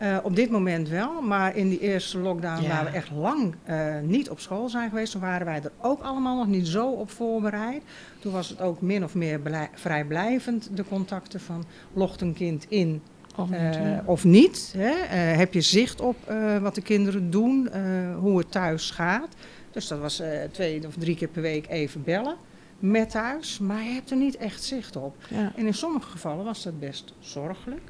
Eh, 0.00 0.16
op 0.22 0.36
dit 0.36 0.50
moment 0.50 0.88
wel, 0.88 1.22
maar 1.22 1.56
in 1.56 1.68
die 1.68 1.80
eerste 1.80 2.18
lockdown, 2.18 2.62
Ja. 2.62 2.68
waar 2.68 2.84
we 2.84 2.90
echt 2.90 3.10
lang 3.10 3.54
eh, 3.64 3.98
niet 4.02 4.30
op 4.30 4.40
school 4.40 4.68
zijn 4.68 4.88
geweest, 4.88 5.12
toen 5.12 5.20
waren 5.20 5.46
wij 5.46 5.60
er 5.62 5.72
ook 5.80 6.02
allemaal 6.02 6.36
nog 6.36 6.46
niet 6.46 6.66
zo 6.68 6.88
op 6.90 7.10
voorbereid. 7.10 7.82
Toen 8.20 8.32
was 8.32 8.48
het 8.48 8.60
ook 8.60 8.80
min 8.80 9.04
of 9.04 9.14
meer 9.14 9.40
blij- 9.40 9.70
vrijblijvend, 9.74 10.70
de 10.76 10.84
contacten 10.84 11.40
van 11.40 11.64
logt 11.92 12.20
een 12.20 12.34
kind 12.34 12.66
in 12.68 13.02
Of 13.36 13.50
eh, 13.50 13.64
niet, 13.64 13.74
ja. 13.74 14.02
of 14.06 14.24
niet. 14.24 14.74
Hè? 14.76 14.90
Eh, 14.90 15.36
heb 15.36 15.52
je 15.54 15.60
zicht 15.60 16.00
op 16.00 16.16
eh, 16.26 16.58
wat 16.58 16.74
de 16.74 16.82
kinderen 16.82 17.30
doen, 17.30 17.68
eh, 17.68 17.82
hoe 18.18 18.38
het 18.38 18.50
thuis 18.50 18.90
gaat. 18.90 19.28
Dus 19.70 19.88
dat 19.88 19.98
was 19.98 20.20
eh, 20.20 20.28
twee 20.50 20.86
of 20.86 20.94
drie 20.98 21.16
keer 21.16 21.28
per 21.28 21.42
week 21.42 21.68
even 21.68 22.02
bellen 22.02 22.36
met 22.78 23.10
thuis, 23.10 23.58
maar 23.58 23.82
je 23.82 23.90
hebt 23.92 24.10
er 24.10 24.16
niet 24.16 24.36
echt 24.36 24.62
zicht 24.64 24.96
op. 24.96 25.16
Ja. 25.28 25.52
En 25.56 25.66
in 25.66 25.74
sommige 25.74 26.10
gevallen 26.10 26.44
was 26.44 26.62
dat 26.62 26.80
best 26.80 27.14
zorgelijk. 27.18 27.82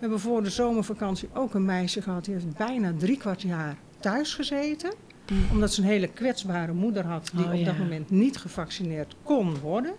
We 0.00 0.06
hebben 0.06 0.20
voor 0.20 0.42
de 0.42 0.50
zomervakantie 0.50 1.28
ook 1.34 1.54
een 1.54 1.64
meisje 1.64 2.02
gehad 2.02 2.24
die 2.24 2.34
heeft 2.34 2.56
bijna 2.56 2.92
drie 2.98 3.16
kwart 3.16 3.42
jaar 3.42 3.76
thuis 3.98 4.34
gezeten. 4.34 4.92
Mm. 5.30 5.38
Omdat 5.50 5.72
ze 5.72 5.80
een 5.80 5.86
hele 5.86 6.08
kwetsbare 6.08 6.72
moeder 6.72 7.04
had 7.06 7.30
die 7.34 7.44
Oh, 7.44 7.58
op 7.58 7.64
dat 7.64 7.78
moment 7.78 8.10
niet 8.10 8.36
gevaccineerd 8.36 9.14
kon 9.22 9.58
worden. 9.58 9.92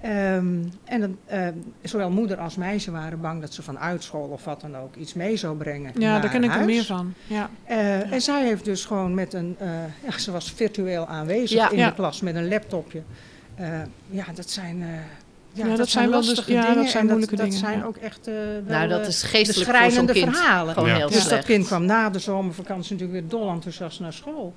Ehm, 0.00 0.64
en 0.84 1.00
dan, 1.00 1.16
ehm, 1.26 1.54
zowel 1.82 2.10
moeder 2.10 2.36
als 2.38 2.56
meisje 2.56 2.90
waren 2.90 3.20
bang 3.20 3.40
dat 3.40 3.54
ze 3.54 3.62
van 3.62 3.78
uitschool 3.78 4.28
of 4.28 4.44
wat 4.44 4.60
dan 4.60 4.76
ook 4.76 4.96
iets 4.96 5.14
mee 5.14 5.36
zou 5.36 5.56
brengen. 5.56 5.92
Ja, 5.98 6.20
daar 6.20 6.30
ken 6.30 6.44
ik 6.44 6.54
er 6.54 6.64
meer 6.64 6.84
van. 6.84 7.14
Ja. 7.26 7.50
Eh, 7.64 8.12
En 8.12 8.20
zij 8.20 8.44
heeft 8.46 8.64
dus 8.64 8.84
gewoon 8.84 9.14
met 9.14 9.32
een, 9.32 9.56
eh, 9.58 9.68
ja, 10.04 10.18
ze 10.18 10.32
was 10.32 10.52
virtueel 10.52 11.06
aanwezig 11.06 11.70
in 11.70 11.84
de 11.84 11.94
klas 11.94 12.20
met 12.20 12.34
een 12.34 12.48
laptopje. 12.48 13.02
Eh, 13.54 13.80
ja, 14.10 14.24
dat 14.34 14.50
zijn, 14.50 14.84
ja, 15.56 15.68
dat 15.68 15.76
dat, 15.76 15.88
zijn 15.88 16.10
wel 16.10 16.18
dus- 16.20 16.28
lastige 16.28 16.52
ja, 16.52 16.74
dat 16.74 16.88
zijn 16.88 17.02
en 17.02 17.08
moeilijke 17.08 17.36
dat, 17.36 17.44
dingen, 17.44 17.60
Dat 17.60 17.68
zijn 17.70 17.78
ja. 17.80 17.84
ook 17.86 17.96
echt 17.96 18.26
eh, 18.26 18.34
wel, 18.34 18.62
Nou, 18.78 18.88
dat 18.88 19.00
eh, 19.00 19.06
is 19.08 19.22
geestelijk 19.22 20.12
kind. 20.12 20.36
verhalen. 20.36 20.74
Gewoon 20.74 20.88
Ja. 20.88 20.96
heel 20.96 21.06
Dus 21.08 21.16
slecht. 21.16 21.30
dat 21.30 21.44
kind 21.44 21.66
kwam 21.66 21.84
na 21.84 22.10
de 22.10 22.18
zomervakantie 22.18 22.92
natuurlijk 22.96 23.20
weer 23.20 23.30
dol 23.40 23.50
enthousiast 23.50 24.00
naar 24.00 24.12
school. 24.12 24.54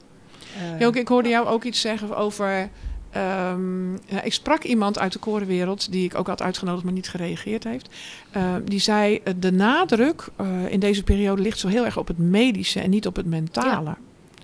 Joke, 0.80 1.00
ik 1.00 1.08
hoorde 1.08 1.30
jou 1.30 1.48
ook 1.48 1.64
iets 1.64 1.82
zeggen 1.82 2.16
over 2.18 2.70
ehm, 3.12 3.94
ja, 3.94 4.22
ik 4.24 4.34
sprak 4.34 4.64
iemand 4.64 5.00
uit 5.00 5.14
de 5.14 5.20
korenwereld, 5.20 5.92
die 5.92 6.04
ik 6.04 6.16
ook 6.16 6.28
had 6.28 6.42
uitgenodigd, 6.42 6.84
maar 6.84 6.94
niet 6.94 7.10
gereageerd 7.10 7.64
heeft. 7.64 7.90
Eh, 8.32 8.56
die 8.66 8.80
zei, 8.80 9.22
de 9.40 9.52
nadruk 9.52 10.28
eh, 10.36 10.48
in 10.72 10.80
deze 10.80 11.04
periode 11.04 11.42
ligt 11.42 11.60
zo 11.60 11.68
heel 11.68 11.86
erg 11.86 11.98
op 11.98 12.08
het 12.08 12.18
medische 12.18 12.80
en 12.80 12.90
niet 12.90 13.08
op 13.08 13.16
het 13.16 13.26
mentale. 13.26 13.96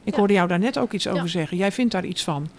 Ik 0.03 0.11
Ja. 0.13 0.17
hoorde 0.19 0.33
jou 0.33 0.47
daar 0.47 0.59
net 0.59 0.77
ook 0.77 0.93
iets 0.93 1.07
over 1.07 1.29
zeggen. 1.29 1.57
Jij 1.57 1.71
vindt 1.71 1.91
daar 1.91 2.05
iets 2.05 2.23
van. 2.23 2.49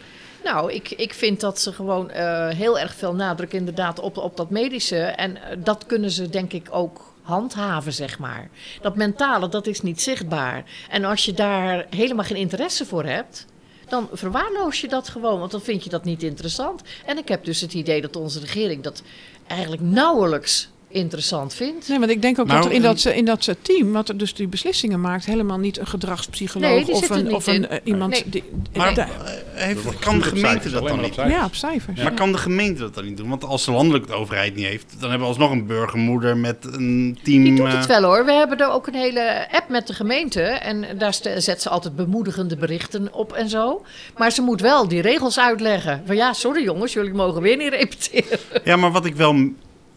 Nou, 0.52 0.72
ik, 0.72 0.90
ik 0.90 1.14
vind 1.14 1.40
dat 1.40 1.60
ze 1.60 1.72
gewoon 1.72 2.10
eh, 2.10 2.48
heel 2.48 2.78
erg 2.78 2.94
veel 2.94 3.14
nadruk 3.14 3.52
inderdaad 3.52 3.98
op, 3.98 4.16
op 4.16 4.36
dat 4.36 4.50
medische. 4.50 4.98
En 4.98 5.36
eh, 5.36 5.56
dat 5.58 5.86
kunnen 5.86 6.10
ze 6.10 6.28
denk 6.28 6.52
ik 6.52 6.68
ook 6.70 7.14
handhaven, 7.22 7.92
zeg 7.92 8.18
maar. 8.18 8.48
Dat 8.80 8.96
mentale, 8.96 9.48
dat 9.48 9.66
is 9.66 9.82
niet 9.82 10.02
zichtbaar. 10.02 10.64
En 10.90 11.04
als 11.04 11.24
je 11.24 11.32
daar 11.32 11.86
helemaal 11.90 12.24
geen 12.24 12.36
interesse 12.36 12.86
voor 12.86 13.04
hebt... 13.04 13.46
dan 13.88 14.08
verwaarloos 14.12 14.80
je 14.80 14.88
dat 14.88 15.08
gewoon, 15.08 15.38
want 15.38 15.50
dan 15.50 15.60
vind 15.60 15.84
je 15.84 15.90
dat 15.90 16.04
niet 16.04 16.22
interessant. 16.22 16.82
En 17.06 17.18
ik 17.18 17.28
heb 17.28 17.44
dus 17.44 17.60
het 17.60 17.74
idee 17.74 18.00
dat 18.00 18.16
onze 18.16 18.40
regering 18.40 18.82
dat 18.82 19.02
eigenlijk 19.46 19.82
nauwelijks 19.82 20.68
interessant 20.96 21.54
vindt. 21.54 21.88
Nee, 21.88 21.98
want 21.98 22.10
ik 22.10 22.22
denk 22.22 22.38
ook 22.38 22.46
Nou, 22.46 22.58
dat 22.60 22.70
er 22.70 22.76
in 22.76 22.82
dat, 22.82 23.04
in 23.04 23.24
dat 23.24 23.54
team, 23.62 23.92
wat 23.92 24.08
er 24.08 24.16
dus 24.16 24.34
die 24.34 24.48
beslissingen 24.48 25.00
maakt, 25.00 25.24
helemaal 25.24 25.58
niet 25.58 25.78
een 25.78 25.86
gedragspsycholoog 25.86 26.70
Nee, 26.70 26.94
of 26.94 27.10
een, 27.10 27.24
niet 27.24 27.32
of 27.32 27.46
een 27.46 27.68
eh, 27.68 27.78
iemand 27.84 28.10
Nee. 28.10 28.22
die. 28.26 28.44
Maar 28.74 29.08
heeft, 29.52 29.98
kan 29.98 30.18
de 30.18 30.24
gemeente 30.24 30.70
dat 30.70 30.88
dan 30.88 31.00
niet 31.00 31.10
op 31.10 31.16
doen? 31.16 31.28
ja, 31.28 31.44
op 31.44 31.54
cijfers. 31.54 32.02
Maar 32.02 32.14
kan 32.14 32.32
de 32.32 32.38
gemeente 32.38 32.80
dat 32.80 32.94
dan 32.94 33.04
niet 33.04 33.16
doen? 33.16 33.28
Want 33.28 33.44
als 33.44 33.64
de 33.64 33.70
landelijke 33.70 34.12
overheid 34.12 34.54
niet 34.54 34.64
heeft, 34.66 34.86
dan 34.98 35.10
hebben 35.10 35.28
we 35.28 35.34
alsnog 35.34 35.50
een 35.50 35.66
burgermoeder 35.66 36.36
met 36.36 36.56
een 36.64 37.18
team. 37.22 37.42
Die 37.44 37.54
doet 37.54 37.66
eh, 37.66 37.76
het 37.76 37.86
wel 37.86 38.02
hoor. 38.02 38.24
We 38.24 38.32
hebben 38.32 38.58
er 38.58 38.70
ook 38.70 38.86
een 38.86 38.94
hele 38.94 39.48
app 39.50 39.68
met 39.68 39.86
de 39.86 39.94
gemeente. 39.94 40.40
En 40.40 40.98
daar 40.98 41.14
zet 41.36 41.62
ze 41.62 41.68
altijd 41.68 41.96
bemoedigende 41.96 42.56
berichten 42.56 43.12
op 43.12 43.32
en 43.32 43.48
zo. 43.48 43.84
Maar 44.16 44.32
ze 44.32 44.42
moet 44.42 44.60
wel 44.60 44.88
die 44.88 45.00
regels 45.00 45.38
uitleggen. 45.38 46.02
Van 46.06 46.16
ja, 46.16 46.32
sorry 46.32 46.62
jongens, 46.62 46.92
jullie 46.92 47.14
mogen 47.14 47.42
weer 47.42 47.56
niet 47.56 47.72
repeteren. 47.72 48.38
Ja, 48.64 48.76
maar 48.76 48.92
wat 48.92 49.04
ik 49.04 49.14
wel. 49.16 49.50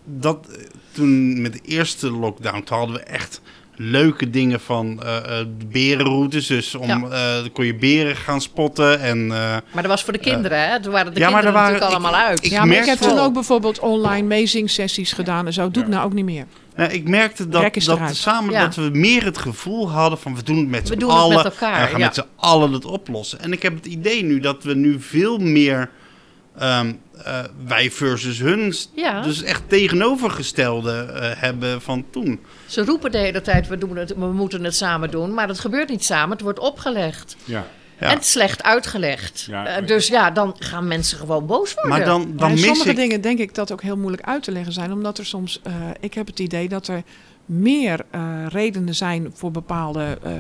Dat, 0.04 0.48
toen 0.92 1.42
met 1.42 1.54
de 1.54 1.60
eerste 1.66 2.12
lockdown, 2.12 2.64
toen 2.64 2.78
hadden 2.78 2.96
we 2.96 3.02
echt 3.02 3.42
leuke 3.82 4.30
dingen 4.30 4.60
van 4.60 5.04
eh, 5.04 5.18
eh, 5.18 5.24
de 5.58 5.66
berenroutes. 5.66 6.48
Dus 6.48 6.76
om, 6.76 6.88
Ja. 6.88 6.96
eh, 6.96 7.36
dan 7.42 7.52
kon 7.52 7.66
je 7.66 7.76
beren 7.76 8.16
gaan 8.16 8.42
spotten. 8.42 9.00
En, 9.00 9.18
eh, 9.22 9.28
Maar 9.30 9.62
dat 9.74 9.86
was 9.86 10.04
voor 10.04 10.14
de 10.14 10.20
kinderen, 10.20 10.70
hè? 10.70 10.82
Toen 10.82 10.92
waren 10.92 11.14
de 11.14 11.20
Ja, 11.20 11.30
maar 11.30 11.42
kinderen 11.42 11.62
er 11.62 11.68
waren- 11.70 11.80
natuurlijk 11.80 12.06
allemaal 12.06 12.30
uit. 12.30 12.46
ik 12.46 12.52
ja, 12.52 12.66
maar 12.66 12.78
ik 12.78 12.86
heb 12.86 12.98
toen 12.98 13.20
ook 13.20 13.34
bijvoorbeeld 13.34 13.80
online 13.80 14.28
meezingsessies 14.28 15.14
gedaan 15.14 15.46
en 15.46 15.54
zo. 15.54 15.72
Doe 15.72 15.84
ik 15.84 15.90
nou 15.90 16.06
ook 16.06 16.14
niet 16.14 16.26
meer. 16.26 16.46
nou, 16.76 16.92
ik 16.92 17.08
merkte 17.08 17.48
dat, 17.50 17.74
dat, 17.74 18.16
samen, 18.16 18.52
Ja. 18.54 18.62
dat 18.66 18.76
we 18.76 18.90
meer 18.94 19.24
het 19.24 19.38
gevoel 19.38 19.90
hadden 19.92 20.20
van 20.20 20.36
we 20.36 20.44
doen 20.44 20.58
het 20.58 20.68
met 20.70 20.82
We 20.82 20.94
z'n 20.94 21.00
doen 21.00 21.10
het 21.10 21.18
allen. 21.20 21.36
met 21.36 21.46
elkaar, 21.46 21.74
en 21.76 21.82
we 21.84 21.90
gaan 21.90 22.00
ja. 22.00 22.06
met 22.06 22.16
z'n 22.16 22.26
allen 22.36 22.72
het 22.74 22.86
oplossen. 22.86 23.40
En 23.40 23.52
ik 23.52 23.62
heb 23.62 23.76
het 23.76 23.86
idee 23.86 24.24
nu 24.24 24.40
dat 24.40 24.64
we 24.64 24.74
nu 24.76 25.02
veel 25.02 25.38
meer 25.38 25.90
ehm, 26.58 26.94
eh, 27.24 27.44
wij 27.66 27.92
versus 27.92 28.40
hun. 28.40 28.74
Ja. 28.96 29.22
Dus 29.22 29.44
echt 29.44 29.62
tegenovergestelde 29.68 30.92
eh, 30.92 31.42
hebben 31.42 31.82
van 31.82 32.06
toen. 32.10 32.40
Ze 32.66 32.86
roepen 32.86 33.12
de 33.12 33.18
hele 33.18 33.42
tijd, 33.42 33.68
we, 33.68 33.78
doen 33.78 33.96
het, 33.96 34.16
we 34.16 34.26
moeten 34.26 34.64
het 34.64 34.76
samen 34.76 35.12
doen. 35.12 35.34
Maar 35.34 35.48
het 35.48 35.60
gebeurt 35.60 35.90
niet 35.90 36.04
samen, 36.04 36.32
het 36.32 36.42
wordt 36.42 36.60
opgelegd. 36.60 37.36
Ja. 37.46 37.66
Ja. 38.00 38.12
En 38.12 38.24
slecht 38.24 38.64
uitgelegd. 38.64 39.46
Ja, 39.50 39.66
Eh, 39.66 39.88
dus 39.88 40.08
ja, 40.08 40.32
dan 40.32 40.56
gaan 40.60 40.88
mensen 40.88 41.18
gewoon 41.18 41.46
boos 41.46 41.74
worden. 41.74 41.92
Maar 41.92 42.06
dan, 42.06 42.34
dan 42.36 42.52
mis 42.52 42.66
sommige 42.66 42.90
ik... 42.90 42.96
dingen 42.96 43.22
denk 43.22 43.40
ik 43.40 43.56
dat 43.56 43.72
ook 43.72 43.82
heel 43.82 43.98
moeilijk 43.98 44.24
uit 44.24 44.44
te 44.44 44.52
leggen 44.52 44.74
zijn. 44.74 44.92
Omdat 44.92 45.18
er 45.18 45.26
soms, 45.26 45.60
eh, 45.64 45.74
ik 46.00 46.14
heb 46.14 46.28
het 46.28 46.40
idee 46.40 46.70
dat 46.70 46.88
er 46.88 47.04
meer 47.46 48.06
eh, 48.12 48.46
redenen 48.48 48.96
zijn 48.96 49.32
voor 49.34 49.52
bepaalde 49.52 50.18
eh, 50.24 50.32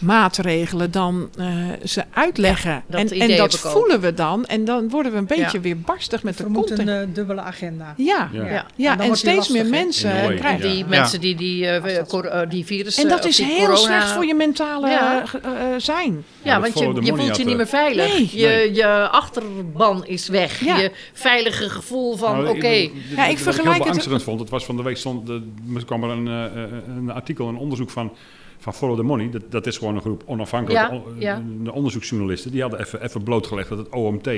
maatregelen 0.00 0.90
dan 0.90 1.28
eh, 1.38 1.46
ze 1.84 2.04
uitleggen. 2.10 2.82
dat 2.86 3.00
en, 3.10 3.20
en 3.20 3.36
dat 3.36 3.58
voelen 3.58 4.00
we 4.00 4.14
dan. 4.14 4.44
En 4.46 4.64
dan 4.64 4.88
worden 4.88 5.12
we 5.12 5.18
een 5.18 5.26
beetje 5.26 5.56
Ja. 5.56 5.60
weer 5.60 5.78
barstig 5.80 6.22
met 6.22 6.36
de 6.36 6.42
We 6.44 6.50
moeten 6.50 6.76
content. 6.76 6.96
een 6.98 7.08
eh, 7.08 7.14
dubbele 7.14 7.40
agenda. 7.40 7.94
Ja, 7.96 8.28
Ja. 8.32 8.66
ja. 8.76 8.98
En 9.00 9.16
steeds 9.16 9.48
meer 9.48 9.66
mensen 9.66 10.12
way, 10.12 10.34
krijgen. 10.36 10.68
Die 10.70 10.78
Ja. 10.78 10.86
mensen 10.86 11.20
die 11.20 11.34
die, 11.36 11.66
eh, 11.66 11.98
eh, 11.98 12.48
die 12.48 12.64
virussen... 12.64 13.02
En 13.02 13.08
dat 13.08 13.24
is 13.24 13.38
heel 13.38 13.56
corona- 13.58 13.76
slecht 13.76 14.10
voor 14.10 14.24
je 14.26 14.34
mentale 14.34 14.88
eh, 14.88 15.16
eh, 15.42 15.78
zijn. 15.78 16.24
Ja, 16.42 16.60
want 16.60 16.78
je, 16.78 16.84
je 17.00 17.14
voelt 17.16 17.36
je 17.36 17.44
niet 17.44 17.56
meer 17.56 17.64
eh, 17.66 17.72
veilig. 17.72 18.12
Nee. 18.18 18.28
Je, 18.32 18.46
Nee. 18.46 18.74
je 18.74 19.08
achterban 19.08 20.06
is 20.06 20.28
weg. 20.28 20.64
Ja. 20.64 20.76
Je 20.78 20.90
veilige 21.12 21.70
gevoel 21.70 22.16
van, 22.16 22.32
Nou, 22.42 22.48
oké... 22.56 22.66
ik- 22.66 22.92
Ja, 22.92 23.10
ik 23.10 23.16
wat 23.16 23.30
ik 23.30 23.38
vergelijk 23.38 23.64
heel 23.64 23.72
het- 23.74 23.82
beangstigend 23.82 24.22
vond, 24.22 24.40
het 24.40 24.50
was 24.50 24.64
van 24.64 24.76
de 24.76 24.82
week 24.82 24.96
stond, 24.96 25.26
de, 25.26 25.48
er 25.76 25.84
kwam 25.84 26.04
er 26.04 26.10
een, 26.10 26.28
eh, 26.28 26.62
eh, 26.64 26.70
een 26.96 27.10
artikel, 27.10 27.48
een 27.48 27.56
onderzoek 27.56 27.90
van, 27.90 28.12
van 28.58 28.74
Follow 28.74 28.96
the 28.96 29.02
Money. 29.02 29.30
Dat, 29.30 29.50
dat 29.50 29.66
is 29.66 29.78
gewoon 29.78 29.94
een 29.94 30.00
groep 30.00 30.22
onafhankelijke 30.26 30.94
Ja, 30.94 31.00
on- 31.00 31.20
ja. 31.64 31.70
onderzoeksjournalisten. 31.72 32.50
Die 32.50 32.60
hadden 32.60 32.80
even, 32.80 33.02
even 33.02 33.22
blootgelegd 33.22 33.68
dat 33.68 33.78
het 33.78 33.88
OMT 33.88 34.30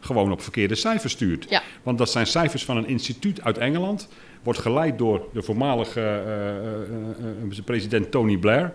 gewoon 0.00 0.32
op 0.32 0.42
verkeerde 0.42 0.74
cijfers 0.74 1.12
stuurt. 1.12 1.46
Ja. 1.50 1.62
Want 1.82 1.98
dat 1.98 2.10
zijn 2.10 2.26
cijfers 2.26 2.64
van 2.64 2.76
een 2.76 2.86
instituut 2.86 3.42
uit 3.42 3.58
Engeland. 3.58 4.08
Wordt 4.42 4.58
geleid 4.58 4.98
door 4.98 5.26
de 5.32 5.42
voormalige 5.42 6.00
eh, 6.00 6.56
eh, 6.56 6.74
eh, 7.58 7.64
president 7.64 8.10
Tony 8.10 8.36
Blair. 8.36 8.74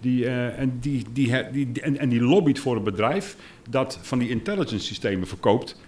Die, 0.00 0.26
eh, 0.26 0.58
en, 0.58 0.78
die, 0.80 1.04
die, 1.12 1.32
die, 1.52 1.80
en, 1.80 1.98
en 1.98 2.08
die 2.08 2.22
lobbyt 2.22 2.58
voor 2.58 2.76
een 2.76 2.82
bedrijf 2.84 3.36
dat 3.70 3.98
van 4.02 4.18
die 4.18 4.28
intelligence 4.28 4.86
systemen 4.86 5.26
verkoopt 5.26 5.80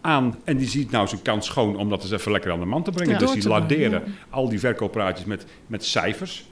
aan. 0.00 0.38
En 0.44 0.56
die 0.56 0.68
ziet 0.68 0.90
nou 0.90 1.08
zijn 1.08 1.22
kans 1.22 1.46
schoon 1.46 1.76
om 1.76 1.88
dat 1.88 2.02
eens 2.02 2.10
even 2.10 2.32
lekker 2.32 2.52
aan 2.52 2.60
de 2.60 2.64
man 2.66 2.82
te 2.82 2.90
brengen. 2.90 3.12
Ja. 3.12 3.18
dus 3.18 3.32
die 3.32 3.48
laderen 3.48 4.02
al 4.30 4.48
die 4.48 4.58
verkooppraatjes 4.60 5.26
met, 5.26 5.46
met 5.66 5.84
cijfers. 5.84 6.46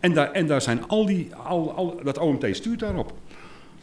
En 0.00 0.12
daar, 0.14 0.30
en 0.32 0.46
daar 0.46 0.62
zijn 0.62 0.88
al 0.88 1.06
die, 1.06 1.30
al, 1.44 1.72
al, 1.76 2.00
dat 2.02 2.18
OMT 2.18 2.46
stuurt 2.52 2.78
daarop. 2.80 3.12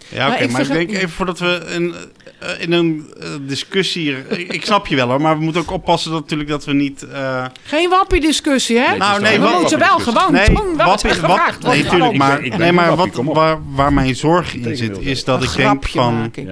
Ja, 0.09 0.27
oké, 0.27 0.33
Maar 0.35 0.41
ik 0.43 0.51
maar 0.51 0.61
ik 0.61 0.67
denk 0.67 0.91
even 0.91 1.09
voordat 1.09 1.39
we 1.39 1.65
in, 1.75 1.93
eh, 2.39 2.61
in 2.61 2.71
een 2.71 3.13
eh, 3.19 3.29
discussie... 3.41 4.27
ik, 4.27 4.53
ik 4.53 4.65
snap 4.65 4.87
je 4.87 4.95
wel 4.95 5.07
hoor, 5.09 5.21
maar 5.21 5.37
we 5.37 5.43
moeten 5.43 5.61
ook 5.61 5.71
oppassen 5.71 6.11
dat, 6.11 6.21
natuurlijk 6.21 6.49
dat 6.49 6.65
we 6.65 6.73
niet... 6.73 7.03
eh, 7.03 7.45
Geen 7.63 7.89
wappie-discussie, 7.89 8.77
hè? 8.77 8.89
Nee, 8.89 8.97
Nou, 8.97 9.21
nee, 9.21 9.39
we 9.39 9.57
moeten 9.59 9.79
wel 9.79 9.99
gewoon 9.99 10.31
nee, 10.33 10.45
doen 10.47 10.75
wat 10.75 10.85
wappie- 10.87 11.09
gevraagd 11.09 11.63
nee, 11.63 11.85
tuurlijk, 11.85 12.11
Ik 12.11 12.17
maar, 12.17 12.43
ik 12.43 12.57
nee, 12.57 12.71
maar 12.71 12.95
wappie, 12.95 13.23
wat, 13.23 13.35
waar, 13.35 13.59
waar 13.73 13.93
mijn 13.93 14.15
zorg 14.15 14.53
in 14.55 14.77
zit, 14.77 14.97
is 14.99 15.23
dat 15.23 15.41
Een 15.41 15.49
ik 15.49 15.55
denk 15.55 15.87
van... 15.87 16.13
maak 16.19 16.35
ik. 16.37 16.47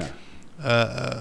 Ja. 0.62 1.20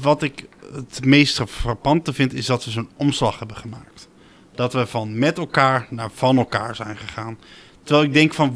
wat 0.00 0.22
ik 0.22 0.44
het 0.74 1.04
meest 1.04 1.40
frappante 1.48 2.12
vind, 2.12 2.34
is 2.34 2.46
dat 2.46 2.64
we 2.64 2.70
zo'n 2.70 2.88
omslag 2.96 3.38
hebben 3.38 3.56
gemaakt. 3.56 4.08
Dat 4.54 4.72
we 4.72 4.86
van 4.86 5.18
met 5.18 5.38
elkaar 5.38 5.86
naar 5.90 6.10
van 6.14 6.36
elkaar 6.38 6.76
zijn 6.76 6.96
gegaan. 6.96 7.38
Terwijl 7.88 8.06
ik 8.08 8.14
denk 8.14 8.34
van... 8.34 8.54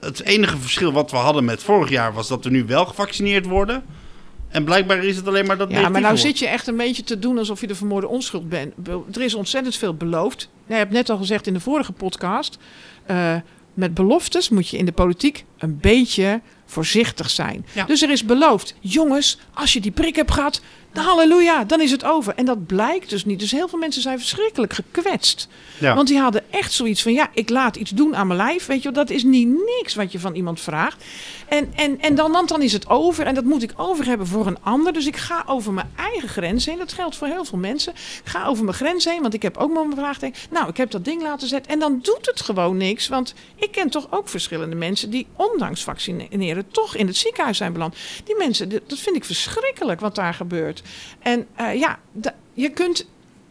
Het 0.00 0.22
enige 0.22 0.56
verschil 0.58 0.92
wat 0.92 1.10
we 1.10 1.16
hadden 1.16 1.44
met 1.44 1.62
vorig 1.62 1.90
jaar 1.90 2.12
was 2.14 2.28
dat 2.28 2.44
we 2.44 2.50
nu 2.50 2.64
wel 2.64 2.84
gevaccineerd 2.86 3.46
worden. 3.46 3.84
En 4.48 4.64
blijkbaar 4.64 5.04
is 5.04 5.16
het 5.16 5.28
alleen 5.28 5.46
maar 5.46 5.56
dat 5.58 5.70
Ja, 5.70 5.88
maar 5.88 6.00
nou 6.00 6.16
zit 6.16 6.38
je 6.38 6.46
echt 6.48 6.66
een 6.66 6.76
beetje 6.76 7.02
te 7.02 7.18
doen 7.18 7.38
alsof 7.38 7.60
je 7.60 7.66
de 7.66 7.74
vermoorde 7.74 8.08
onschuld 8.08 8.48
bent. 8.48 8.76
Be- 8.76 9.00
Er 9.12 9.22
is 9.22 9.34
ontzettend 9.34 9.76
veel 9.76 9.94
beloofd. 9.94 10.48
Je 10.66 10.74
hebt 10.74 10.92
net 10.92 11.10
al 11.10 11.16
gezegd 11.16 11.46
in 11.46 11.52
de 11.52 11.60
vorige 11.60 11.92
podcast. 11.92 12.58
eh, 13.06 13.34
met 13.74 13.94
beloftes 13.94 14.48
moet 14.48 14.68
je 14.68 14.76
in 14.76 14.84
de 14.84 14.92
politiek 14.92 15.44
een 15.58 15.78
beetje 15.80 16.40
voorzichtig 16.66 17.30
zijn. 17.30 17.66
Ja. 17.72 17.84
Dus 17.84 18.02
er 18.02 18.10
is 18.10 18.24
beloofd, 18.24 18.74
jongens, 18.80 19.38
als 19.54 19.72
je 19.72 19.80
die 19.80 19.90
prik 19.90 20.16
hebt 20.16 20.30
gehad, 20.30 20.60
halleluja, 21.00 21.64
dan 21.64 21.80
is 21.80 21.90
het 21.90 22.04
over. 22.04 22.34
En 22.36 22.44
dat 22.44 22.66
blijkt 22.66 23.10
dus 23.10 23.24
niet. 23.24 23.38
Dus 23.38 23.50
heel 23.50 23.68
veel 23.68 23.78
mensen 23.78 24.02
zijn 24.02 24.18
verschrikkelijk 24.18 24.72
gekwetst. 24.72 25.48
Ja. 25.78 25.94
Want 25.94 26.08
die 26.08 26.18
hadden 26.18 26.42
echt 26.50 26.72
zoiets 26.72 27.02
van, 27.02 27.12
ja, 27.12 27.28
ik 27.32 27.50
laat 27.50 27.76
iets 27.76 27.90
doen 27.90 28.16
aan 28.16 28.26
mijn 28.26 28.38
lijf. 28.38 28.66
Weet 28.66 28.82
je, 28.82 28.90
dat 28.90 29.10
is 29.10 29.24
niet 29.24 29.48
niks 29.48 29.94
wat 29.94 30.12
je 30.12 30.18
van 30.20 30.34
iemand 30.34 30.60
vraagt. 30.60 31.04
En, 31.48 31.72
en, 31.74 32.00
en 32.00 32.14
dan, 32.14 32.46
dan 32.46 32.62
is 32.62 32.72
het 32.72 32.88
over. 32.88 33.26
En 33.26 33.34
dat 33.34 33.44
moet 33.44 33.62
ik 33.62 33.72
over 33.76 34.06
hebben 34.06 34.26
voor 34.26 34.46
een 34.46 34.62
ander. 34.62 34.92
Dus 34.92 35.06
ik 35.06 35.16
ga 35.16 35.44
over 35.46 35.72
mijn 35.72 35.92
eigen 35.96 36.28
grens 36.28 36.66
heen. 36.66 36.78
Dat 36.78 36.92
geldt 36.92 37.16
voor 37.16 37.26
heel 37.26 37.44
veel 37.44 37.58
mensen. 37.58 37.92
Ik 37.92 38.22
ga 38.24 38.46
over 38.46 38.64
mijn 38.64 38.76
grens 38.76 39.04
heen, 39.04 39.22
want 39.22 39.34
ik 39.34 39.42
heb 39.42 39.56
ook 39.56 39.72
maar 39.72 39.86
mijn 39.86 39.98
vraagteken. 39.98 40.40
Nou, 40.50 40.68
ik 40.68 40.76
heb 40.76 40.90
dat 40.90 41.04
ding 41.04 41.22
laten 41.22 41.48
zetten. 41.48 41.72
En 41.72 41.78
dan 41.78 41.98
doet 42.02 42.26
het 42.26 42.40
gewoon 42.40 42.76
niks. 42.76 43.08
Want 43.08 43.34
ik 43.56 43.72
ken 43.72 43.90
toch 43.90 44.06
ook 44.10 44.28
verschillende 44.28 44.76
mensen 44.76 45.10
die 45.10 45.26
ondanks 45.36 45.84
vaccineren 45.84 46.70
toch 46.70 46.96
in 46.96 47.06
het 47.06 47.16
ziekenhuis 47.16 47.56
zijn 47.56 47.72
beland. 47.72 47.96
Die 48.24 48.36
mensen, 48.36 48.68
dat 48.68 48.98
vind 48.98 49.16
ik 49.16 49.24
verschrikkelijk 49.24 50.00
wat 50.00 50.14
daar 50.14 50.34
gebeurt. 50.34 50.82
En 51.18 51.46
eh, 51.54 51.74
ja, 51.78 51.98
je 52.54 52.70
kunt... 52.70 53.06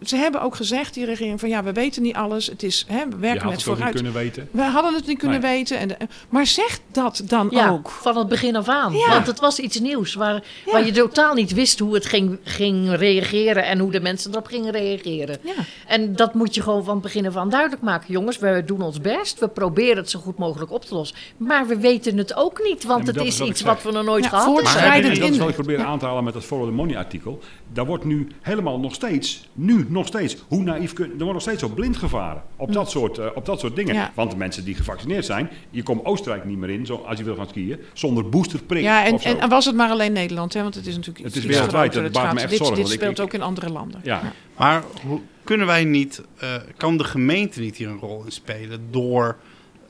Ze 0.06 0.16
hebben 0.16 0.42
ook 0.42 0.56
gezegd, 0.56 0.94
die 0.94 1.06
regering, 1.06 1.40
van 1.40 1.50
ja, 1.50 1.64
we 1.64 1.72
weten 1.72 2.02
niet 2.02 2.16
alles. 2.16 2.48
Het 2.48 2.64
is, 2.64 2.86
hè, 2.88 3.04
we 3.10 3.16
werken 3.18 3.20
had 3.20 3.30
met 3.30 3.34
het 3.42 3.46
ook 3.52 3.54
niet 3.56 3.64
vooruit. 3.64 3.94
kunnen 3.96 4.14
weten. 4.14 4.48
We 4.52 4.62
hadden 4.62 4.94
het 4.94 5.08
niet 5.08 5.18
kunnen 5.18 5.42
Nee. 5.42 5.52
weten. 5.52 5.78
En 5.78 5.88
de- 5.88 5.98
maar 6.30 6.46
zeg 6.48 6.80
dat 6.92 7.22
dan 7.26 7.48
Ja, 7.52 7.70
ook. 7.70 7.90
van 7.90 8.18
het 8.18 8.28
begin 8.28 8.56
af 8.56 8.68
aan. 8.68 8.94
Ja. 8.94 9.10
Want 9.10 9.28
het 9.28 9.40
was 9.40 9.60
iets 9.60 9.80
nieuws 9.80 10.14
waar, 10.14 10.44
Ja. 10.66 10.72
waar 10.72 10.86
je 10.86 10.92
totaal 10.92 11.34
niet 11.34 11.54
wist 11.54 11.80
hoe 11.80 11.94
het 11.94 12.06
ging, 12.06 12.40
ging 12.44 12.96
reageren 12.96 13.66
en 13.66 13.80
hoe 13.80 13.92
de 13.92 14.00
mensen 14.00 14.32
erop 14.32 14.46
gingen 14.48 14.72
reageren. 14.72 15.38
Ja. 15.42 15.52
En 15.88 16.16
dat 16.16 16.34
moet 16.34 16.56
je 16.56 16.62
gewoon 16.62 16.84
van 16.84 16.94
het 16.94 17.04
begin 17.04 17.28
af 17.28 17.36
aan 17.36 17.50
duidelijk 17.50 17.82
maken. 17.82 18.14
Jongens, 18.14 18.38
we 18.38 18.64
doen 18.66 18.82
ons 18.82 19.02
best. 19.02 19.40
We 19.40 19.48
proberen 19.48 19.98
het 19.98 20.10
zo 20.10 20.20
goed 20.20 20.38
mogelijk 20.38 20.72
op 20.72 20.86
te 20.86 20.94
lossen. 20.94 21.18
Maar 21.38 21.68
we 21.68 21.78
weten 21.80 22.18
het 22.18 22.36
ook 22.36 22.62
niet, 22.64 22.84
want 22.84 23.08
het 23.08 23.16
dat 23.16 23.26
is 23.26 23.34
is 23.34 23.40
wat 23.40 23.48
iets 23.48 23.62
wat 23.62 23.84
we 23.84 23.92
nog 23.92 24.04
nooit 24.04 24.24
Ja, 24.24 24.30
gehad 24.30 24.46
hebben. 24.46 25.20
Dat 25.20 25.30
is 25.30 25.38
wat 25.38 25.50
ik 25.50 25.56
probeer 25.56 25.84
aan 25.84 26.00
te 26.00 26.06
halen 26.06 26.24
met 26.24 26.34
dat 26.34 26.44
Follow 26.44 26.66
the 26.66 26.72
Money 26.74 26.98
artikel. 26.98 27.40
Daar 27.74 27.86
wordt 27.86 28.04
nu 28.06 28.28
helemaal 28.42 28.80
nog 28.80 28.94
steeds, 28.94 29.50
nu 29.54 29.86
nog 29.90 30.08
steeds. 30.08 30.36
Hoe 30.48 30.64
naïef 30.64 30.94
kun 30.94 31.06
Er 31.06 31.18
wordt 31.18 31.34
nog 31.34 31.42
steeds 31.42 31.64
op 31.64 31.76
blind 31.76 31.98
gevaren. 31.98 32.42
Op 32.56 32.74
dat 32.74 32.92
soort, 32.92 33.18
eh, 33.18 33.26
op 33.36 33.46
dat 33.46 33.60
soort 33.60 33.76
dingen. 33.76 33.94
Ja. 33.96 34.12
Want 34.16 34.32
de 34.32 34.38
mensen 34.38 34.64
die 34.66 34.76
gevaccineerd 34.76 35.26
zijn... 35.26 35.50
Je 35.70 35.84
komt 35.84 36.06
Oostenrijk 36.06 36.46
niet 36.46 36.58
meer 36.58 36.70
in, 36.70 36.86
zo, 36.86 36.96
als 36.96 37.18
je 37.18 37.24
wil 37.24 37.36
gaan 37.36 37.48
skiën... 37.48 37.80
zonder 37.94 38.30
boosterprik 38.30 38.84
Ja, 38.84 39.06
en, 39.06 39.20
zo. 39.20 39.30
en, 39.30 39.40
en 39.40 39.50
was 39.50 39.66
het 39.66 39.76
maar 39.76 39.90
alleen 39.90 40.14
Nederland, 40.14 40.54
hè? 40.54 40.62
want 40.62 40.76
het 40.76 40.88
is 40.88 40.96
natuurlijk 40.96 41.26
Het 41.26 41.36
is 41.36 41.46
wereldwijd, 41.46 41.94
dat 41.94 42.04
Het 42.04 42.12
baart 42.12 42.34
me 42.34 42.40
echt 42.40 42.50
dit, 42.50 42.58
zorgen, 42.58 42.76
Dit 42.76 42.88
speelt 42.90 43.18
ik- 43.18 43.24
ook 43.24 43.34
in 43.34 43.42
andere 43.42 43.70
landen. 43.70 44.00
ja. 44.04 44.22
Maar 44.58 44.84
hoe, 45.08 45.20
kunnen 45.44 45.68
wij 45.68 45.84
niet, 45.86 46.22
eh, 46.38 46.56
kan 46.78 46.98
de 46.98 47.04
gemeente 47.04 47.60
niet 47.60 47.76
hier 47.78 47.88
een 47.90 48.00
rol 48.00 48.24
in 48.26 48.32
spelen 48.32 48.80
door 48.92 49.38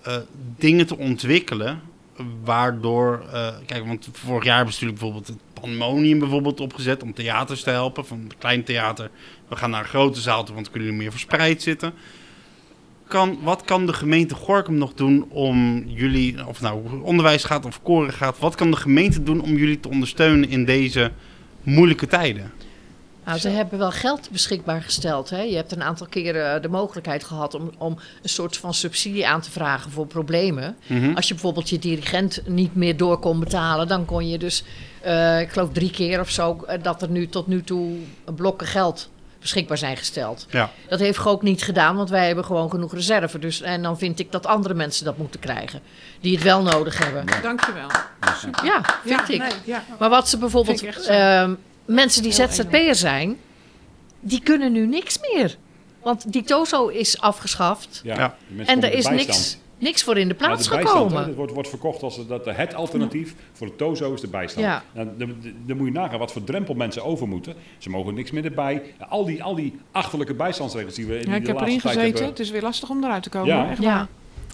eh, 0.03 0.15
dingen 0.57 0.87
te 0.87 0.97
ontwikkelen 0.97 1.81
waardoor, 2.43 3.25
eh, 3.31 3.55
kijk, 3.65 3.85
want 3.85 4.09
vorig 4.11 4.43
jaar 4.43 4.55
hebben 4.55 4.73
ze 4.73 4.83
natuurlijk 4.83 4.99
bijvoorbeeld 4.99 5.27
het 5.27 5.61
Pandemonium 5.61 6.19
bijvoorbeeld 6.19 6.59
opgezet 6.59 7.03
om 7.03 7.13
theaters 7.13 7.63
te 7.63 7.69
helpen. 7.69 8.05
Van 8.05 8.31
klein 8.37 8.63
theater, 8.63 9.09
we 9.47 9.55
gaan 9.55 9.69
naar 9.69 9.79
een 9.79 9.87
grote 9.87 10.21
zaal 10.21 10.35
want 10.35 10.47
dan 10.47 10.63
kunnen 10.63 10.83
jullie 10.83 11.01
meer 11.01 11.11
verspreid 11.11 11.61
zitten. 11.61 11.93
Kan, 13.07 13.39
wat 13.41 13.63
kan 13.65 13.85
de 13.85 13.93
gemeente 13.93 14.35
Gorkum 14.35 14.75
nog 14.75 14.93
doen 14.93 15.25
om 15.29 15.83
jullie, 15.87 16.47
of 16.47 16.61
nou 16.61 17.01
onderwijs 17.01 17.43
gaat 17.43 17.65
of 17.65 17.81
koren 17.81 18.13
gaat, 18.13 18.39
wat 18.39 18.55
kan 18.55 18.71
de 18.71 18.77
gemeente 18.77 19.23
doen 19.23 19.41
om 19.41 19.55
jullie 19.55 19.79
te 19.79 19.89
ondersteunen 19.89 20.49
in 20.49 20.65
deze 20.65 21.11
moeilijke 21.63 22.07
tijden? 22.07 22.51
Nou, 23.25 23.39
ze 23.39 23.49
hebben 23.49 23.79
wel 23.79 23.91
geld 23.91 24.29
beschikbaar 24.31 24.81
gesteld. 24.81 25.29
Hè? 25.29 25.41
Je 25.41 25.55
hebt 25.55 25.71
een 25.71 25.83
aantal 25.83 26.07
keren 26.07 26.61
de 26.61 26.67
mogelijkheid 26.69 27.23
gehad 27.23 27.53
om, 27.55 27.71
om 27.77 27.97
een 28.21 28.29
soort 28.29 28.57
van 28.57 28.73
subsidie 28.73 29.27
aan 29.27 29.41
te 29.41 29.51
vragen 29.51 29.91
voor 29.91 30.07
problemen. 30.07 30.75
Mhm. 30.87 31.15
Als 31.15 31.27
je 31.27 31.33
bijvoorbeeld 31.33 31.69
je 31.69 31.79
dirigent 31.79 32.41
niet 32.45 32.75
meer 32.75 32.97
door 32.97 33.17
kon 33.19 33.39
betalen, 33.39 33.87
dan 33.87 34.05
kon 34.05 34.29
je 34.29 34.37
dus, 34.37 34.63
eh, 35.01 35.41
ik 35.41 35.49
geloof 35.51 35.69
drie 35.71 35.91
keer 35.91 36.19
of 36.19 36.29
zo, 36.29 36.63
eh, 36.67 36.83
dat 36.83 37.01
er 37.01 37.09
nu 37.09 37.27
tot 37.27 37.47
nu 37.47 37.63
toe 37.63 37.95
blokken 38.35 38.67
geld 38.67 39.09
beschikbaar 39.39 39.77
zijn 39.77 39.97
gesteld. 39.97 40.45
Ja. 40.49 40.69
Dat 40.87 40.99
heeft 40.99 41.17
Gook 41.17 41.41
niet 41.41 41.63
gedaan, 41.63 41.95
want 41.95 42.09
wij 42.09 42.27
hebben 42.27 42.45
gewoon 42.45 42.69
genoeg 42.69 42.93
reserve. 42.93 43.39
Dus, 43.39 43.61
en 43.61 43.81
dan 43.81 43.97
vind 43.97 44.19
ik 44.19 44.31
dat 44.31 44.45
andere 44.45 44.73
mensen 44.73 45.05
dat 45.05 45.17
moeten 45.17 45.39
krijgen, 45.39 45.79
die 46.21 46.33
het 46.35 46.43
wel 46.43 46.61
nodig 46.61 46.97
hebben. 47.03 47.25
Dankjewel. 47.41 47.87
Ja, 48.63 48.81
vind 49.03 49.27
Ja, 49.27 49.27
ik. 49.27 49.39
nee, 49.39 49.51
ja. 49.65 49.83
Maar 49.99 50.09
wat 50.09 50.29
ze 50.29 50.37
bijvoorbeeld, 50.37 50.83
Mensen 51.85 52.23
die 52.23 52.31
ZZP'er 52.31 52.95
zijn, 52.95 53.37
die 54.19 54.41
kunnen 54.43 54.71
nu 54.71 54.87
niks 54.87 55.19
meer. 55.33 55.57
Want 56.01 56.31
die 56.31 56.43
Tozo 56.43 56.87
is 56.87 57.19
afgeschaft 57.21 58.01
Ja. 58.03 58.15
Ja. 58.17 58.35
en 58.65 58.83
er 58.83 58.93
is 58.93 59.03
de 59.03 59.09
bijstand. 59.09 59.15
niks, 59.15 59.57
niks 59.77 60.03
voor 60.03 60.17
in 60.17 60.27
de 60.27 60.35
Ja, 60.39 60.45
plaats 60.45 60.63
de 60.63 60.69
bijstand, 60.69 60.97
hè, 60.99 61.07
gekomen. 61.07 61.27
dat 61.27 61.35
wordt, 61.35 61.53
wordt 61.53 61.69
verkocht 61.69 62.03
als 62.03 62.27
dat 62.27 62.45
het 62.45 62.73
alternatief 62.75 63.35
voor 63.53 63.67
de 63.67 63.75
tozo 63.75 64.13
is 64.13 64.21
de 64.21 64.27
bijstand. 64.27 64.65
Ja. 64.65 64.83
Nou, 64.93 65.07
dan, 65.17 65.17
dan- 65.41 65.53
dan 65.65 65.77
moet 65.77 65.85
je 65.87 65.93
nagaan 65.93 66.19
wat 66.19 66.31
voor 66.31 66.43
drempel 66.43 66.73
mensen 66.73 67.03
over 67.03 67.27
moeten. 67.27 67.55
Ze 67.77 67.89
mogen 67.89 68.13
niks 68.13 68.31
meer 68.31 68.45
erbij. 68.45 68.81
Al 69.09 69.25
die, 69.25 69.43
al 69.43 69.55
die 69.55 69.75
achterlijke 69.91 70.33
bijstandsregels 70.33 70.93
die 70.95 71.05
we 71.05 71.13
in 71.13 71.19
Ja, 71.19 71.25
de 71.31 71.39
ik 71.39 71.47
heb 71.47 71.55
laatste 71.55 71.69
erin 71.69 71.79
tijd 71.81 71.93
gezeten. 71.93 72.13
hebben. 72.15 72.29
Het 72.29 72.39
is 72.39 72.49
weer 72.51 72.61
lastig 72.61 72.89
om 72.89 73.03
eruit 73.03 73.23
te 73.23 73.29
komen. 73.29 73.47
Ja. 73.47 73.69
Echt 73.69 73.81
Ja. 73.81 73.95
waar. 73.95 74.07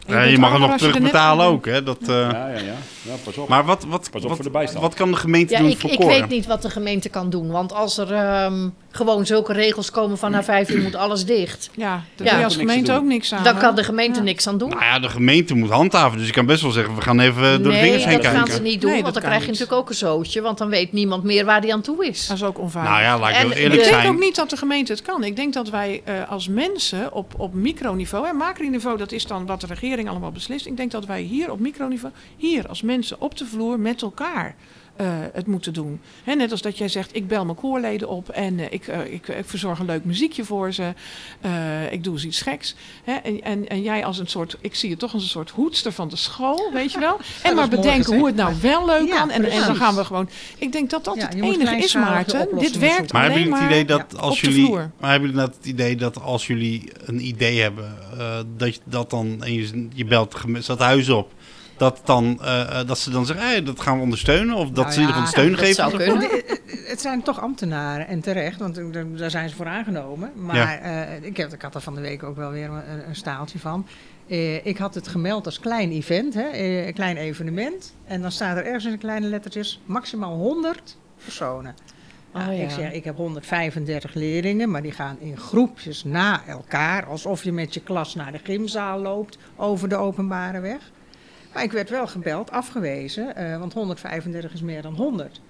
Ja, 0.07 0.21
je 0.21 0.37
mag 0.37 0.51
het 0.51 0.59
nog 0.61 0.71
er 0.71 0.77
terugbetalen 0.77 1.45
ook, 1.45 1.65
hè? 1.65 1.83
Dat, 1.83 1.97
eh, 2.01 2.07
Ja, 2.07 2.47
ja, 2.47 2.47
ja. 2.59 2.73
ja 3.01 3.13
pas 3.23 3.37
op. 3.37 3.47
Maar 3.47 3.65
wat, 3.65 3.85
wat, 3.87 4.09
Pas 4.11 4.21
op 4.21 4.27
wat, 4.27 4.35
voor 4.35 4.45
de 4.45 4.51
bijstand. 4.51 4.81
wat 4.83 4.93
kan 4.93 5.11
de 5.11 5.17
gemeente 5.17 5.53
Ja, 5.53 5.59
doen 5.59 5.69
ik, 5.69 5.79
voor 5.79 5.89
ik 5.89 5.97
koren? 5.99 6.19
weet 6.19 6.29
niet 6.29 6.45
wat 6.45 6.61
de 6.61 6.69
gemeente 6.69 7.09
kan 7.09 7.29
doen. 7.29 7.51
Want 7.51 7.73
als 7.73 7.97
er 7.97 8.13
ehm, 8.13 8.69
gewoon 8.91 9.25
zulke 9.25 9.53
regels 9.53 9.91
komen 9.91 10.17
van 10.17 10.31
na 10.31 10.43
vijf 10.43 10.69
uur 10.69 10.81
moet 10.81 10.95
alles 10.95 11.25
dicht. 11.25 11.69
Ja, 11.73 12.03
daar 12.15 12.27
Ja. 12.39 12.43
als 12.43 12.55
gemeente 12.55 12.91
doen. 12.91 12.99
ook 12.99 13.05
niks 13.07 13.33
aan. 13.33 13.43
Dan 13.43 13.57
kan 13.57 13.75
de 13.75 13.83
gemeente 13.83 14.19
Ja. 14.19 14.25
niks 14.25 14.47
aan 14.47 14.57
doen. 14.57 14.69
Nou 14.69 14.81
ja, 14.81 14.99
de 14.99 15.09
gemeente 15.09 15.55
moet 15.55 15.69
handhaven. 15.69 16.17
Dus 16.17 16.27
je 16.27 16.33
kan 16.33 16.45
best 16.45 16.61
wel 16.61 16.71
zeggen, 16.71 16.95
we 16.95 17.01
gaan 17.01 17.19
even 17.19 17.41
door 17.63 17.71
de 17.71 17.77
nee, 17.77 17.81
vingers 17.81 18.03
heen 18.05 18.13
dat 18.13 18.21
kijken. 18.21 18.39
gaan 18.39 18.55
ze 18.55 18.61
niet 18.61 18.81
doen. 18.81 18.91
Nee, 18.91 19.01
want 19.01 19.13
dat 19.13 19.23
dan 19.23 19.31
krijg 19.31 19.45
je 19.45 19.49
niet. 19.49 19.59
natuurlijk 19.59 19.81
ook 19.87 19.89
een 19.89 19.95
zootje. 19.95 20.41
Want 20.41 20.57
dan 20.57 20.69
weet 20.69 20.91
niemand 20.91 21.23
meer 21.23 21.45
waar 21.45 21.61
die 21.61 21.73
aan 21.73 21.81
toe 21.81 22.05
is. 22.07 22.27
Dat 22.27 22.37
is 22.37 22.43
ook 22.43 22.59
onveilig. 22.59 22.91
Nou 22.91 23.03
ja, 23.03 23.19
laat 23.19 23.29
ik 23.29 23.35
En 23.35 23.41
eerlijk 23.51 23.63
ik 23.65 23.71
denk 23.89 24.01
zijn. 24.01 24.07
ook 24.13 24.19
niet 24.19 24.35
dat 24.35 24.49
de 24.49 24.57
gemeente 24.57 24.91
het 24.91 25.01
kan. 25.01 25.23
Ik 25.23 25.35
denk 25.35 25.53
dat 25.53 25.69
wij 25.69 26.01
eh, 26.05 26.13
als 26.29 26.47
mensen 26.47 27.13
op, 27.13 27.33
op 27.37 27.53
microniveau, 27.53 28.27
en 28.27 28.35
macroniveau, 28.35 28.97
dat 28.97 29.11
is 29.11 29.25
dan 29.25 29.45
wat 29.45 29.61
de 29.61 29.67
regering 29.67 30.09
allemaal 30.09 30.31
beslist. 30.31 30.65
Ik 30.65 30.77
denk 30.77 30.91
dat 30.91 31.05
wij 31.05 31.21
hier 31.21 31.51
op 31.51 31.59
microniveau, 31.59 32.13
hier 32.37 32.67
als 32.67 32.81
mensen 32.81 33.21
op 33.21 33.37
de 33.37 33.45
vloer 33.45 33.79
met 33.79 34.01
elkaar 34.01 34.55
het 35.33 35.47
moeten 35.47 35.73
doen. 35.73 35.99
Hè, 36.23 36.35
net 36.35 36.51
als 36.51 36.61
dat 36.61 36.77
jij 36.77 36.87
zegt, 36.87 37.15
ik 37.15 37.27
bel 37.27 37.45
mijn 37.45 37.57
koorleden 37.57 38.07
op 38.07 38.29
en 38.29 38.59
eh, 38.59 38.65
ik, 38.69 38.87
eh, 38.87 39.13
ik, 39.13 39.27
ik 39.27 39.45
verzorg 39.45 39.79
een 39.79 39.85
leuk 39.85 40.05
muziekje 40.05 40.43
voor 40.43 40.73
ze. 40.73 40.93
Eh, 41.41 41.91
ik 41.91 42.03
doe 42.03 42.13
eens 42.13 42.25
iets 42.25 42.41
geks. 42.41 42.75
Hè, 43.03 43.13
en, 43.13 43.41
en, 43.41 43.67
en 43.67 43.81
jij 43.81 44.05
als 44.05 44.19
een 44.19 44.27
soort, 44.27 44.57
ik 44.61 44.75
zie 44.75 44.89
je 44.89 44.97
toch 44.97 45.13
als 45.13 45.23
een 45.23 45.29
soort 45.29 45.49
hoedster 45.49 45.91
van 45.91 46.09
de 46.09 46.15
school, 46.15 46.71
weet 46.73 46.91
je 46.91 46.99
wel. 46.99 47.19
En 47.43 47.55
maar 47.55 47.69
bedenken 47.69 48.17
hoe 48.17 48.25
het 48.25 48.35
nou 48.35 48.55
wel 48.61 48.85
leuk 48.85 49.07
Ja, 49.07 49.17
kan. 49.17 49.29
En, 49.29 49.43
en 49.43 49.65
dan 49.65 49.75
gaan 49.75 49.95
we 49.95 50.05
gewoon. 50.05 50.29
Ik 50.57 50.71
denk 50.71 50.89
dat 50.89 51.03
dat 51.03 51.15
Ja, 51.15 51.21
het 51.21 51.33
enige 51.33 51.75
is, 51.75 51.93
Maarten. 51.93 52.47
Dit 52.57 52.77
werkt 52.77 52.95
zoeken. 52.95 53.15
Maar 53.15 53.23
hebben 53.23 53.41
alleen 53.41 53.49
jullie 53.49 53.53
het 53.53 53.59
maar 53.59 53.71
idee 53.71 53.85
dat 53.85 54.13
op 54.13 54.19
als 54.19 54.41
jullie, 54.41 54.65
vloer. 54.65 54.91
maar 54.99 55.11
hebben 55.11 55.29
jullie 55.29 55.45
het 55.45 55.65
idee 55.65 55.95
dat 55.95 56.21
als 56.21 56.47
jullie 56.47 56.91
een 57.05 57.25
idee 57.25 57.61
hebben, 57.61 57.97
eh, 58.17 58.39
dat 58.57 58.75
je 58.75 58.81
dat 58.83 59.09
dan 59.09 59.43
en 59.43 59.53
je, 59.53 59.87
je 59.93 60.05
belt 60.05 60.35
dat 60.65 60.79
huis 60.79 61.09
op, 61.09 61.31
dat 61.79 62.01
dan 62.03 62.39
eh, 62.41 62.79
eh, 62.79 62.87
dat 62.87 62.99
ze 62.99 63.09
dan 63.09 63.25
zeggen, 63.25 63.45
hey, 63.45 63.63
dat 63.63 63.79
gaan 63.79 63.95
we 63.95 64.03
ondersteunen 64.03 64.55
of 64.55 64.69
dat 64.69 64.75
Nou 64.85 64.91
ze 64.91 65.01
in 65.01 65.07
ieder 65.07 65.21
geval 65.21 65.43
ja, 65.43 65.49
steun 65.49 65.51
dat 65.51 65.59
geven. 65.59 65.75
zou 65.75 65.97
kunnen. 65.97 66.29
Het 66.89 67.01
zijn 67.01 67.21
toch 67.21 67.41
ambtenaren 67.41 68.07
en 68.07 68.19
terecht, 68.21 68.59
want 68.59 68.79
daar 69.17 69.29
zijn 69.29 69.49
ze 69.49 69.55
voor 69.55 69.65
aangenomen. 69.65 70.31
Maar 70.35 70.79
eh, 70.79 71.23
ik, 71.23 71.37
heb, 71.37 71.53
ik 71.53 71.61
had 71.61 71.75
er 71.75 71.81
van 71.81 71.95
de 71.95 72.01
week 72.01 72.23
ook 72.23 72.35
wel 72.35 72.51
weer 72.51 72.69
een, 72.69 73.07
een 73.07 73.15
staaltje 73.15 73.59
van. 73.59 73.87
Eh, 74.27 74.65
ik 74.65 74.77
had 74.77 74.95
het 74.95 75.07
gemeld 75.07 75.45
als 75.45 75.59
klein 75.59 75.91
event, 75.91 76.33
hè, 76.33 76.47
eh, 76.47 76.87
een 76.87 76.93
klein 76.93 77.17
evenement. 77.17 77.93
En 78.05 78.21
dan 78.21 78.31
staat 78.31 78.57
er 78.57 78.65
ergens 78.65 78.85
in 78.85 78.91
de 78.91 78.97
kleine 78.97 79.27
lettertjes 79.27 79.81
maximaal 79.85 80.35
100 80.35 80.97
personen. 81.23 81.75
Nou, 82.33 82.49
Oh, 82.51 82.57
ja. 82.57 82.63
Ik 82.63 82.69
zeg, 82.69 82.91
ik 82.91 83.03
heb 83.03 83.15
135 83.15 84.13
leerlingen, 84.13 84.71
maar 84.71 84.81
die 84.81 84.91
gaan 84.91 85.17
in 85.19 85.37
groepjes 85.37 86.03
na 86.03 86.45
elkaar. 86.47 87.05
Alsof 87.05 87.43
je 87.43 87.51
met 87.51 87.73
je 87.73 87.79
klas 87.79 88.15
naar 88.15 88.31
de 88.31 88.39
gymzaal 88.43 88.99
loopt 88.99 89.37
over 89.55 89.89
de 89.89 89.95
openbare 89.95 90.59
weg. 90.59 90.91
Maar 91.53 91.63
ik 91.63 91.71
werd 91.71 91.89
wel 91.89 92.07
gebeld, 92.07 92.51
afgewezen, 92.51 93.35
eh, 93.35 93.57
want 93.59 93.73
135 93.73 94.53
is 94.53 94.61
meer 94.61 94.81
dan 94.81 94.95
100. 94.95 95.41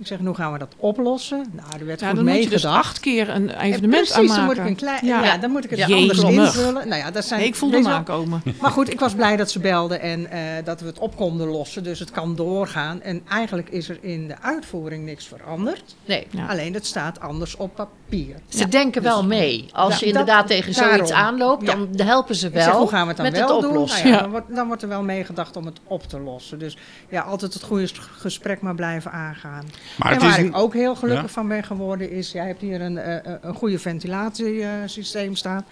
Ik 0.00 0.06
zeg, 0.06 0.18
hoe 0.18 0.34
gaan 0.34 0.52
we 0.52 0.58
dat 0.58 0.74
oplossen? 0.76 1.46
Nou, 1.52 1.68
er 1.80 1.86
werd 1.86 2.00
Ja, 2.00 2.06
goed 2.06 2.16
dan 2.16 2.24
moet 2.24 2.34
je 2.34 2.40
dus 2.40 2.50
meegedacht. 2.50 2.76
acht 2.86 3.00
keer 3.00 3.28
een 3.28 3.50
En 3.50 3.60
evenement 3.60 3.90
precies, 4.08 4.14
dan 4.14 4.22
aanmaken. 4.38 4.44
moet 4.46 4.56
ik 4.56 4.66
een 4.66 4.74
klein, 4.76 5.06
ja. 5.06 5.24
Ja. 5.24 5.38
dan 5.38 5.50
moet 5.50 5.64
ik 5.64 5.70
het 5.70 5.78
Ja, 5.78 5.94
anders 5.96 6.22
invullen. 6.22 6.88
Nou 6.88 7.00
ja, 7.02 7.10
dat 7.10 7.24
zijn 7.24 7.40
Nee, 7.40 7.48
ik 7.48 7.54
voelde 7.54 7.74
hem 7.76 7.84
wel. 7.84 7.94
aankomen. 7.94 8.42
Maar 8.60 8.70
goed, 8.70 8.92
ik 8.92 9.00
was 9.00 9.14
blij 9.14 9.36
dat 9.36 9.50
ze 9.50 9.58
belden 9.58 10.00
en 10.00 10.30
eh, 10.30 10.40
dat 10.64 10.80
we 10.80 10.86
het 10.86 10.98
op 10.98 11.16
konden 11.16 11.46
lossen. 11.48 11.82
Dus 11.82 11.98
het 11.98 12.10
kan 12.10 12.36
doorgaan. 12.36 13.02
En 13.02 13.22
eigenlijk 13.28 13.68
is 13.68 13.88
er 13.88 13.98
in 14.00 14.28
de 14.28 14.34
uitvoering 14.40 15.04
niks 15.04 15.26
veranderd. 15.26 15.94
Nee. 16.04 16.26
Ja. 16.30 16.46
Alleen 16.46 16.74
het 16.74 16.86
staat 16.86 17.20
anders 17.20 17.56
op 17.56 17.74
papier. 17.74 18.36
Ze 18.48 18.68
denken 18.68 19.02
wel 19.02 19.24
mee. 19.24 19.68
Als 19.72 19.88
Ja, 20.00 20.06
je 20.06 20.12
dat- 20.12 20.20
inderdaad 20.20 20.46
tegen 20.46 20.74
zoiets 20.74 21.10
daarom. 21.10 21.26
aanloopt, 21.28 21.66
Ja. 21.66 21.74
dan 21.90 22.06
helpen 22.06 22.34
ze 22.34 22.46
Ik 22.46 22.52
zeg, 22.54 22.64
wel 22.66 22.78
hoe 22.78 22.88
gaan 22.88 23.02
we 23.02 23.08
het 23.08 23.16
dan 23.16 23.26
met 23.26 23.36
wel 23.38 23.48
het 23.52 23.60
doen? 23.60 23.70
oplossen. 23.70 23.98
Nou 24.02 24.08
ja, 24.10 24.16
Ja. 24.16 24.22
dan, 24.22 24.30
wordt, 24.30 24.54
dan 24.54 24.66
wordt 24.66 24.82
er 24.82 24.88
wel 24.88 25.02
meegedacht 25.02 25.56
om 25.56 25.66
het 25.66 25.80
op 25.84 26.02
te 26.02 26.20
lossen. 26.20 26.58
Dus 26.58 26.76
ja, 27.08 27.20
altijd 27.22 27.54
het 27.54 27.62
goede 27.62 27.88
gesprek 28.18 28.60
maar 28.60 28.74
blijven 28.74 29.12
aangaan. 29.12 29.64
Maar 29.98 30.08
en 30.08 30.14
het 30.14 30.22
waar 30.22 30.38
is 30.38 30.44
ik 30.44 30.56
ook 30.56 30.74
heel 30.74 30.94
gelukkig 30.94 31.26
Ja. 31.26 31.32
van 31.32 31.48
ben 31.48 31.64
geworden 31.64 32.10
is... 32.10 32.32
jij 32.32 32.46
hebt 32.46 32.60
hier 32.60 32.80
een, 32.80 32.98
eh, 32.98 33.34
een 33.40 33.54
goede 33.54 33.78
ventilatiesysteem 33.78 35.36
staan. 35.36 35.64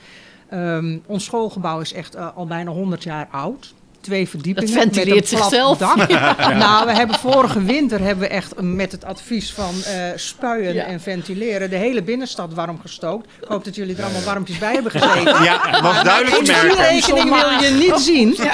Ehm, 0.48 0.98
ons 1.06 1.24
schoolgebouw 1.24 1.80
is 1.80 1.92
echt 1.92 2.14
eh, 2.14 2.36
al 2.36 2.46
bijna 2.46 2.70
100 2.70 3.02
jaar 3.02 3.28
oud. 3.30 3.74
Twee 4.08 4.28
verdiepingen. 4.28 4.70
Het 4.72 4.80
ventileert 4.82 5.20
met 5.20 5.30
een 5.32 5.38
plat 5.38 5.50
zichzelf. 5.50 5.78
Dak. 5.78 6.08
Nou, 6.64 6.86
we 6.86 6.92
hebben 6.92 7.18
vorige 7.18 7.62
winter 7.64 8.00
hebben 8.00 8.28
we 8.28 8.34
echt 8.34 8.60
met 8.62 8.92
het 8.92 9.04
advies 9.04 9.52
van 9.52 9.74
eh, 9.84 10.10
spuien 10.14 10.74
Ja. 10.74 10.84
en 10.84 11.00
ventileren... 11.00 11.70
de 11.70 11.76
hele 11.76 12.02
binnenstad 12.02 12.54
warm 12.54 12.80
gestookt. 12.80 13.26
Ik 13.40 13.48
hoop 13.48 13.64
dat 13.64 13.74
jullie 13.74 13.96
er 13.96 14.02
allemaal 14.04 14.22
warmpjes 14.22 14.58
bij 14.58 14.72
hebben 14.72 14.92
gezeten. 14.92 15.42
Ja, 15.48 15.80
was 15.82 16.02
duidelijk 16.04 16.36
te 16.36 16.52
Die 16.52 16.52
merken. 16.62 16.76
rekening 16.88 17.28
wil 17.30 17.50
je 17.70 17.70
niet 17.78 18.00
zien. 18.00 18.36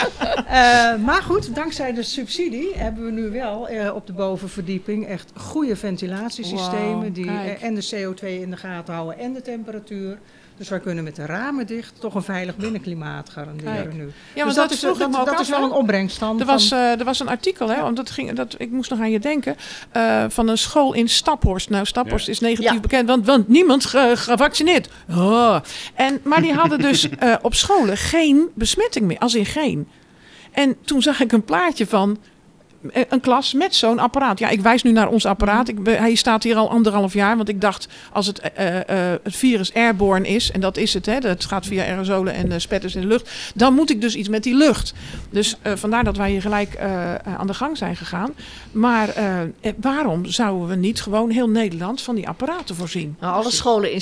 Eh, 0.49 0.95
maar 1.05 1.23
goed, 1.23 1.55
dankzij 1.55 1.93
de 1.93 2.03
subsidie 2.03 2.73
hebben 2.77 3.05
we 3.05 3.11
nu 3.11 3.31
wel 3.31 3.69
eh, 3.69 3.95
op 3.95 4.07
de 4.07 4.13
bovenverdieping 4.13 5.07
echt 5.07 5.31
goede 5.37 5.77
ventilatiesystemen. 5.77 7.13
Die 7.13 7.31
en 7.61 7.75
de 7.75 7.89
CO2 7.95 8.27
in 8.27 8.51
de 8.51 8.57
gaten 8.57 8.95
houden 8.95 9.19
en 9.19 9.33
de 9.33 9.43
temperatuur. 9.43 10.19
Dus 10.57 10.69
wij 10.69 10.81
kunnen 10.81 11.05
met 11.05 11.17
de 11.17 11.27
ramen 11.27 11.67
dicht 11.67 12.01
toch 12.01 12.15
een 12.15 12.23
veilig 12.23 12.57
binnenklimaat 12.57 13.31
garanderen 13.31 13.97
nu. 13.97 14.03
Ja, 14.05 14.11
dus 14.35 14.43
want 14.43 14.47
dat, 14.55 14.55
dat 14.55 14.71
is, 14.71 14.79
vroeg 14.79 14.93
ik 14.93 14.99
dat, 14.99 15.13
dat 15.27 15.29
af, 15.35 15.41
is 15.41 15.49
wel 15.49 15.63
een 15.63 15.71
opbrengst 15.73 16.21
dan. 16.21 16.41
Er 16.41 16.45
van- 16.47 16.55
was, 16.55 16.71
eh, 16.71 16.99
er 16.99 17.05
was 17.05 17.21
een 17.21 17.29
artikel, 17.29 17.69
hè, 17.69 17.81
want 17.83 17.97
dat 17.97 18.11
ging, 18.11 18.33
dat, 18.33 18.55
ik 18.59 18.71
moest 18.71 18.91
nog 18.91 18.99
aan 19.01 19.11
je 19.11 19.19
denken, 19.19 19.57
eh, 19.91 20.25
van 20.29 20.49
een 20.49 20.59
school 20.59 20.93
in 20.93 21.09
Staphorst. 21.09 21.71
Nou, 21.71 21.85
Staphorst 21.87 22.27
Ja. 22.27 22.33
is 22.33 22.41
negatief 22.41 22.73
Ja. 22.73 22.81
bekend, 22.81 23.09
want, 23.09 23.27
want 23.27 23.49
niemand 23.49 23.85
ge- 23.85 24.13
gevaccineerd. 24.17 24.89
Oh. 25.11 25.57
En, 25.95 26.21
maar 26.25 26.41
die 26.43 26.53
hadden 26.53 26.79
dus 26.79 27.09
eh, 27.19 27.35
op 27.43 27.55
scholen 27.55 27.97
geen 27.97 28.49
besmetting 28.55 29.07
meer, 29.07 29.19
als 29.19 29.35
in 29.35 29.47
geen. 29.47 29.89
En 30.53 30.77
toen 30.85 31.03
zag 31.03 31.21
ik 31.21 31.33
een 31.33 31.45
plaatje 31.45 31.87
van 31.87 32.19
een 33.09 33.21
klas 33.21 33.53
met 33.53 33.75
zo'n 33.75 33.99
apparaat. 33.99 34.39
Ja, 34.39 34.49
ik 34.49 34.61
wijs 34.61 34.83
nu 34.83 34.93
naar 34.93 35.09
ons 35.09 35.27
apparaat. 35.27 35.69
Ik, 35.69 35.83
be- 35.83 35.91
hij 35.91 36.15
staat 36.15 36.43
hier 36.43 36.57
al 36.57 36.71
anderhalf 36.71 37.13
jaar. 37.15 37.37
Want 37.37 37.49
ik 37.49 37.61
dacht, 37.61 37.89
als 38.13 38.27
het, 38.27 38.39
eh, 38.41 39.13
eh, 39.13 39.21
het 39.23 39.37
virus 39.37 39.75
airborne 39.75 40.29
is, 40.29 40.51
en 40.51 40.61
dat 40.61 40.77
is 40.77 40.95
het, 40.95 41.07
hè, 41.07 41.19
dat 41.21 41.45
gaat 41.45 41.67
via 41.67 41.85
aerosolen 41.85 42.35
en 42.35 42.53
eh, 42.53 42.59
spetters 42.59 42.95
in 42.95 43.01
de 43.01 43.07
lucht, 43.07 43.31
dan 43.55 43.75
moet 43.75 43.91
ik 43.91 44.01
dus 44.01 44.15
iets 44.15 44.29
met 44.29 44.43
die 44.43 44.55
lucht. 44.55 44.95
Dus 45.31 45.57
eh, 45.63 45.73
vandaar 45.77 46.05
dat 46.05 46.17
wij 46.17 46.31
hier 46.31 46.41
gelijk 46.41 46.75
eh, 46.75 47.15
eh, 47.15 47.21
aan 47.39 47.47
de 47.47 47.55
gang 47.55 47.77
zijn 47.77 47.97
gegaan. 47.97 48.31
Maar 48.73 49.09
eh, 49.09 49.41
eh, 49.43 49.49
waarom 49.81 50.27
zouden 50.27 50.69
we 50.69 50.75
niet 50.75 51.03
gewoon 51.03 51.31
heel 51.31 51.49
Nederland 51.49 52.03
van 52.03 52.15
die 52.15 52.29
apparaten 52.29 52.75
voorzien? 52.77 53.17
Nou, 53.21 53.35
alle 53.35 53.51
scholen 53.51 53.93
in 53.93 54.01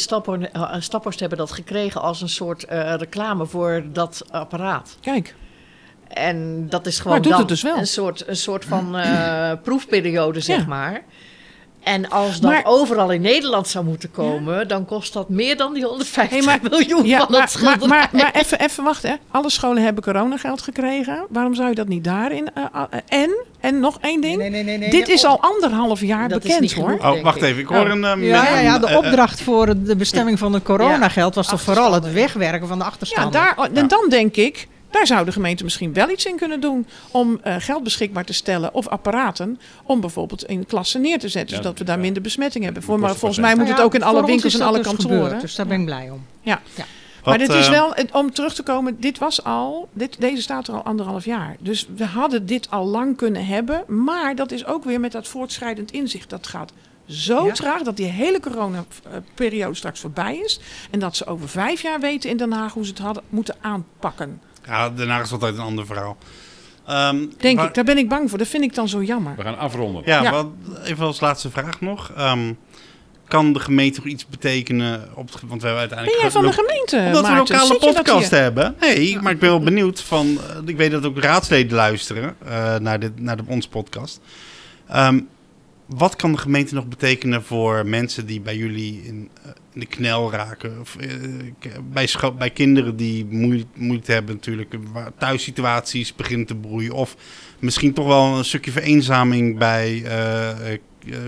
eh, 0.52 0.74
Staphorst 0.78 1.20
hebben 1.20 1.38
dat 1.38 1.52
gekregen 1.52 2.00
als 2.02 2.20
een 2.20 2.28
soort 2.28 2.64
eh, 2.64 2.94
reclame 2.96 3.46
voor 3.46 3.82
dat 3.92 4.22
apparaat. 4.30 4.96
Kijk, 5.00 5.34
En 6.12 6.66
dat 6.68 6.86
is 6.86 6.96
gewoon 6.96 7.12
Maar 7.12 7.22
doet 7.22 7.30
dan 7.30 7.40
het 7.40 7.48
dus 7.48 7.62
wel. 7.62 7.76
Een, 7.76 7.86
soort, 7.86 8.28
een 8.28 8.36
soort 8.36 8.64
van 8.64 8.96
eh, 8.96 9.52
proefperiode, 9.62 10.40
zeg 10.40 10.58
Ja. 10.58 10.64
maar. 10.66 11.02
En 11.82 12.10
als 12.10 12.40
dat 12.40 12.50
Maar- 12.50 12.62
overal 12.64 13.10
in 13.10 13.20
Nederland 13.20 13.68
zou 13.68 13.84
moeten 13.84 14.10
komen, 14.10 14.68
dan 14.68 14.84
kost 14.84 15.12
dat 15.12 15.28
meer 15.28 15.56
dan 15.56 15.74
die 15.74 15.84
150 15.84 16.36
Hey, 16.38 16.46
maar- 16.46 16.70
miljoen 16.70 17.06
ja, 17.06 17.18
van 17.18 17.26
maar, 17.30 17.40
het 17.40 17.60
maar, 17.62 17.72
schilderij. 17.72 17.88
maar, 17.88 18.08
maar 18.12 18.30
even, 18.34 18.60
even 18.60 18.84
wachten. 18.84 19.10
Hè. 19.10 19.16
Alle 19.30 19.50
scholen 19.50 19.82
hebben 19.82 20.02
coronageld 20.02 20.62
gekregen. 20.62 21.26
Waarom 21.28 21.54
zou 21.54 21.68
je 21.68 21.74
dat 21.74 21.88
niet 21.88 22.04
daarin? 22.04 22.50
eh, 22.54 22.64
eh, 22.74 22.98
en, 23.22 23.44
en 23.60 23.80
nog 23.80 23.98
één 24.00 24.20
ding. 24.20 24.36
Nee, 24.36 24.50
nee, 24.50 24.62
nee, 24.62 24.78
nee, 24.78 24.90
Dit 24.90 25.08
is 25.08 25.24
op- 25.24 25.30
al 25.30 25.40
anderhalf 25.50 26.00
jaar 26.00 26.28
Dat 26.28 26.38
is 26.38 26.42
bekend 26.44 26.60
niet 26.60 26.72
hoor. 26.72 26.90
genoeg. 27.00 27.16
Oh, 27.16 27.22
wacht 27.22 27.42
even. 27.42 27.60
Ik 27.60 27.66
hoor 27.66 27.84
Oh. 27.84 27.88
een... 27.90 28.20
Ja, 28.22 28.44
ja, 28.48 28.58
ja, 28.58 28.78
de 28.78 28.96
opdracht 28.96 29.42
voor 29.42 29.66
de 29.84 29.96
bestemming 29.96 30.38
van 30.38 30.52
het 30.52 30.62
coronageld 30.62 31.34
was 31.34 31.48
toch 31.48 31.60
vooral 31.62 31.92
het 31.92 32.12
wegwerken 32.12 32.68
van 32.68 32.78
de 32.78 32.84
Ja, 32.84 32.90
achterstanden. 32.90 33.32
daar, 33.32 33.68
en 33.74 33.88
dan 33.88 34.06
denk 34.08 34.36
ik, 34.36 34.68
daar 34.92 35.06
zou 35.06 35.24
de 35.24 35.32
gemeente 35.32 35.64
misschien 35.64 35.92
wel 35.92 36.10
iets 36.10 36.26
in 36.26 36.36
kunnen 36.36 36.60
doen. 36.60 36.86
Om 37.10 37.40
eh, 37.42 37.54
geld 37.58 37.82
beschikbaar 37.82 38.24
te 38.24 38.32
stellen 38.32 38.74
of 38.74 38.88
apparaten. 38.88 39.60
Om 39.82 40.00
bijvoorbeeld 40.00 40.44
in 40.44 40.66
klassen 40.66 41.00
neer 41.00 41.18
te 41.18 41.28
zetten. 41.28 41.56
Ja, 41.56 41.62
zodat 41.62 41.78
we 41.78 41.84
daar 41.84 41.96
ja. 41.96 42.02
minder 42.02 42.22
besmetting 42.22 42.64
hebben. 42.64 42.82
Voor, 42.82 42.98
maar 42.98 43.16
volgens 43.16 43.40
mij 43.40 43.54
moet 43.54 43.64
Nou 43.64 43.76
het 43.76 43.84
ook 43.84 43.94
in 43.94 44.02
alle 44.02 44.26
winkels 44.26 44.54
en 44.54 44.60
alle 44.60 44.76
dus 44.76 44.86
kantoren. 44.86 45.22
gebeurd, 45.22 45.40
dus 45.40 45.54
daar 45.54 45.66
ben 45.66 45.80
ik 45.80 45.84
blij 45.86 46.10
om. 46.10 46.26
Ja. 46.40 46.60
Ja. 46.74 46.84
Maar 47.24 47.38
dit 47.38 47.48
is 47.48 47.66
eh, 47.66 47.70
wel, 47.70 47.94
om 48.12 48.32
terug 48.32 48.54
te 48.54 48.62
komen, 48.62 49.00
dit 49.00 49.18
was 49.18 49.44
al, 49.44 49.88
dit, 49.92 50.20
deze 50.20 50.42
staat 50.42 50.68
er 50.68 50.74
al 50.74 50.82
anderhalf 50.82 51.24
jaar. 51.24 51.56
Dus 51.58 51.86
we 51.96 52.04
hadden 52.04 52.46
dit 52.46 52.70
al 52.70 52.86
lang 52.86 53.16
kunnen 53.16 53.46
hebben. 53.46 53.84
Maar 53.86 54.36
dat 54.36 54.50
is 54.52 54.66
ook 54.66 54.84
weer 54.84 55.00
met 55.00 55.12
dat 55.12 55.28
voortschrijdend 55.28 55.90
inzicht. 55.90 56.30
Dat 56.30 56.46
gaat 56.46 56.72
zo 57.06 57.46
Ja. 57.46 57.52
traag 57.52 57.82
dat 57.82 57.96
die 57.96 58.06
hele 58.06 58.40
coronaperiode 58.40 59.74
straks 59.74 60.00
voorbij 60.00 60.36
is. 60.36 60.60
En 60.90 60.98
dat 60.98 61.16
ze 61.16 61.26
over 61.26 61.48
vijf 61.48 61.82
jaar 61.82 62.00
weten 62.00 62.30
in 62.30 62.36
Den 62.36 62.52
Haag 62.52 62.72
hoe 62.72 62.84
ze 62.84 62.90
het 62.90 62.98
hadden 62.98 63.22
moeten 63.28 63.56
aanpakken. 63.60 64.40
Ja, 64.66 64.90
daarna 64.90 65.20
is 65.20 65.32
altijd 65.32 65.54
een 65.54 65.60
ander 65.60 65.86
verhaal. 65.86 66.16
Ehm, 66.86 67.24
Denk 67.38 67.56
waar- 67.58 67.68
ik, 67.68 67.74
daar 67.74 67.84
ben 67.84 67.98
ik 67.98 68.08
bang 68.08 68.28
voor. 68.28 68.38
Dat 68.38 68.48
vind 68.48 68.62
ik 68.64 68.74
dan 68.74 68.88
zo 68.88 69.02
jammer. 69.02 69.36
We 69.36 69.42
gaan 69.42 69.58
afronden. 69.58 70.02
Ja, 70.04 70.22
Ja. 70.22 70.30
Wat, 70.30 70.46
even 70.84 71.06
als 71.06 71.20
laatste 71.20 71.50
vraag 71.50 71.80
nog. 71.80 72.12
Ehm, 72.16 72.52
kan 73.28 73.52
de 73.52 73.60
gemeente 73.60 74.00
nog 74.00 74.08
iets 74.08 74.26
betekenen? 74.26 75.08
Op 75.14 75.32
het, 75.32 75.40
want 75.46 75.62
we 75.62 75.68
hebben 75.68 75.88
Ben 75.88 75.98
uiteindelijk... 75.98 76.20
jij 76.20 76.30
van 76.30 76.42
de 76.42 76.52
gemeente, 76.52 76.96
Omdat 77.06 77.26
we 77.26 77.36
lokale 77.36 77.78
podcast 77.94 78.30
hebben. 78.30 78.74
Nee, 78.80 79.20
maar 79.20 79.32
ik 79.32 79.38
ben 79.38 79.48
wel 79.48 79.60
benieuwd 79.60 80.00
van... 80.00 80.38
eh, 80.50 80.56
ik 80.66 80.76
weet 80.76 80.90
dat 80.90 81.06
ook 81.06 81.18
raadsleden 81.18 81.76
luisteren 81.76 82.36
eh, 82.44 82.76
naar, 82.76 83.00
dit, 83.00 83.20
naar 83.20 83.36
de, 83.36 83.42
onze 83.46 83.68
podcast. 83.68 84.20
Ehm, 84.88 85.20
wat 85.86 86.16
kan 86.16 86.32
de 86.32 86.38
gemeente 86.38 86.74
nog 86.74 86.86
betekenen 86.86 87.42
voor 87.42 87.86
mensen 87.86 88.26
die 88.26 88.40
bij 88.40 88.56
jullie 88.56 89.02
in, 89.04 89.28
eh, 89.42 89.48
in 89.48 89.61
de 89.74 89.86
knel 89.86 90.30
raken? 90.30 90.80
Of, 90.80 90.96
eh, 90.96 91.08
bij, 91.92 92.08
bij 92.38 92.50
kinderen 92.50 92.96
die 92.96 93.24
moeite, 93.24 93.66
moeite 93.74 94.12
hebben 94.12 94.34
natuurlijk, 94.34 94.74
waar 94.92 95.12
thuissituaties 95.18 96.14
beginnen 96.14 96.46
te 96.46 96.54
broeien. 96.54 96.92
Of 96.92 97.16
misschien 97.58 97.92
toch 97.92 98.06
wel 98.06 98.38
een 98.38 98.44
stukje 98.44 98.70
vereenzaming 98.70 99.58
bij 99.58 100.02
eh, 100.04 100.72
eh, 100.72 100.78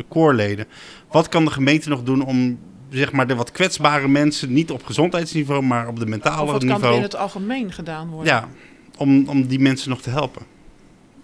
koorleden. 0.09 0.67
Wat 1.11 1.29
kan 1.29 1.45
de 1.45 1.51
gemeente 1.51 1.89
nog 1.89 2.03
doen 2.03 2.25
om 2.25 2.59
zeg 2.91 3.13
maar, 3.13 3.27
de 3.27 3.35
wat 3.35 3.53
kwetsbare 3.53 4.09
mensen, 4.09 4.53
niet 4.53 4.71
op 4.71 4.85
gezondheidsniveau, 4.85 5.63
maar 5.63 5.89
op 5.89 5.99
de 5.99 6.07
mentale 6.07 6.43
Of 6.43 6.51
wat 6.51 6.59
kan 6.59 6.69
er 6.69 6.75
niveau, 6.75 6.97
in 6.97 7.03
het 7.03 7.17
algemeen 7.17 7.73
gedaan 7.73 8.09
worden? 8.09 8.33
ja, 8.33 8.49
om, 8.97 9.29
om 9.29 9.47
die 9.47 9.59
mensen 9.59 9.91
nog 9.91 10.01
te 10.01 10.11
helpen? 10.11 10.54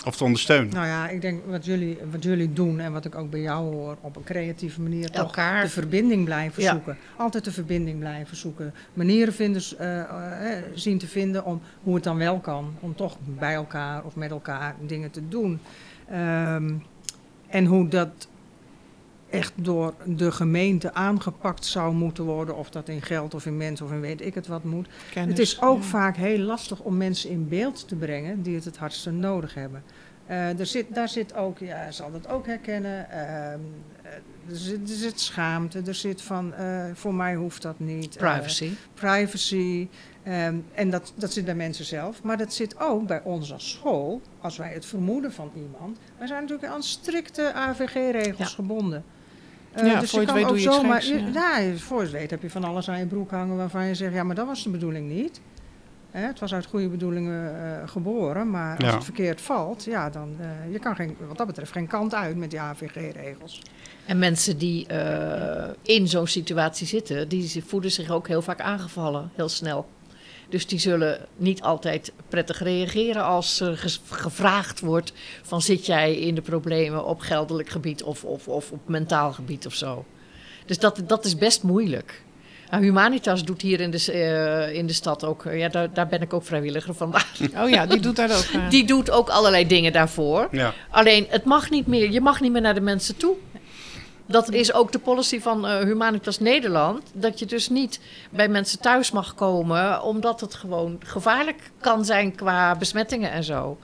Of 0.06 0.16
te 0.16 0.24
ondersteunen? 0.24 0.74
Nou 0.74 0.86
ja, 0.86 1.08
ik 1.08 1.20
denk 1.20 1.40
wat 1.46 1.64
jullie, 1.64 1.98
wat 2.10 2.22
jullie 2.22 2.52
doen 2.52 2.80
en 2.80 2.92
wat 2.92 3.04
ik 3.04 3.14
ook 3.14 3.30
bij 3.30 3.40
jou 3.40 3.74
hoor, 3.74 3.96
op 4.00 4.16
een 4.16 4.24
creatieve 4.24 4.80
manier 4.80 5.10
toch 5.10 5.24
Elkaar. 5.24 5.62
de 5.62 5.68
verbinding 5.68 6.24
blijven 6.24 6.62
Ja. 6.62 6.72
zoeken. 6.72 6.96
Altijd 7.16 7.44
de 7.44 7.52
verbinding 7.52 7.98
blijven 7.98 8.36
zoeken. 8.36 8.74
Manieren 8.94 9.32
vinden, 9.34 9.62
eh, 9.78 10.00
eh, 10.58 10.62
zien 10.74 10.98
te 10.98 11.06
vinden 11.06 11.44
om 11.44 11.60
hoe 11.82 11.94
het 11.94 12.04
dan 12.04 12.16
wel 12.16 12.38
kan. 12.38 12.74
Om 12.80 12.94
toch 12.94 13.16
bij 13.38 13.54
elkaar 13.54 14.04
of 14.04 14.16
met 14.16 14.30
elkaar 14.30 14.74
dingen 14.86 15.10
te 15.10 15.28
doen. 15.28 15.60
Ehm, 16.10 16.72
en 17.48 17.64
hoe 17.64 17.88
dat 17.88 18.28
echt 19.30 19.52
door 19.54 19.94
de 20.04 20.32
gemeente 20.32 20.94
aangepakt 20.94 21.64
zou 21.64 21.94
moeten 21.94 22.24
worden. 22.24 22.56
Of 22.56 22.70
dat 22.70 22.88
in 22.88 23.02
geld 23.02 23.34
of 23.34 23.46
in 23.46 23.56
mensen 23.56 23.86
of 23.86 23.92
in 23.92 24.00
weet 24.00 24.20
ik 24.20 24.34
het 24.34 24.46
wat 24.46 24.64
moet. 24.64 24.88
Kennis, 25.10 25.30
Het 25.30 25.38
is 25.38 25.60
ook 25.62 25.78
ja. 25.78 25.84
vaak 25.84 26.16
heel 26.16 26.38
lastig 26.38 26.80
om 26.80 26.96
mensen 26.96 27.30
in 27.30 27.48
beeld 27.48 27.88
te 27.88 27.96
brengen 27.96 28.42
die 28.42 28.54
het 28.54 28.64
het 28.64 28.76
hardste 28.76 29.10
nodig 29.10 29.54
hebben. 29.54 29.82
Eh, 30.26 30.58
er 30.58 30.66
zit, 30.66 30.94
daar 30.94 31.08
zit 31.08 31.34
ook, 31.34 31.58
ja, 31.58 31.90
zal 31.90 32.12
dat 32.12 32.28
ook 32.28 32.46
herkennen, 32.46 33.10
ehm, 33.10 33.58
eh, 34.02 34.12
er, 34.48 34.56
zit, 34.56 34.90
er 34.90 34.96
zit 34.96 35.20
schaamte, 35.20 35.82
er 35.86 35.94
zit 35.94 36.22
van, 36.22 36.54
eh, 36.54 36.84
voor 36.94 37.14
mij 37.14 37.34
hoeft 37.34 37.62
dat 37.62 37.78
niet. 37.78 38.16
Privacy. 38.16 38.70
privacy, 38.94 39.88
ehm, 40.22 40.56
en 40.74 40.90
dat, 40.90 41.12
dat 41.16 41.32
zit 41.32 41.44
bij 41.44 41.54
mensen 41.54 41.84
zelf. 41.84 42.22
Maar 42.22 42.36
dat 42.36 42.52
zit 42.52 42.80
ook 42.80 43.06
bij 43.06 43.22
ons 43.22 43.52
als 43.52 43.70
school, 43.70 44.20
als 44.40 44.56
wij 44.56 44.72
het 44.72 44.86
vermoeden 44.86 45.32
van 45.32 45.50
iemand. 45.54 45.98
Wij 46.18 46.26
zijn 46.26 46.40
natuurlijk 46.42 46.72
aan 46.72 46.82
strikte 46.82 47.52
AVG-regels 47.54 48.38
Ja. 48.48 48.54
gebonden. 48.54 49.04
Eh, 49.72 49.86
Ja, 49.86 50.00
dus 50.00 50.10
voor 50.10 50.20
je 50.20 50.26
het 50.26 50.34
weet 50.34 50.44
ook 50.44 50.50
doe 50.50 50.60
je 50.60 50.66
iets 50.66 50.74
zomaar, 50.76 51.02
geks, 51.02 51.32
ja, 51.34 51.58
ja, 51.58 51.76
voor 51.76 51.96
je 51.98 52.02
het 52.02 52.12
weet 52.12 52.30
heb 52.30 52.42
je 52.42 52.50
van 52.50 52.64
alles 52.64 52.88
aan 52.88 52.98
je 52.98 53.06
broek 53.06 53.30
hangen 53.30 53.56
waarvan 53.56 53.86
je 53.86 53.94
zegt, 53.94 54.14
ja, 54.14 54.22
maar 54.22 54.34
dat 54.34 54.46
was 54.46 54.62
de 54.62 54.70
bedoeling 54.70 55.08
niet. 55.08 55.40
Hè, 56.10 56.26
het 56.26 56.38
was 56.40 56.54
uit 56.54 56.66
goede 56.66 56.88
bedoelingen 56.88 57.54
eh, 57.82 57.88
geboren, 57.88 58.50
maar 58.50 58.76
als 58.76 58.86
Ja. 58.86 58.94
het 58.94 59.04
verkeerd 59.04 59.40
valt, 59.40 59.84
ja, 59.84 60.10
dan 60.10 60.36
uh, 60.40 60.72
je 60.72 60.78
kan 60.78 60.96
geen, 60.96 61.16
wat 61.28 61.36
dat 61.38 61.46
betreft 61.46 61.72
geen 61.72 61.86
kant 61.86 62.14
uit 62.14 62.36
met 62.36 62.50
die 62.50 62.60
AVG-regels. 62.60 63.62
En 64.06 64.18
mensen 64.18 64.58
die 64.58 64.86
uh, 64.92 65.64
in 65.82 66.08
zo'n 66.08 66.26
situatie 66.26 66.86
zitten, 66.86 67.28
die 67.28 67.64
voelen 67.66 67.90
zich 67.90 68.10
ook 68.10 68.28
heel 68.28 68.42
vaak 68.42 68.60
aangevallen, 68.60 69.30
heel 69.34 69.48
snel. 69.48 69.88
Dus 70.50 70.66
die 70.66 70.78
zullen 70.78 71.26
niet 71.36 71.62
altijd 71.62 72.12
prettig 72.28 72.62
reageren 72.62 73.24
als 73.24 73.60
er 73.60 73.98
gevraagd 74.08 74.80
wordt 74.80 75.12
van 75.42 75.62
zit 75.62 75.86
jij 75.86 76.14
in 76.16 76.34
de 76.34 76.40
problemen 76.40 77.04
op 77.04 77.20
geldelijk 77.20 77.68
gebied 77.68 78.02
of, 78.02 78.24
of, 78.24 78.48
of 78.48 78.70
op 78.70 78.88
mentaal 78.88 79.32
gebied 79.32 79.66
of 79.66 79.74
zo. 79.74 80.04
Dus 80.66 80.78
dat, 80.78 81.02
dat 81.06 81.24
is 81.24 81.36
best 81.36 81.62
moeilijk. 81.62 82.22
Nou, 82.70 82.82
Humanitas 82.82 83.44
doet 83.44 83.62
hier 83.62 83.80
in 83.80 83.90
de, 83.90 84.04
uh, 84.08 84.76
in 84.76 84.86
de 84.86 84.92
stad 84.92 85.24
ook, 85.24 85.44
ja, 85.52 85.68
daar, 85.68 85.92
daar 85.92 86.06
ben 86.06 86.22
ik 86.22 86.32
ook 86.32 86.44
vrijwilliger 86.44 86.94
van. 86.94 87.14
Oh 87.62 87.68
ja, 87.68 87.86
die 87.86 88.00
doet 88.00 88.16
daar 88.16 88.30
ook. 88.36 88.46
Uh... 88.54 88.70
Die 88.70 88.86
doet 88.86 89.10
ook 89.10 89.28
allerlei 89.28 89.66
dingen 89.66 89.92
daarvoor. 89.92 90.48
Ja. 90.50 90.72
Alleen, 90.90 91.26
het 91.28 91.44
mag 91.44 91.70
niet 91.70 91.86
meer, 91.86 92.10
je 92.10 92.20
mag 92.20 92.40
niet 92.40 92.52
meer 92.52 92.60
naar 92.60 92.74
de 92.74 92.80
mensen 92.80 93.16
toe. 93.16 93.34
Dat 94.30 94.50
is 94.50 94.72
ook 94.72 94.92
de 94.92 94.98
policy 94.98 95.40
van 95.40 95.66
uh, 95.66 95.78
Humanitas 95.78 96.38
Nederland. 96.38 97.02
Dat 97.12 97.38
je 97.38 97.46
dus 97.46 97.68
niet 97.68 98.00
bij 98.30 98.48
mensen 98.48 98.80
thuis 98.80 99.10
mag 99.10 99.34
komen, 99.34 100.02
omdat 100.02 100.40
het 100.40 100.54
gewoon 100.54 101.00
gevaarlijk 101.04 101.70
kan 101.80 102.04
zijn 102.04 102.34
qua 102.34 102.76
besmettingen 102.76 103.30
en 103.30 103.44
zo. 103.44 103.78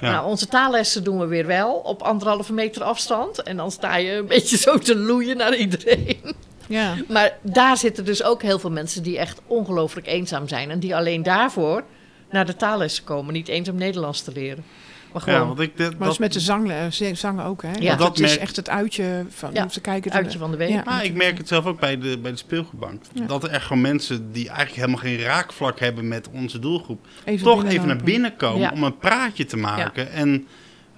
Ja. 0.00 0.10
Nou, 0.10 0.26
onze 0.26 0.46
taallessen 0.46 1.04
doen 1.04 1.18
we 1.18 1.26
weer 1.26 1.46
wel 1.46 1.72
op 1.72 2.02
anderhalve 2.02 2.52
meter 2.52 2.82
afstand. 2.82 3.42
En 3.42 3.56
dan 3.56 3.70
sta 3.70 3.96
je 3.96 4.12
een 4.12 4.26
beetje 4.26 4.56
zo 4.56 4.78
te 4.78 4.96
loeien 4.96 5.36
naar 5.36 5.56
iedereen. 5.56 6.34
Ja. 6.66 6.94
Maar 7.08 7.38
daar 7.42 7.76
zitten 7.76 8.04
dus 8.04 8.22
ook 8.22 8.42
heel 8.42 8.58
veel 8.58 8.70
mensen 8.70 9.02
die 9.02 9.18
echt 9.18 9.40
ongelooflijk 9.46 10.06
eenzaam 10.06 10.48
zijn. 10.48 10.70
En 10.70 10.78
die 10.78 10.96
alleen 10.96 11.22
daarvoor 11.22 11.84
naar 12.30 12.46
de 12.46 12.56
taallessen 12.56 13.04
komen. 13.04 13.32
Niet 13.32 13.48
eens 13.48 13.68
om 13.68 13.76
Nederlands 13.76 14.22
te 14.22 14.32
leren. 14.32 14.64
Maar 15.12 15.22
gewoon... 15.22 15.40
Ja, 15.40 15.46
want 15.46 15.60
ik, 15.60 15.76
dit, 15.76 15.90
maar 15.90 15.98
dat 15.98 16.12
is 16.12 16.18
met 16.18 16.32
de 16.32 16.40
zang, 16.40 16.72
zangen 17.12 17.44
ook, 17.44 17.62
hè? 17.62 17.72
Ja, 17.78 17.96
dat, 17.96 18.16
dat 18.16 18.18
is 18.18 18.38
echt 18.38 18.56
het 18.56 18.68
uitje 18.68 19.24
van 19.28 19.50
ja, 19.52 19.68
ze 19.68 19.80
kijken. 19.80 20.12
uitje 20.12 20.38
van 20.38 20.50
de 20.50 20.56
week. 20.56 20.68
Ja. 20.68 20.82
Maar 20.84 21.04
ik 21.04 21.14
merk 21.14 21.38
het 21.38 21.48
zelf 21.48 21.66
ook 21.66 21.80
bij 21.80 21.98
de, 21.98 22.18
bij 22.18 22.30
de 22.30 22.36
speelgoedbank. 22.36 23.02
Ja. 23.12 23.26
Dat 23.26 23.44
er 23.44 23.50
echt 23.50 23.66
gewoon 23.66 23.82
mensen 23.82 24.32
die 24.32 24.48
eigenlijk 24.48 24.76
helemaal 24.76 25.00
geen 25.00 25.20
raakvlak 25.20 25.78
hebben 25.78 26.08
met 26.08 26.28
onze 26.32 26.58
doelgroep... 26.58 27.06
Even 27.24 27.44
toch 27.44 27.64
even 27.64 27.86
naar 27.86 27.96
binnen 27.96 28.36
komen 28.36 28.60
ja. 28.60 28.70
om 28.70 28.82
een 28.82 28.98
praatje 28.98 29.44
te 29.44 29.56
maken. 29.56 30.12
En 30.12 30.46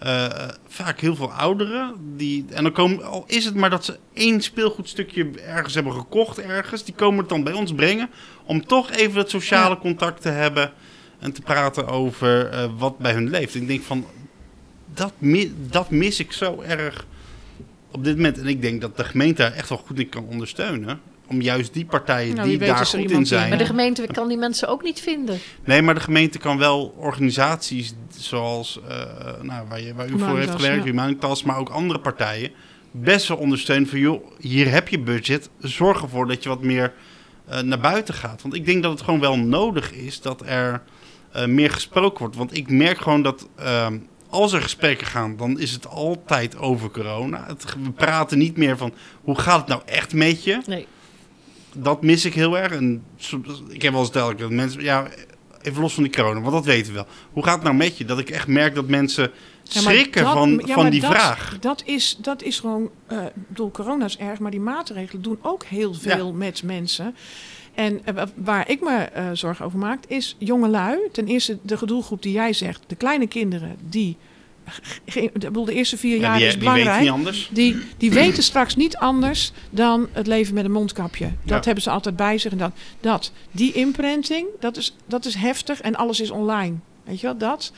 uh, 0.02 0.26
vaak 0.68 1.00
heel 1.00 1.16
veel 1.16 1.32
ouderen. 1.32 1.94
Die, 2.16 2.44
en 2.50 2.62
dan 2.62 2.72
komen, 2.72 3.04
al 3.04 3.24
is 3.26 3.44
het 3.44 3.54
maar 3.54 3.70
dat 3.70 3.84
ze 3.84 3.98
één 4.12 4.40
speelgoedstukje 4.40 5.30
ergens 5.46 5.74
hebben 5.74 5.92
gekocht 5.92 6.40
ergens. 6.40 6.84
Die 6.84 6.94
komen 6.94 7.18
het 7.18 7.28
dan 7.28 7.44
bij 7.44 7.52
ons 7.52 7.74
brengen. 7.74 8.10
Om 8.44 8.66
toch 8.66 8.90
even 8.90 9.18
het 9.18 9.30
sociale 9.30 9.74
ja. 9.74 9.80
contact 9.80 10.22
te 10.22 10.28
hebben. 10.28 10.72
En 11.22 11.32
te 11.32 11.40
praten 11.40 11.86
over 11.86 12.54
uh, 12.54 12.64
wat 12.78 12.98
bij 12.98 13.12
hun 13.12 13.30
leeft. 13.30 13.54
Ik 13.54 13.66
denk 13.66 13.82
van, 13.82 14.06
dat, 14.94 15.12
mi 15.18 15.54
dat 15.70 15.90
mis 15.90 16.20
ik 16.20 16.32
zo 16.32 16.60
erg 16.60 17.06
op 17.90 18.04
dit 18.04 18.16
moment. 18.16 18.38
En 18.38 18.46
ik 18.46 18.62
denk 18.62 18.80
dat 18.80 18.96
de 18.96 19.04
gemeente 19.04 19.42
daar 19.42 19.52
echt 19.52 19.68
wel 19.68 19.78
goed 19.78 19.98
in 19.98 20.08
kan 20.08 20.24
ondersteunen. 20.24 21.00
om 21.26 21.40
juist 21.40 21.72
die 21.72 21.84
partijen 21.84 22.34
Nou, 22.34 22.48
die 22.48 22.58
daar 22.58 22.86
goed 22.86 23.10
in 23.10 23.26
zijn. 23.26 23.48
Maar 23.48 23.58
de 23.58 23.66
gemeente 23.66 24.06
kan 24.06 24.28
die 24.28 24.36
mensen 24.36 24.68
ook 24.68 24.82
niet 24.82 25.00
vinden. 25.00 25.38
Nee, 25.64 25.82
maar 25.82 25.94
de 25.94 26.00
gemeente 26.00 26.38
kan 26.38 26.58
wel 26.58 26.94
organisaties 26.96 27.94
zoals 28.16 28.80
eh, 28.88 28.96
nou, 29.42 29.68
waar, 29.68 29.80
je, 29.80 29.94
waar 29.94 30.08
u 30.08 30.18
voor 30.18 30.38
heeft 30.38 30.50
gewerkt, 30.50 30.84
ja. 30.84 30.90
Humanitas, 30.90 31.42
maar 31.42 31.58
ook 31.58 31.68
andere 31.68 31.98
partijen, 31.98 32.50
best 32.90 33.28
wel 33.28 33.36
ondersteunen 33.36 33.88
van 33.88 33.98
joh, 33.98 34.24
hier 34.40 34.70
heb 34.70 34.88
je 34.88 34.98
budget, 34.98 35.50
zorg 35.58 36.02
ervoor 36.02 36.26
dat 36.26 36.42
je 36.42 36.48
wat 36.48 36.62
meer 36.62 36.92
eh, 37.46 37.60
naar 37.60 37.80
buiten 37.80 38.14
gaat. 38.14 38.42
Want 38.42 38.54
ik 38.54 38.66
denk 38.66 38.82
dat 38.82 38.92
het 38.92 39.02
gewoon 39.02 39.20
wel 39.20 39.38
nodig 39.38 39.92
is 39.92 40.20
dat 40.20 40.42
er 40.46 40.82
eh, 41.32 41.46
meer 41.46 41.70
gesproken 41.70 42.18
wordt. 42.18 42.36
Want 42.36 42.56
ik 42.56 42.70
merk 42.70 42.98
gewoon 42.98 43.22
dat 43.22 43.48
ehm, 43.56 43.98
als 44.28 44.52
er 44.52 44.62
gesprekken 44.62 45.06
gaan, 45.06 45.36
dan 45.36 45.60
is 45.60 45.70
het 45.72 45.86
altijd 45.88 46.58
over 46.58 46.90
corona. 46.90 47.44
Het, 47.46 47.64
we 47.82 47.90
praten 47.90 48.38
niet 48.38 48.56
meer 48.56 48.76
van 48.76 48.92
hoe 49.22 49.38
gaat 49.38 49.58
het 49.58 49.68
nou 49.68 49.82
echt 49.84 50.14
met 50.14 50.44
je 50.44 50.60
Nee. 50.66 50.86
dat 51.74 52.02
mis 52.02 52.24
ik 52.24 52.34
heel 52.34 52.58
erg. 52.58 52.72
En 52.72 53.02
soms- 53.16 53.62
ik 53.68 53.82
heb 53.82 53.92
wel 53.92 54.00
eens 54.00 54.10
duidelijk 54.12 54.42
dat 54.42 54.50
mensen, 54.50 54.82
ja, 54.82 55.06
even 55.62 55.80
los 55.80 55.94
van 55.94 56.02
die 56.02 56.12
corona, 56.12 56.40
want 56.40 56.52
dat 56.52 56.64
weten 56.64 56.86
we 56.86 56.92
wel. 56.98 57.06
Hoe 57.32 57.44
gaat 57.44 57.54
het 57.54 57.62
nou 57.62 57.76
met 57.76 57.98
je? 57.98 58.04
Dat 58.04 58.18
ik 58.18 58.30
echt 58.30 58.46
merk 58.46 58.74
dat 58.74 58.88
mensen 58.88 59.30
Ja, 59.62 59.80
schrikken 59.80 60.22
dat- 60.24 60.32
van, 60.32 60.62
ja, 60.66 60.74
van 60.74 60.90
die 60.90 61.00
dat- 61.00 61.10
vraag. 61.10 61.56
Dat 61.60 61.82
is, 61.86 62.16
dat 62.20 62.42
is 62.42 62.60
gewoon, 62.60 62.90
eh 63.06 63.18
ik 63.24 63.32
bedoel, 63.48 63.70
corona 63.70 64.04
is 64.04 64.16
erg, 64.16 64.38
maar 64.38 64.50
die 64.50 64.60
maatregelen 64.60 65.22
doen 65.22 65.38
ook 65.42 65.64
heel 65.64 65.94
veel 65.94 66.32
met 66.32 66.62
mensen. 66.62 67.14
En 67.74 68.00
eh, 68.04 68.14
wa- 68.14 68.28
waar 68.34 68.70
ik 68.70 68.80
me 68.80 68.96
eh, 68.96 69.26
zorgen 69.32 69.64
over 69.64 69.78
maak, 69.78 70.04
is 70.08 70.36
jongelui. 70.38 70.98
Ten 71.12 71.26
eerste 71.26 71.58
de 71.62 71.78
doelgroep 71.86 72.22
die 72.22 72.32
jij 72.32 72.52
zegt, 72.52 72.80
de 72.86 72.94
kleine 72.96 73.26
kinderen 73.26 73.76
die, 73.88 74.16
bedoel, 75.32 75.64
de 75.64 75.72
eerste 75.74 75.96
vier 75.96 76.14
Ja, 76.16 76.20
jaar 76.22 76.36
die, 76.38 76.46
is 76.46 76.58
die 76.58 76.70
weet 76.70 76.82
belangrijk. 76.84 77.24
niet. 77.24 77.48
Die, 77.52 77.76
die 77.96 78.10
weten 78.12 78.42
straks 78.42 78.76
niet 78.76 78.96
anders 78.96 79.52
dan 79.70 80.08
het 80.12 80.26
leven 80.26 80.54
met 80.54 80.64
een 80.64 80.72
mondkapje. 80.72 81.24
Dat 81.44 81.58
Ja. 81.58 81.60
hebben 81.64 81.82
ze 81.82 81.90
altijd 81.90 82.16
bij 82.16 82.38
zich. 82.38 82.52
En 82.52 82.58
dat, 82.58 82.72
dat. 83.00 83.32
Die 83.50 83.72
imprinting, 83.72 84.46
dat 84.60 84.76
is, 84.76 84.96
dat 85.06 85.24
is 85.24 85.34
heftig 85.34 85.80
en 85.80 85.96
alles 85.96 86.20
is 86.20 86.30
online. 86.30 86.76
Weet 87.04 87.20
je 87.20 87.26
wel, 87.26 87.38
dat. 87.38 87.72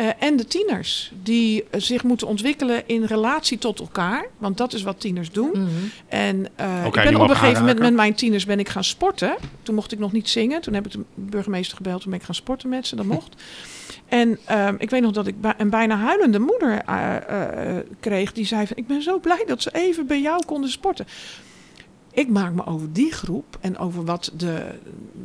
Eh, 0.00 0.08
en 0.18 0.36
de 0.36 0.46
tieners, 0.46 1.12
die 1.22 1.64
eh, 1.70 1.80
zich 1.80 2.02
moeten 2.04 2.26
ontwikkelen 2.26 2.82
in 2.86 3.04
relatie 3.04 3.58
tot 3.58 3.80
elkaar. 3.80 4.26
Want 4.38 4.56
dat 4.56 4.72
is 4.72 4.82
wat 4.82 5.00
tieners 5.00 5.30
doen. 5.30 5.50
Mhm. 5.50 5.68
En 6.08 6.48
eh, 6.56 6.84
ik 6.84 6.92
ben 6.92 7.16
op 7.16 7.28
een 7.28 7.36
gegeven 7.36 7.60
moment 7.60 7.78
met 7.78 7.94
mijn 7.94 8.14
tieners 8.14 8.46
ben 8.46 8.58
ik 8.58 8.68
gaan 8.68 8.84
sporten. 8.84 9.36
Toen 9.62 9.74
mocht 9.74 9.92
ik 9.92 9.98
nog 9.98 10.12
niet 10.12 10.28
zingen. 10.28 10.60
Toen 10.60 10.74
heb 10.74 10.86
ik 10.86 10.92
de 10.92 11.00
burgemeester 11.14 11.76
gebeld. 11.76 12.00
Toen 12.00 12.10
ben 12.10 12.20
ik 12.20 12.26
gaan 12.26 12.34
sporten 12.34 12.68
met 12.68 12.86
ze. 12.86 12.96
Dat 12.96 13.06
mocht. 13.06 13.34
En 14.08 14.38
ehm, 14.44 14.74
ik 14.78 14.90
weet 14.90 15.02
nog 15.02 15.12
dat 15.12 15.26
ik 15.26 15.34
een 15.56 15.70
bijna 15.70 15.96
huilende 15.96 16.38
moeder 16.38 16.82
eh, 16.86 17.16
eh, 17.16 17.84
kreeg. 18.00 18.32
Die 18.32 18.46
zei 18.46 18.66
van, 18.66 18.76
ik 18.76 18.86
ben 18.86 19.02
zo 19.02 19.18
blij 19.18 19.44
dat 19.46 19.62
ze 19.62 19.70
even 19.72 20.06
bij 20.06 20.20
jou 20.20 20.44
konden 20.44 20.70
sporten. 20.70 21.06
Ik 22.12 22.28
maak 22.28 22.52
me 22.52 22.66
over 22.66 22.92
die 22.92 23.12
groep 23.12 23.56
en 23.60 23.78
over 23.78 24.04
wat, 24.04 24.30
de, 24.34 24.66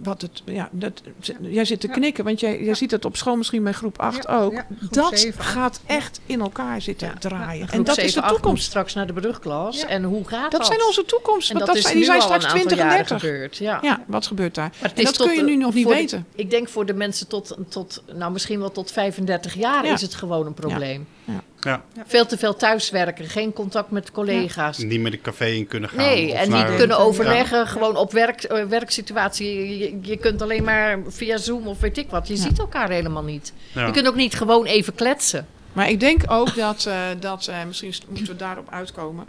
wat 0.03 0.21
het... 0.21 0.41
Ja, 0.45 0.69
dat, 0.71 1.01
jij 1.41 1.65
zit 1.65 1.79
te 1.79 1.87
Ja. 1.87 1.93
knikken, 1.93 2.23
want 2.23 2.39
jij, 2.39 2.63
jij 2.63 2.73
ziet 2.73 2.91
het 2.91 3.05
op 3.05 3.15
school 3.17 3.35
misschien 3.35 3.63
bij 3.63 3.73
groep 3.73 3.99
8 3.99 4.23
Ja, 4.27 4.37
ook. 4.39 4.53
ja, 4.53 4.65
groep 4.77 4.93
dat 4.93 5.27
gaat 5.37 5.79
echt 5.85 6.19
in 6.25 6.39
elkaar 6.41 6.81
zitten 6.81 7.19
draaien. 7.19 7.67
En 7.67 7.73
En 7.73 7.83
dat 7.83 7.97
is 7.97 8.03
de 8.03 8.09
7, 8.09 8.21
8 8.21 8.29
komt 8.31 8.41
toekomst. 8.41 8.65
straks 8.65 8.93
naar 8.93 9.07
de 9.07 9.13
brugklas. 9.13 9.79
Ja. 9.81 9.87
En 9.87 10.03
hoe 10.03 10.27
gaat 10.27 10.41
dat? 10.51 10.59
Dat 10.59 10.65
zijn 10.65 10.85
onze 10.85 11.05
toekomst. 11.05 11.47
Want 11.47 11.59
dat, 11.59 11.67
dat 11.67 11.77
is 11.77 11.81
zijn, 11.83 11.93
die 11.95 12.01
nu 12.03 12.09
zijn 12.09 12.19
al 12.21 12.25
straks 12.25 12.43
een 12.43 12.49
aantal 12.49 12.65
20 12.67 12.77
en 12.85 12.91
jaren 12.91 13.07
30. 13.07 13.29
gebeurd. 13.29 13.57
Ja. 13.57 13.79
Ja, 13.81 14.03
wat 14.07 14.27
gebeurt 14.27 14.55
daar? 14.55 14.71
Maar 14.81 14.91
dat 14.95 15.17
kun 15.17 15.33
je 15.35 15.43
nu 15.43 15.55
nog 15.55 15.73
niet 15.73 15.87
weten. 15.87 16.25
ik 16.35 16.49
denk 16.49 16.69
voor 16.69 16.85
de 16.85 16.93
mensen 16.93 17.27
tot, 17.27 17.57
tot, 17.69 18.03
nou 18.13 18.31
misschien 18.31 18.59
wel 18.59 18.71
tot 18.71 18.91
35 18.91 19.53
jaar 19.53 19.85
Ja. 19.85 19.93
is 19.93 20.01
het 20.01 20.15
gewoon 20.15 20.45
een 20.45 20.53
probleem. 20.53 21.07
Ja. 21.23 21.41
Veel 22.05 22.25
te 22.25 22.37
veel 22.37 22.55
thuiswerken, 22.55 23.25
geen 23.25 23.53
contact 23.53 23.91
met 23.91 24.11
collega's. 24.11 24.77
Niet 24.77 25.01
met 25.01 25.13
een 25.13 25.21
café 25.21 25.45
in 25.45 25.67
kunnen 25.67 25.89
gaan. 25.89 25.97
Nee, 25.97 26.31
of 26.31 26.37
en 26.37 26.51
niet 26.51 26.75
kunnen 26.75 26.97
Ja. 26.97 27.03
overleggen, 27.03 27.67
gewoon 27.67 27.95
op 27.97 28.11
werk, 28.11 28.43
eh, 28.43 28.65
werksituatie. 28.65 29.77
Je, 29.77 29.97
je 30.01 30.17
kunt 30.17 30.41
alleen 30.41 30.63
maar 30.63 30.99
via 31.07 31.37
Zoom 31.37 31.67
of 31.67 31.79
weet 31.79 31.97
ik 31.97 32.09
wat. 32.09 32.27
Je 32.27 32.35
ziet 32.35 32.59
elkaar 32.59 32.89
helemaal 32.89 33.23
niet. 33.23 33.53
Ja. 33.73 33.85
Je 33.85 33.91
kunt 33.91 34.07
ook 34.07 34.15
niet 34.15 34.35
gewoon 34.35 34.65
even 34.65 34.95
kletsen. 34.95 35.47
Maar 35.73 35.89
ik 35.89 35.99
denk 35.99 36.21
ook 36.31 36.55
dat, 36.55 36.85
eh, 36.85 36.97
dat 37.19 37.47
eh, 37.47 37.65
misschien 37.67 37.93
moeten 38.09 38.27
we 38.27 38.35
daarop 38.35 38.71
uitkomen, 38.71 39.27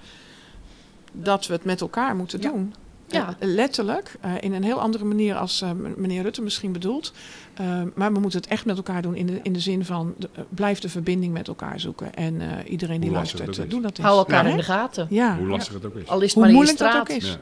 dat 1.12 1.46
we 1.46 1.52
het 1.52 1.64
met 1.64 1.80
elkaar 1.80 2.16
moeten 2.16 2.40
Ja. 2.42 2.48
doen. 2.50 2.74
Ja. 3.08 3.36
Eh, 3.38 3.48
letterlijk, 3.48 4.14
eh, 4.20 4.30
in 4.40 4.52
een 4.52 4.64
heel 4.64 4.80
andere 4.80 5.04
manier 5.04 5.34
als 5.36 5.62
eh, 5.62 5.70
meneer 5.96 6.22
Rutte 6.22 6.42
misschien 6.42 6.72
bedoelt. 6.72 7.12
Eh, 7.54 7.82
maar 7.94 8.12
we 8.12 8.18
moeten 8.20 8.40
het 8.40 8.48
echt 8.48 8.64
met 8.64 8.76
elkaar 8.76 9.02
doen 9.02 9.14
in 9.14 9.26
de, 9.26 9.40
in 9.42 9.52
de 9.52 9.60
zin 9.60 9.84
van 9.84 10.14
de, 10.18 10.28
blijf 10.48 10.78
de 10.78 10.88
verbinding 10.88 11.32
met 11.32 11.48
elkaar 11.48 11.80
zoeken. 11.80 12.14
En 12.14 12.40
eh, 12.40 12.70
iedereen 12.70 13.00
die 13.00 13.10
luistert, 13.10 13.46
het 13.46 13.58
ook 13.58 13.64
is. 13.64 13.70
doe 13.70 13.80
dat 13.82 13.90
eens. 13.90 14.06
Hou 14.06 14.18
elkaar 14.18 14.44
Ja, 14.44 14.50
in 14.50 14.56
de 14.56 14.62
gaten. 14.62 15.06
Ja, 15.10 15.36
Hoe 15.38 15.46
lastig 15.46 15.74
het 15.74 15.84
ook 15.86 15.94
is. 15.96 16.06
Al 16.08 16.16
is 16.20 16.22
het 16.24 16.32
hoe 16.34 16.42
maar 16.42 16.52
moeilijk 16.52 16.78
dat 16.78 16.94
ook 16.96 17.08
is. 17.08 17.28
Ja. 17.28 17.36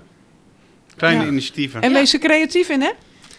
Kleine 0.97 1.23
Ja. 1.23 1.29
initiatieven. 1.31 1.81
En 1.83 1.93
wees 1.93 2.13
er 2.13 2.19
creatief 2.19 2.69
in, 2.69 2.81
hè? 2.81 2.91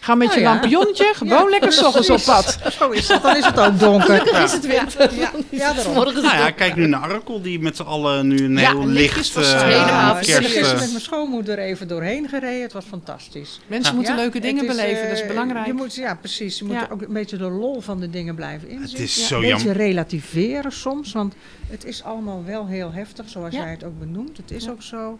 Ga 0.06 0.14
met 0.14 0.28
Nou 0.28 0.40
je 0.40 0.46
ja. 0.46 0.52
lampionnetje 0.52 1.12
gewoon 1.14 1.50
lekker 1.50 1.78
ochtends 1.86 2.10
op 2.10 2.22
pad. 2.24 2.58
Zo 2.78 2.90
is 2.90 3.08
het, 3.08 3.22
dan 3.22 3.36
is 3.36 3.44
het 3.44 3.60
ook 3.60 3.78
donker. 3.78 4.42
Is 4.42 4.52
het 4.52 4.66
winter? 4.66 5.14
Ja, 5.14 5.30
ja 5.50 5.72
Nou 5.94 6.22
ja, 6.22 6.50
kijk 6.50 6.76
nu 6.76 6.86
naar 6.86 7.00
Arkel, 7.00 7.42
die 7.42 7.60
met 7.60 7.76
z'n 7.76 7.82
allen 7.82 8.26
nu 8.26 8.44
een 8.44 8.56
Ja, 8.56 8.70
heel 8.70 8.86
licht 8.86 9.16
eh, 9.36 9.42
Zweden. 9.42 9.66
Helemaal 9.68 10.16
ik 10.16 10.26
ben 10.26 10.34
kerst... 10.34 10.38
gisteren 10.52 10.74
eh, 10.74 10.80
met 10.80 10.90
mijn 10.90 11.00
schoonmoeder 11.00 11.58
even 11.58 11.88
doorheen 11.88 12.28
gereden. 12.28 12.62
Het 12.62 12.72
was 12.72 12.84
fantastisch. 12.84 13.60
Mensen 13.66 13.90
Ja. 13.90 13.96
moeten 13.96 14.14
Ja, 14.16 14.20
leuke 14.20 14.40
dingen 14.40 14.64
is, 14.64 14.76
beleven, 14.76 15.02
dat 15.02 15.12
is 15.12 15.20
eh, 15.22 15.28
belangrijk. 15.28 15.66
Je 15.66 15.72
moet, 15.72 15.94
ja, 15.94 16.14
precies. 16.14 16.58
Je 16.58 16.64
moet 16.64 16.74
Ja. 16.74 16.88
ook 16.92 17.02
een 17.02 17.12
beetje 17.12 17.36
de 17.36 17.50
lol 17.50 17.80
van 17.80 18.00
de 18.00 18.10
dingen 18.10 18.34
blijven 18.34 18.68
inzien. 18.68 18.90
Het 18.90 18.98
is 18.98 19.16
Ja, 19.16 19.26
zo 19.26 19.40
een 19.40 19.50
beetje 19.50 19.72
relativeren 19.72 20.72
soms, 20.72 21.12
want 21.12 21.34
het 21.68 21.84
is 21.84 22.02
allemaal 22.02 22.42
wel 22.44 22.66
heel 22.66 22.92
heftig, 22.92 23.28
zoals 23.28 23.54
Ja. 23.54 23.60
jij 23.62 23.70
het 23.70 23.84
ook 23.84 23.98
benoemt. 23.98 24.36
Het 24.36 24.50
is 24.50 24.64
Ja. 24.64 24.70
ook 24.70 24.82
zo. 24.82 25.18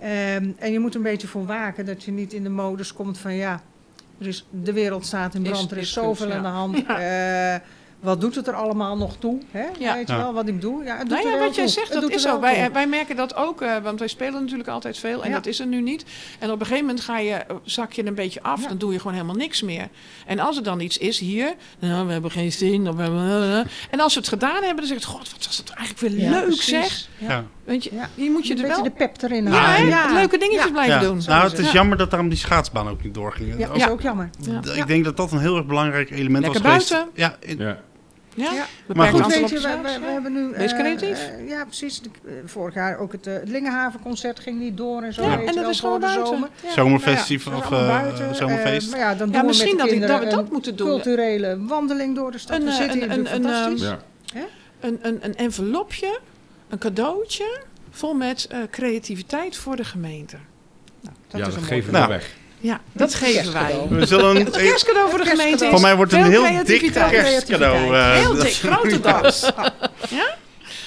Ehm, 0.00 0.50
en 0.58 0.72
je 0.72 0.78
moet 0.78 0.94
een 0.94 1.02
beetje 1.02 1.26
voor 1.26 1.46
waken 1.46 1.86
dat 1.86 2.04
je 2.04 2.10
niet 2.10 2.32
in 2.32 2.42
de 2.42 2.48
modus 2.50 2.92
komt 2.92 3.18
van 3.18 3.34
ja, 3.34 3.62
er 4.20 4.26
is, 4.26 4.44
de 4.50 4.72
wereld 4.72 5.06
staat 5.06 5.34
in 5.34 5.44
Is- 5.44 5.50
brand, 5.50 5.70
er 5.70 5.76
is 5.76 5.82
is 5.82 5.92
zoveel 5.92 6.26
goed, 6.26 6.34
aan 6.34 6.42
de 6.42 6.48
ja. 6.48 6.54
hand. 6.54 6.86
Eh, 6.86 7.68
wat 8.00 8.20
doet 8.20 8.34
het 8.34 8.46
er 8.46 8.54
allemaal 8.54 8.96
nog 8.96 9.16
toe? 9.16 9.40
Hè? 9.50 9.64
Ja. 9.78 9.94
Weet 9.94 10.06
je 10.08 10.12
Ja. 10.12 10.18
wel 10.18 10.32
wat 10.32 10.48
ik 10.48 10.60
doe? 10.60 10.84
Ja, 10.84 10.90
het 10.96 11.08
doet 11.08 11.16
Nou 11.18 11.28
er 11.30 11.38
ja, 11.38 11.44
wat 11.44 11.54
jij 11.54 11.64
toe. 11.64 11.72
zegt, 11.72 11.84
Het 11.86 11.92
dat 11.92 12.02
doet 12.02 12.10
er 12.10 12.16
is 12.16 12.24
wel 12.24 12.34
zo. 12.34 12.40
Wij, 12.40 12.64
eh, 12.66 12.72
wij 12.72 12.86
merken 12.86 13.16
dat 13.16 13.34
ook, 13.36 13.62
eh, 13.62 13.76
want 13.82 13.98
wij 13.98 14.08
spelen 14.08 14.40
natuurlijk 14.42 14.68
altijd 14.68 14.98
veel. 14.98 15.22
En 15.22 15.28
Ja. 15.28 15.34
dat 15.34 15.46
is 15.46 15.60
er 15.60 15.66
nu 15.66 15.80
niet. 15.80 16.04
En 16.38 16.50
op 16.50 16.60
een 16.60 16.66
gegeven 16.66 16.86
moment 16.86 17.04
ga 17.04 17.18
je, 17.18 17.44
zak 17.64 17.92
je 17.92 18.06
een 18.06 18.14
beetje 18.14 18.42
af. 18.42 18.62
Ja. 18.62 18.68
Dan 18.68 18.78
doe 18.78 18.92
je 18.92 18.98
gewoon 18.98 19.12
helemaal 19.12 19.34
niks 19.36 19.62
meer. 19.62 19.88
En 20.26 20.38
als 20.38 20.56
er 20.56 20.62
dan 20.62 20.80
iets 20.80 20.98
is 20.98 21.18
hier, 21.18 21.54
nou, 21.78 22.06
we 22.06 22.12
hebben 22.12 22.30
geen 22.30 22.52
zin. 22.52 22.88
Of 22.88 22.94
we 22.94 23.02
hebben, 23.02 23.66
en 23.90 24.00
als 24.00 24.14
we 24.14 24.20
het 24.20 24.28
gedaan 24.28 24.62
hebben, 24.62 24.76
dan 24.76 24.86
zeg 24.86 24.98
je, 25.00 25.06
god, 25.06 25.30
wat 25.32 25.46
was 25.46 25.56
dat 25.64 25.70
eigenlijk 25.76 26.14
weer 26.14 26.24
Ja, 26.24 26.30
leuk 26.30 26.44
precies. 26.44 26.64
zeg. 26.64 27.08
ja. 27.18 27.44
Weet 27.68 27.84
je, 27.84 27.94
Ja. 27.94 28.08
je 28.14 28.30
moet 28.30 28.46
je 28.46 28.52
een 28.52 28.60
er 28.60 28.66
beetje 28.66 28.82
wel... 28.82 28.92
de 28.92 28.96
pep 28.98 29.22
erin 29.22 29.44
Ja, 29.44 29.50
houden. 29.50 29.98
hè? 29.98 30.12
leuke 30.14 30.38
dingetjes 30.38 30.64
Ja. 30.64 30.70
blijven 30.70 30.94
Ja. 30.94 31.00
doen. 31.00 31.22
Nou, 31.26 31.48
het 31.50 31.58
is 31.58 31.66
Ja. 31.66 31.72
jammer 31.72 31.96
dat 31.98 32.10
daarom 32.10 32.28
die 32.28 32.38
schaatsbaan 32.38 32.88
ook 32.88 33.02
niet 33.02 33.14
doorging. 33.14 33.54
Ja, 33.58 33.68
Als- 33.68 33.78
is 33.82 33.88
ook 33.88 34.00
jammer. 34.00 34.30
Ja. 34.40 34.72
Ik 34.74 34.86
denk 34.86 35.04
dat 35.04 35.16
dat 35.16 35.32
een 35.32 35.38
heel 35.38 35.56
erg 35.56 35.66
belangrijk 35.66 36.10
element 36.10 36.44
Lekker 36.44 36.62
was 36.62 36.70
geweest. 36.72 36.90
buiten. 36.90 37.10
Ja, 37.14 37.36
in- 37.40 37.58
Ja. 37.58 37.78
Ja, 38.34 38.52
Ja. 38.52 38.66
Maar 38.94 39.08
goed. 39.08 39.26
Weet 39.26 39.48
je, 39.50 39.60
we, 39.60 39.78
we, 39.82 39.98
we 40.00 40.10
hebben 40.10 40.32
nu... 40.32 40.48
Wees 40.56 40.72
eh, 40.72 40.78
creatief. 40.78 41.18
eh, 41.38 41.48
ja, 41.48 41.64
precies. 41.64 42.00
De- 42.00 42.08
eh, 42.26 42.32
vorig 42.44 42.74
jaar 42.74 42.98
ook 42.98 43.12
het, 43.12 43.28
Lingenhavenconcert 43.44 44.40
ging 44.40 44.58
niet 44.60 44.76
door 44.76 45.02
en 45.02 45.12
zo. 45.12 45.22
Ja, 45.22 45.40
en 45.40 45.54
dat 45.54 45.68
is 45.70 45.80
gewoon 45.80 46.00
buiten. 46.00 46.26
zomer. 46.26 46.48
Ja. 46.64 46.72
Zomerfestival 46.72 47.52
ja, 47.52 47.58
of 47.58 48.18
dat 48.18 48.36
zomerfeest. 48.36 48.90
Maar 48.90 49.00
ja, 49.00 49.14
dan 49.14 49.26
Ja, 49.26 49.32
doen 49.32 49.40
we 49.40 49.46
misschien 49.46 49.76
met 49.76 49.84
de 49.88 49.98
dat 49.98 50.02
ik- 50.02 50.08
dat 50.08 50.20
we 50.30 50.36
dat 50.36 50.50
moeten 50.52 50.76
doen. 50.76 50.86
Een 50.88 50.92
culturele 50.94 51.58
wandeling 51.66 52.14
door 52.14 52.30
de 52.30 52.38
stad. 52.38 52.58
Een, 52.58 52.64
we 52.64 52.72
zitten 52.72 52.98
hier 52.98 53.10
een- 53.10 53.22
natuurlijk 53.22 53.44
een- 53.44 53.50
een, 53.50 53.74
fantastisch. 53.74 53.88
Ja. 54.34 54.46
een, 54.80 54.98
een, 55.02 55.18
een 55.22 55.34
envelopje, 55.36 56.18
een 56.68 56.78
cadeautje, 56.78 57.60
vol 57.90 58.14
met 58.14 58.46
eh, 58.50 58.58
creativiteit 58.70 59.56
voor 59.56 59.76
de 59.76 59.84
gemeente. 59.84 60.36
dat 61.00 61.12
ja, 61.30 61.38
is 61.38 61.44
dat 61.44 61.54
een 61.54 61.62
geven 61.68 61.86
we 61.92 61.98
Nou. 61.98 62.08
nou 62.08 62.18
weg. 62.20 62.36
Ja, 62.60 62.80
dat 62.92 63.14
geven 63.14 63.52
wij. 63.52 63.86
We 63.88 64.06
zullen 64.06 64.36
een, 64.36 64.44
Het 64.44 64.56
kerstcadeau 64.56 65.10
voor 65.10 65.18
de 65.18 65.24
gemeente 65.26 65.64
is 65.64 65.70
Voor 65.70 65.80
mij 65.80 65.96
wordt 65.96 66.12
een 66.12 66.24
heel 66.24 66.42
dik 66.42 66.50
creativiteit. 66.50 67.10
kerstcadeau. 67.10 67.94
eh, 67.94 68.12
Heel 68.12 68.34
dik, 68.34 68.52
grote 68.52 69.00
dans. 69.00 69.50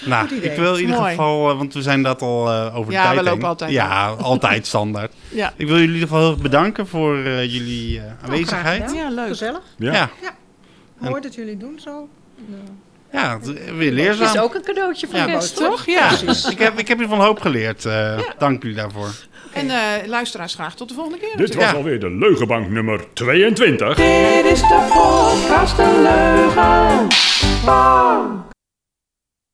Nou, 0.06 0.28
Goed 0.28 0.38
idee. 0.38 0.52
ik 0.52 0.58
wil 0.58 0.74
in 0.76 0.80
ieder 0.82 0.96
Mooi. 0.96 1.10
geval, 1.10 1.50
eh, 1.50 1.58
want 1.58 1.74
we 1.74 1.82
zijn 1.82 2.04
dat 2.04 2.22
al 2.22 2.50
over 2.52 2.86
de 2.86 2.92
Ja, 2.98 3.04
tijd 3.04 3.18
we 3.18 3.24
lopen 3.24 3.40
heen. 3.40 3.48
altijd 3.48 3.72
Ja, 3.72 4.08
altijd 4.32 4.68
standaard. 4.68 5.14
Ja, 5.30 5.54
Ik 5.58 5.68
wil 5.68 5.76
jullie 5.78 5.88
in 5.88 5.94
ieder 5.94 6.08
geval 6.08 6.22
heel 6.24 6.32
erg 6.32 6.42
bedanken 6.42 6.88
voor 6.88 7.18
eh, 7.18 7.52
jullie 7.54 8.00
Nou, 8.00 8.10
graag 8.12 8.24
aanwezigheid. 8.30 8.92
ja 8.94 9.10
leuk. 9.10 9.28
Gezellig. 9.28 9.62
Ja. 9.78 9.92
Ja, 9.94 10.10
Mooi 10.98 11.22
dat 11.22 11.36
jullie 11.36 11.58
doen 11.58 11.80
zo. 11.80 12.08
Ja, 13.12 13.40
weer 13.40 13.54
Het 13.70 13.82
is 13.82 13.90
leerzaam. 14.20 14.38
ook 14.38 14.56
een 14.56 14.64
cadeautje 14.64 15.08
voor 15.08 15.18
Ja, 15.18 15.40
toch? 15.56 15.86
Ja. 15.86 16.10
Ik 16.50 16.60
heb, 16.60 16.80
ik 16.80 16.88
heb 16.88 16.98
hier 16.98 17.08
van 17.08 17.20
hoop 17.22 17.40
geleerd. 17.40 17.86
eh, 17.86 18.20
Dank 18.38 18.62
jullie 18.64 18.78
daarvoor. 18.78 19.10
En 19.54 19.70
eh, 19.70 19.78
luisteraars 20.08 20.54
graag 20.54 20.76
tot 20.76 20.88
de 20.90 20.94
volgende 20.94 21.18
keer. 21.20 21.38
Dit 21.38 21.56
was. 21.56 21.64
Ja. 21.64 21.72
alweer 21.72 22.00
de 22.00 22.10
Leugenbank 22.10 22.70
nummer 22.70 23.04
22. 23.14 23.96
Dit 23.96 24.46
is 24.46 24.60
de 24.62 24.88
podcast 24.94 25.78
De 25.78 26.00
Leugen. 26.02 27.08